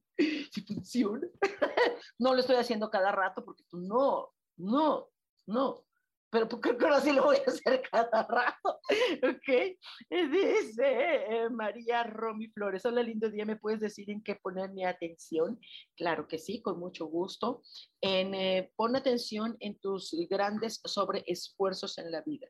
si 0.51 0.61
funciona. 0.61 1.27
no 2.19 2.33
lo 2.33 2.39
estoy 2.39 2.57
haciendo 2.57 2.89
cada 2.89 3.11
rato 3.11 3.43
porque 3.43 3.63
tú 3.63 3.77
pues, 3.77 3.83
no, 3.83 4.29
no, 4.57 5.09
no. 5.47 5.85
Pero 6.31 6.47
creo 6.47 6.77
que 6.77 6.85
ahora 6.85 7.01
sí 7.01 7.11
lo 7.11 7.23
voy 7.23 7.37
a 7.37 7.49
hacer 7.49 7.81
cada 7.89 8.21
rato. 8.27 8.79
¿Ok? 9.23 9.77
Dice 10.09 10.85
eh, 10.85 11.49
María 11.49 12.03
Romy 12.03 12.49
Flores. 12.49 12.85
Hola, 12.85 13.01
lindo 13.01 13.31
día. 13.31 13.45
¿Me 13.45 13.55
puedes 13.55 13.79
decir 13.79 14.11
en 14.11 14.21
qué 14.21 14.35
poner 14.35 14.69
mi 14.69 14.85
atención? 14.85 15.59
Claro 15.97 16.27
que 16.27 16.37
sí, 16.37 16.61
con 16.61 16.77
mucho 16.77 17.07
gusto. 17.07 17.63
En, 17.99 18.35
eh, 18.35 18.71
pon 18.75 18.95
atención 18.95 19.57
en 19.59 19.79
tus 19.79 20.15
grandes 20.29 20.81
sobreesfuerzos 20.83 21.97
en 21.97 22.11
la 22.11 22.21
vida. 22.21 22.47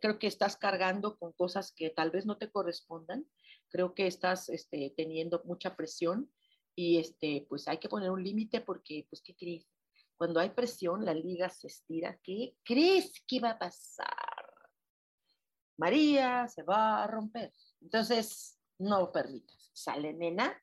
Creo 0.00 0.18
que 0.18 0.26
estás 0.26 0.56
cargando 0.56 1.18
con 1.18 1.32
cosas 1.32 1.74
que 1.76 1.90
tal 1.90 2.10
vez 2.10 2.24
no 2.24 2.38
te 2.38 2.50
correspondan 2.50 3.26
creo 3.76 3.94
que 3.94 4.06
estás 4.06 4.48
este, 4.48 4.94
teniendo 4.96 5.42
mucha 5.44 5.76
presión 5.76 6.32
y 6.74 6.96
este, 6.98 7.44
pues 7.46 7.68
hay 7.68 7.76
que 7.76 7.90
poner 7.90 8.10
un 8.10 8.24
límite 8.24 8.62
porque, 8.62 9.06
pues, 9.10 9.20
¿qué 9.20 9.36
crees? 9.36 9.68
Cuando 10.16 10.40
hay 10.40 10.48
presión, 10.48 11.04
la 11.04 11.12
liga 11.12 11.50
se 11.50 11.66
estira. 11.66 12.18
¿Qué 12.22 12.56
crees 12.64 13.22
que 13.28 13.38
va 13.38 13.50
a 13.50 13.58
pasar? 13.58 14.06
María 15.76 16.48
se 16.48 16.62
va 16.62 17.04
a 17.04 17.06
romper. 17.06 17.52
Entonces, 17.82 18.58
no 18.78 19.12
permitas. 19.12 19.70
Sale, 19.74 20.14
nena. 20.14 20.58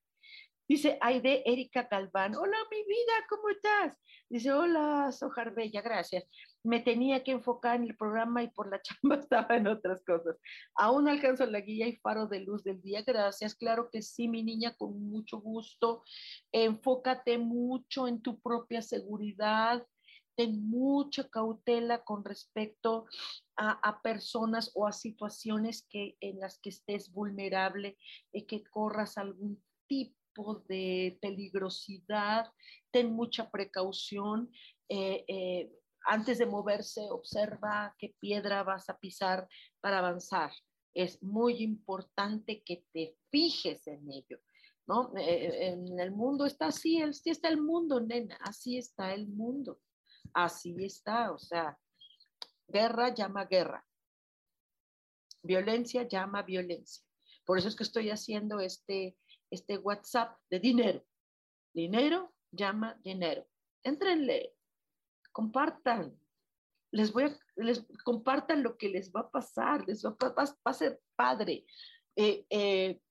Dice 0.67 0.97
Aide 0.99 1.43
Erika 1.45 1.87
Calván. 1.87 2.35
Hola, 2.35 2.57
mi 2.71 2.77
vida, 2.77 3.13
¿cómo 3.29 3.49
estás? 3.49 3.95
Dice, 4.27 4.51
hola, 4.51 5.11
Sojar 5.11 5.53
Bella, 5.53 5.83
gracias 5.83 6.23
me 6.63 6.79
tenía 6.79 7.23
que 7.23 7.31
enfocar 7.31 7.75
en 7.75 7.83
el 7.83 7.95
programa 7.95 8.41
y 8.41 8.47
por 8.47 8.69
la 8.69 8.81
chamba 8.81 9.15
estaba 9.17 9.57
en 9.57 9.67
otras 9.67 10.03
cosas. 10.03 10.37
Aún 10.75 11.07
alcanzo 11.07 11.45
la 11.45 11.59
guía 11.59 11.87
y 11.87 11.97
faro 11.97 12.27
de 12.27 12.39
luz 12.39 12.63
del 12.63 12.81
día. 12.81 13.03
Gracias, 13.03 13.55
claro 13.55 13.89
que 13.91 14.01
sí, 14.01 14.27
mi 14.27 14.43
niña, 14.43 14.75
con 14.75 15.09
mucho 15.09 15.39
gusto. 15.39 16.03
Enfócate 16.51 17.37
mucho 17.37 18.07
en 18.07 18.21
tu 18.21 18.39
propia 18.39 18.81
seguridad. 18.81 19.85
Ten 20.35 20.67
mucha 20.67 21.29
cautela 21.29 22.03
con 22.03 22.23
respecto 22.23 23.05
a, 23.55 24.01
personas 24.01 24.71
o 24.73 24.87
a 24.87 24.91
situaciones 24.91 25.85
que, 25.87 26.17
en 26.21 26.39
las 26.39 26.59
que 26.59 26.69
estés 26.69 27.11
vulnerable 27.11 27.97
y 28.31 28.47
que 28.47 28.63
corras 28.63 29.19
algún 29.19 29.61
tipo 29.87 30.63
de 30.67 31.19
peligrosidad. 31.21 32.51
Ten 32.89 33.13
mucha 33.13 33.51
precaución. 33.51 34.49
Eh, 34.89 35.23
eh, 35.27 35.71
antes 36.05 36.37
de 36.37 36.45
moverse, 36.45 37.01
observa 37.09 37.95
qué 37.97 38.15
piedra 38.19 38.63
vas 38.63 38.89
a 38.89 38.97
pisar 38.97 39.47
para 39.81 39.99
avanzar. 39.99 40.51
Es 40.93 41.21
muy 41.23 41.63
importante 41.63 42.61
que 42.63 42.85
te 42.93 43.17
fijes 43.29 43.87
en 43.87 44.11
ello, 44.11 44.39
¿no? 44.87 45.15
Eh, 45.17 45.23
eh, 45.23 45.67
en 45.69 45.99
el 45.99 46.11
mundo 46.11 46.45
está 46.45 46.67
así, 46.67 47.01
así 47.01 47.29
está 47.29 47.49
el 47.49 47.61
mundo, 47.61 47.99
nena, 47.99 48.37
así 48.41 48.77
está 48.77 49.13
el 49.13 49.27
mundo, 49.27 49.79
así 50.33 50.75
está, 50.83 51.31
o 51.31 51.39
sea, 51.39 51.77
guerra 52.67 53.13
llama 53.13 53.45
guerra, 53.45 53.85
violencia 55.41 56.07
llama 56.07 56.43
violencia. 56.43 57.03
Por 57.45 57.57
eso 57.57 57.67
es 57.67 57.75
que 57.75 57.83
estoy 57.83 58.09
haciendo 58.09 58.59
este, 58.59 59.17
este 59.49 59.77
WhatsApp 59.77 60.37
de 60.49 60.59
dinero. 60.59 61.05
Dinero 61.73 62.33
llama 62.51 62.99
dinero. 63.03 63.45
Entrenle, 63.83 64.55
compartan. 65.33 66.17
Les 66.91 67.11
voy 67.11 67.23
a, 67.23 67.39
les 67.57 67.85
compartan 68.05 68.63
lo 68.63 68.77
que 68.77 68.87
les 68.87 69.11
va 69.11 69.21
a 69.21 69.31
pasar, 69.31 69.85
les 69.87 70.05
va, 70.05 70.15
a 70.63 70.73
ser 70.73 71.01
padre. 71.15 71.65
Eh, 72.15 72.45
eh, 72.49 73.01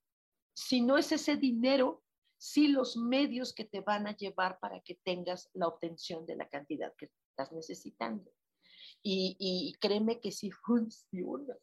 si 0.55 0.81
no 0.81 0.97
es 0.97 1.11
ese 1.11 1.35
dinero, 1.35 2.03
sí 2.37 2.69
los 2.69 2.97
medios 2.97 3.53
que 3.53 3.65
te 3.65 3.81
van 3.81 4.07
a 4.07 4.15
llevar 4.15 4.59
para 4.59 4.79
que 4.81 4.95
tengas 5.03 5.49
la 5.53 5.67
obtención 5.67 6.25
de 6.25 6.35
la 6.35 6.49
cantidad 6.49 6.95
que 6.97 7.11
estás 7.29 7.51
necesitando. 7.51 8.31
Y, 9.01 9.35
y 9.37 9.73
créeme 9.79 10.21
que 10.21 10.31
sí 10.31 10.49
funciona. 10.49 11.55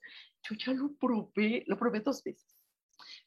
Yo 0.43 0.57
ya 0.57 0.73
lo 0.73 0.93
probé, 0.95 1.65
lo 1.67 1.79
probé 1.79 2.01
dos 2.01 2.23
veces, 2.23 2.55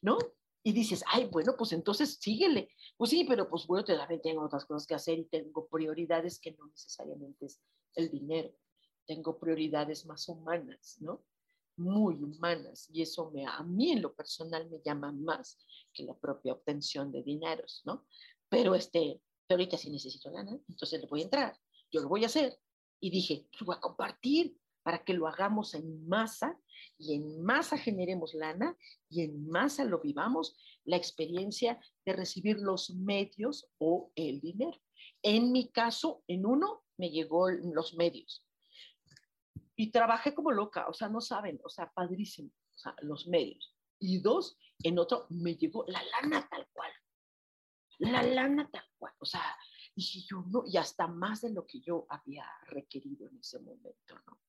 ¿no? 0.02 0.18
Y 0.64 0.72
dices, 0.72 1.04
ay, 1.08 1.26
bueno, 1.26 1.56
pues 1.58 1.74
entonces 1.74 2.18
síguele. 2.22 2.70
Pues 2.96 3.10
sí, 3.10 3.26
pero 3.26 3.50
pues 3.50 3.68
bueno, 3.68 3.84
también 3.84 4.22
tengo 4.22 4.46
otras 4.46 4.66
cosas 4.66 4.88
que 4.88 4.96
hacer 4.96 5.20
y 5.20 5.26
tengo 5.26 5.68
prioridades 5.68 6.40
que 6.40 6.54
no 6.54 6.68
necesariamente 6.68 7.48
es 7.48 7.62
el 7.96 8.10
dinero. 8.10 8.50
Tengo 9.06 9.38
prioridades 9.38 10.06
más 10.06 10.30
humanas, 10.30 10.98
¿no? 11.02 11.26
Muy 11.76 12.16
humanas. 12.16 12.90
Y 12.94 13.02
eso 13.02 13.30
me, 13.32 13.46
a 13.46 13.62
mí 13.64 13.92
en 13.92 14.02
lo 14.02 14.16
personal 14.16 14.70
me 14.70 14.82
llama 14.86 15.12
más 15.12 15.60
que 15.94 16.04
la 16.04 16.18
propia 16.18 16.54
obtención 16.54 17.12
de 17.12 17.24
dineros, 17.24 17.82
¿no? 17.84 18.06
Pero 18.48 18.74
este, 18.74 19.22
pero 19.46 19.60
ahorita 19.60 19.78
sí 19.78 19.90
necesito 19.90 20.32
lana, 20.32 20.58
entonces 20.70 21.02
le 21.02 21.08
voy 21.08 21.22
a 21.22 21.26
entrar. 21.26 21.60
Yo 21.92 22.02
lo 22.02 22.08
voy 22.08 22.24
a 22.24 22.28
hacer. 22.28 22.58
Y 23.02 23.10
dije, 23.10 23.50
lo 23.60 23.66
voy 23.66 23.76
a 23.76 23.82
compartir 23.82 24.58
para 24.82 25.04
que 25.04 25.14
lo 25.14 25.28
hagamos 25.28 25.74
en 25.74 26.08
masa 26.08 26.58
y 26.98 27.16
en 27.16 27.44
masa 27.44 27.78
generemos 27.78 28.34
lana 28.34 28.78
y 29.10 29.22
en 29.22 29.48
masa 29.48 29.86
lo 29.86 30.00
vivamos 30.00 30.58
la 30.84 30.98
experiencia 30.98 31.80
de 32.06 32.14
recibir 32.14 32.58
los 32.60 32.92
medios 32.92 33.70
o 33.78 34.12
el 34.16 34.42
dinero. 34.42 34.80
En 35.22 35.52
mi 35.52 35.70
caso, 35.70 36.24
en 36.28 36.46
uno 36.46 36.84
me 36.98 37.10
llegó 37.10 37.50
los 37.50 37.96
medios 37.96 38.46
y 39.76 39.92
trabajé 39.92 40.34
como 40.34 40.52
loca, 40.52 40.88
o 40.88 40.94
sea, 40.94 41.10
no 41.10 41.22
saben, 41.22 41.60
o 41.64 41.70
sea, 41.70 41.92
padrísimo, 41.92 42.50
o 42.50 42.78
sea, 42.78 42.96
los 43.02 43.28
medios. 43.28 43.76
Y 44.00 44.20
dos, 44.20 44.58
en 44.84 45.00
otro 45.00 45.28
me 45.30 45.56
llegó 45.56 45.86
la 45.88 46.02
lana 46.04 46.48
tal 46.50 46.68
cual, 46.74 46.92
la 48.00 48.22
lana 48.24 48.70
tal 48.70 48.86
cual, 48.98 49.14
o 49.20 49.26
sea, 49.26 49.58
dije 49.96 50.20
yo, 50.30 50.44
no, 50.48 50.64
y 50.66 50.78
hasta 50.78 51.08
más 51.08 51.42
de 51.42 51.52
lo 51.52 51.66
que 51.66 51.80
yo 51.80 52.06
había 52.10 52.46
requerido 52.68 53.28
en 53.28 53.38
ese 53.40 53.60
momento, 53.60 54.16
¿no? 54.28 54.40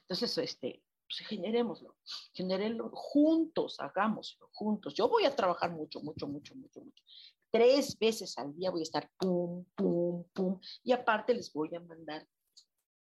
Entonces, 0.00 0.38
este, 0.38 0.82
pues 1.16 1.28
generémoslo, 1.28 1.96
generémoslo 2.32 2.90
juntos, 2.92 3.78
hagámoslo 3.78 4.48
juntos. 4.52 4.94
Yo 4.94 5.08
voy 5.08 5.24
a 5.24 5.34
trabajar 5.34 5.70
mucho, 5.70 6.00
mucho, 6.00 6.26
mucho, 6.26 6.54
mucho, 6.54 6.80
mucho. 6.80 7.04
Tres 7.50 7.96
veces 7.98 8.36
al 8.38 8.54
día 8.54 8.70
voy 8.70 8.80
a 8.80 8.82
estar 8.82 9.10
pum, 9.18 9.64
pum, 9.76 10.24
pum. 10.32 10.60
Y 10.82 10.92
aparte 10.92 11.34
les 11.34 11.52
voy 11.52 11.74
a 11.74 11.80
mandar 11.80 12.26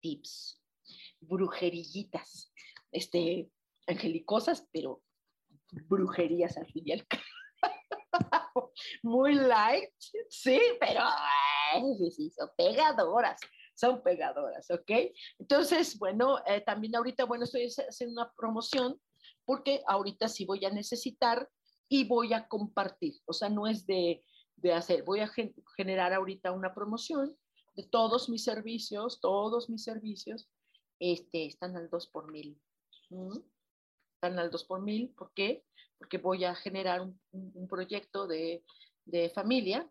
tips, 0.02 0.62
brujerillitas, 1.20 2.54
este, 2.92 3.50
angelicosas, 3.88 4.68
pero 4.72 5.02
brujerías 5.88 6.58
al 6.58 6.68
fin. 6.68 6.86
Muy 9.04 9.34
light, 9.34 9.90
sí, 10.30 10.60
pero 10.80 11.02
sí, 11.98 12.12
sí, 12.12 12.30
son 12.30 12.50
pegadoras 12.56 13.40
son 13.76 14.02
pegadoras, 14.02 14.70
¿ok? 14.72 14.92
Entonces, 15.40 15.98
bueno, 16.00 16.40
eh, 16.46 16.62
también 16.62 16.96
ahorita, 16.96 17.26
bueno, 17.26 17.44
estoy 17.44 17.68
haciendo 17.68 18.22
una 18.22 18.32
promoción 18.36 19.00
porque 19.46 19.84
ahorita 19.88 20.28
sí 20.28 20.46
voy 20.46 20.66
a 20.66 20.72
necesitar 20.72 21.50
y 21.88 22.08
voy 22.08 22.34
a 22.34 22.48
compartir, 22.48 23.16
o 23.26 23.34
sea, 23.34 23.50
no 23.50 23.68
es 23.68 23.86
de, 23.86 24.24
de 24.56 24.74
hacer, 24.74 25.04
voy 25.04 25.20
a 25.20 25.32
generar 25.78 26.14
ahorita 26.14 26.52
una 26.52 26.74
promoción 26.74 27.38
de 27.76 27.84
todos 27.84 28.30
mis 28.30 28.44
servicios, 28.44 29.20
todos 29.22 29.70
mis 29.70 29.84
servicios, 29.84 30.50
este, 31.00 31.46
están 31.46 31.76
al 31.76 31.90
2 31.90 32.08
por 32.08 32.32
mil. 32.32 32.60
Están 34.16 34.40
al 34.40 34.50
2 34.50 34.64
por 34.64 34.82
mil, 34.82 35.10
¿por 35.10 35.32
qué? 35.34 35.64
Porque 36.00 36.18
voy 36.18 36.46
a 36.46 36.56
generar 36.56 37.02
un, 37.02 37.20
un 37.32 37.68
proyecto 37.68 38.26
de 38.28 38.64
de 39.06 39.30
familia, 39.30 39.88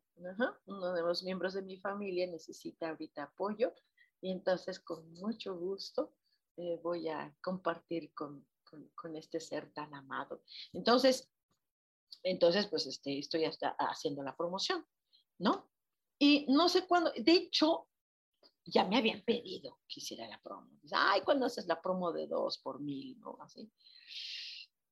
uno 0.67 0.93
de 0.93 1.03
los 1.03 1.23
miembros 1.23 1.55
de 1.55 1.63
mi 1.63 1.77
familia 1.77 2.27
necesita 2.27 2.91
ahorita 2.91 3.25
apoyo 3.25 3.73
y 4.21 4.31
entonces 4.31 4.81
con 4.81 5.13
mucho 5.15 5.57
gusto 5.57 6.15
eh, 6.57 6.79
voy 6.83 7.09
a 7.09 7.35
compartir 7.43 8.13
con, 8.15 8.47
con, 8.95 9.17
este 9.17 9.41
ser 9.41 9.73
tan 9.73 9.93
amado. 9.95 10.43
Entonces, 10.73 11.29
entonces 12.23 12.67
pues 12.69 12.87
este, 12.87 13.19
estoy 13.19 13.45
hasta 13.45 13.71
haciendo 13.79 14.23
la 14.23 14.37
promoción, 14.37 14.87
¿no? 15.39 15.71
Y 16.19 16.47
no 16.49 16.69
sé 16.69 16.87
cuándo, 16.87 17.13
de 17.17 17.33
hecho, 17.33 17.89
ya 18.65 18.85
me 18.85 18.97
habían 18.97 19.23
pedido 19.23 19.81
que 19.89 20.01
hiciera 20.01 20.29
la 20.29 20.41
promo. 20.41 20.71
Ay, 20.93 21.21
cuando 21.23 21.47
haces 21.47 21.67
la 21.67 21.83
promo 21.83 22.13
de 22.13 22.27
dos 22.27 22.59
por 22.59 22.81
mil, 22.81 23.19
¿no? 23.19 23.37
Así. 23.43 23.71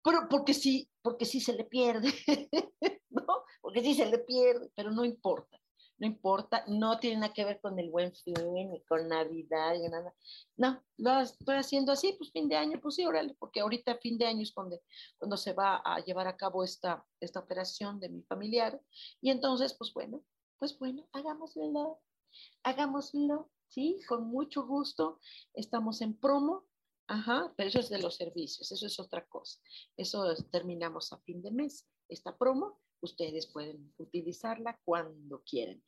Pero 0.03 0.29
porque 0.29 0.53
sí, 0.53 0.91
porque 1.01 1.25
sí 1.25 1.41
se 1.41 1.55
le 1.55 1.65
pierde. 1.65 2.13
¿no? 3.11 3.42
Porque 3.63 3.81
sí 3.81 3.95
se 3.95 4.07
le 4.07 4.19
pierde, 4.19 4.71
pero 4.77 4.91
no 4.91 5.05
importa, 5.05 5.59
no 6.03 6.07
importa, 6.07 6.65
no 6.67 6.99
tiene 6.99 7.21
nada 7.21 7.33
que 7.33 7.45
ver 7.45 7.61
con 7.61 7.79
el 7.79 7.89
buen 7.89 8.13
fin, 8.13 8.35
ni 8.53 8.83
con 8.83 9.07
Navidad, 9.09 9.75
ni 9.79 9.89
nada. 9.89 10.13
No, 10.57 10.83
lo 10.99 11.21
estoy 11.21 11.57
haciendo 11.57 11.93
así, 11.93 12.13
pues 12.19 12.33
fin 12.33 12.49
de 12.49 12.57
año, 12.57 12.81
pues 12.83 12.97
sí, 12.97 13.07
órale, 13.07 13.37
porque 13.39 13.61
ahorita 13.61 13.99
fin 13.99 14.19
de 14.19 14.27
año 14.27 14.43
es 14.43 14.53
cuando, 14.53 14.81
cuando 15.17 15.37
se 15.37 15.53
va 15.53 15.77
a 15.77 16.01
llevar 16.05 16.27
a 16.27 16.37
cabo 16.37 16.65
esta, 16.65 17.07
esta 17.21 17.39
operación 17.39 18.01
de 18.01 18.09
mi 18.09 18.23
familiar. 18.25 18.83
Y 19.21 19.31
entonces, 19.31 19.75
pues 19.75 19.95
bueno, 19.95 20.25
pues 20.59 20.77
bueno, 20.77 21.09
hagámoslo, 21.13 22.01
hagámoslo, 22.65 23.49
¿sí? 23.69 24.01
Con 24.09 24.27
mucho 24.27 24.67
gusto. 24.67 25.21
Estamos 25.55 26.03
en 26.03 26.19
promo, 26.19 26.65
Ajá, 27.09 27.53
pero 27.57 27.69
eso 27.69 27.81
es 27.81 27.91
de 27.91 28.01
los 28.01 28.17
servicios, 28.17 28.73
eso 28.73 28.87
es 28.87 28.99
otra 28.99 29.27
cosa. 29.27 29.61
Eso 29.97 30.35
terminamos 30.51 31.13
a 31.13 31.19
fin 31.19 31.43
de 31.43 31.51
mes, 31.51 31.87
esta 32.09 32.39
promo, 32.39 32.81
ustedes 33.03 33.47
pueden 33.47 33.93
utilizarla 33.99 34.81
cuando 34.85 35.43
quieran. 35.45 35.83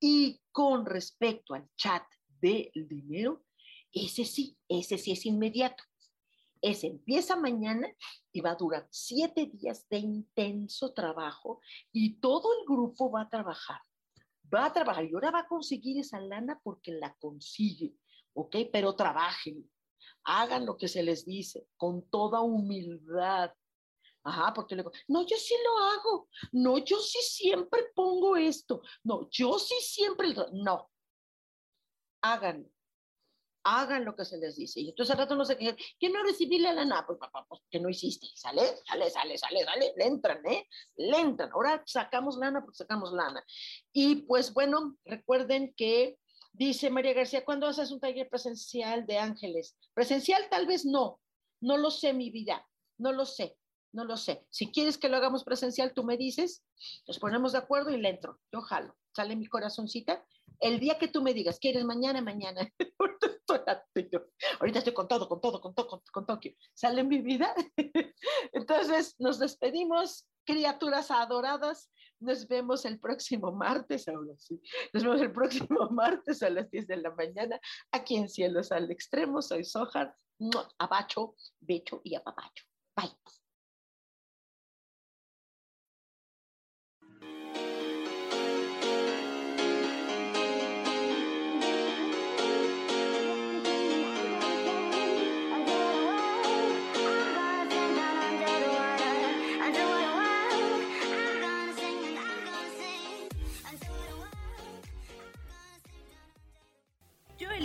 Y 0.00 0.40
con 0.50 0.86
respecto 0.86 1.54
al 1.54 1.68
chat 1.76 2.04
del 2.40 2.70
dinero, 2.74 3.44
ese 3.92 4.24
sí, 4.24 4.56
ese 4.68 4.98
sí 4.98 5.12
es 5.12 5.26
inmediato. 5.26 5.84
Ese 6.60 6.86
empieza 6.86 7.36
mañana 7.36 7.88
y 8.32 8.40
va 8.40 8.52
a 8.52 8.56
durar 8.56 8.86
siete 8.90 9.46
días 9.46 9.86
de 9.88 9.98
intenso 9.98 10.92
trabajo 10.92 11.60
y 11.92 12.20
todo 12.20 12.48
el 12.58 12.66
grupo 12.66 13.10
va 13.10 13.22
a 13.22 13.28
trabajar. 13.28 13.80
Va 14.52 14.66
a 14.66 14.72
trabajar 14.72 15.04
y 15.04 15.12
ahora 15.12 15.32
va 15.32 15.40
a 15.40 15.48
conseguir 15.48 15.98
esa 15.98 16.20
lana 16.20 16.60
porque 16.62 16.92
la 16.92 17.16
consigue, 17.18 17.94
¿ok? 18.34 18.56
Pero 18.72 18.94
trabajen, 18.94 19.68
hagan 20.24 20.66
lo 20.66 20.76
que 20.76 20.88
se 20.88 21.02
les 21.02 21.24
dice 21.24 21.66
con 21.76 22.08
toda 22.08 22.40
humildad, 22.40 23.52
Ajá, 24.24 24.52
porque 24.54 24.74
luego, 24.74 24.92
no, 25.08 25.26
yo 25.26 25.36
sí 25.36 25.54
lo 25.64 25.78
hago. 25.78 26.28
No, 26.52 26.78
yo 26.78 26.98
sí 26.98 27.18
siempre 27.22 27.90
pongo 27.94 28.36
esto. 28.36 28.82
No, 29.02 29.28
yo 29.30 29.58
sí 29.58 29.74
siempre. 29.80 30.34
No. 30.52 30.90
Hagan. 32.22 32.70
Hagan 33.64 34.04
lo 34.04 34.14
que 34.14 34.24
se 34.24 34.38
les 34.38 34.56
dice. 34.56 34.80
Y 34.80 34.90
entonces 34.90 35.12
al 35.12 35.18
rato 35.18 35.34
no 35.34 35.44
sé 35.44 35.56
qué. 35.56 35.76
¿Qué 35.98 36.08
no 36.08 36.22
recibí 36.22 36.58
la 36.58 36.72
lana? 36.72 37.04
Pues 37.06 37.18
papá, 37.18 37.44
pues 37.48 37.62
que 37.68 37.80
no 37.80 37.88
hiciste. 37.88 38.28
Sale, 38.34 38.62
sale, 38.86 39.10
sale, 39.10 39.38
sale, 39.38 39.64
sale. 39.64 39.92
Le 39.96 40.06
entran, 40.06 40.44
¿eh? 40.46 40.68
Le 40.96 41.18
entran. 41.18 41.50
Ahora 41.52 41.82
sacamos 41.86 42.36
lana 42.36 42.60
porque 42.60 42.78
sacamos 42.78 43.12
lana. 43.12 43.44
Y 43.92 44.22
pues 44.22 44.52
bueno, 44.52 44.96
recuerden 45.04 45.74
que 45.76 46.18
dice 46.52 46.90
María 46.90 47.12
García, 47.12 47.44
¿cuándo 47.44 47.66
haces 47.66 47.90
un 47.90 48.00
taller 48.00 48.28
presencial 48.28 49.04
de 49.06 49.18
ángeles? 49.18 49.76
Presencial 49.94 50.48
tal 50.48 50.66
vez 50.66 50.84
no. 50.84 51.20
No 51.60 51.76
lo 51.76 51.90
sé, 51.90 52.12
mi 52.12 52.30
vida. 52.30 52.68
No 52.98 53.12
lo 53.12 53.24
sé 53.24 53.56
no 53.92 54.04
lo 54.04 54.16
sé. 54.16 54.46
Si 54.50 54.70
quieres 54.72 54.98
que 54.98 55.08
lo 55.08 55.16
hagamos 55.16 55.44
presencial, 55.44 55.92
tú 55.94 56.04
me 56.04 56.16
dices, 56.16 56.64
nos 57.06 57.18
ponemos 57.18 57.52
de 57.52 57.58
acuerdo 57.58 57.90
y 57.90 58.00
le 58.00 58.08
entro. 58.08 58.40
Yo 58.52 58.60
jalo. 58.62 58.96
Sale 59.14 59.36
mi 59.36 59.46
corazoncita. 59.46 60.24
El 60.60 60.80
día 60.80 60.98
que 60.98 61.08
tú 61.08 61.22
me 61.22 61.34
digas, 61.34 61.58
¿quieres 61.58 61.84
mañana? 61.84 62.22
Mañana. 62.22 62.68
Ahorita 64.60 64.78
estoy 64.78 64.94
con 64.94 65.08
todo, 65.08 65.28
con 65.28 65.40
todo, 65.40 65.60
con 65.60 65.74
todo, 65.74 65.88
con, 65.88 66.00
con 66.10 66.26
Tokio. 66.26 66.54
Sale 66.74 67.04
mi 67.04 67.20
vida. 67.20 67.54
Entonces, 68.52 69.14
nos 69.18 69.38
despedimos, 69.38 70.26
criaturas 70.44 71.10
adoradas. 71.10 71.90
Nos 72.20 72.46
vemos 72.46 72.84
el 72.84 73.00
próximo 73.00 73.52
martes, 73.52 74.08
ahora 74.08 74.34
sí. 74.38 74.60
Nos 74.92 75.02
vemos 75.02 75.20
el 75.20 75.32
próximo 75.32 75.88
martes 75.90 76.42
a 76.42 76.50
las 76.50 76.70
10 76.70 76.86
de 76.86 76.96
la 76.98 77.10
mañana, 77.10 77.60
aquí 77.90 78.16
en 78.16 78.28
Cielos 78.28 78.70
al 78.70 78.90
Extremo. 78.90 79.42
Soy 79.42 79.64
Sojar, 79.64 80.14
abacho, 80.78 81.34
becho 81.60 82.00
y 82.04 82.14
apapacho. 82.14 82.64
Bye. 82.96 83.10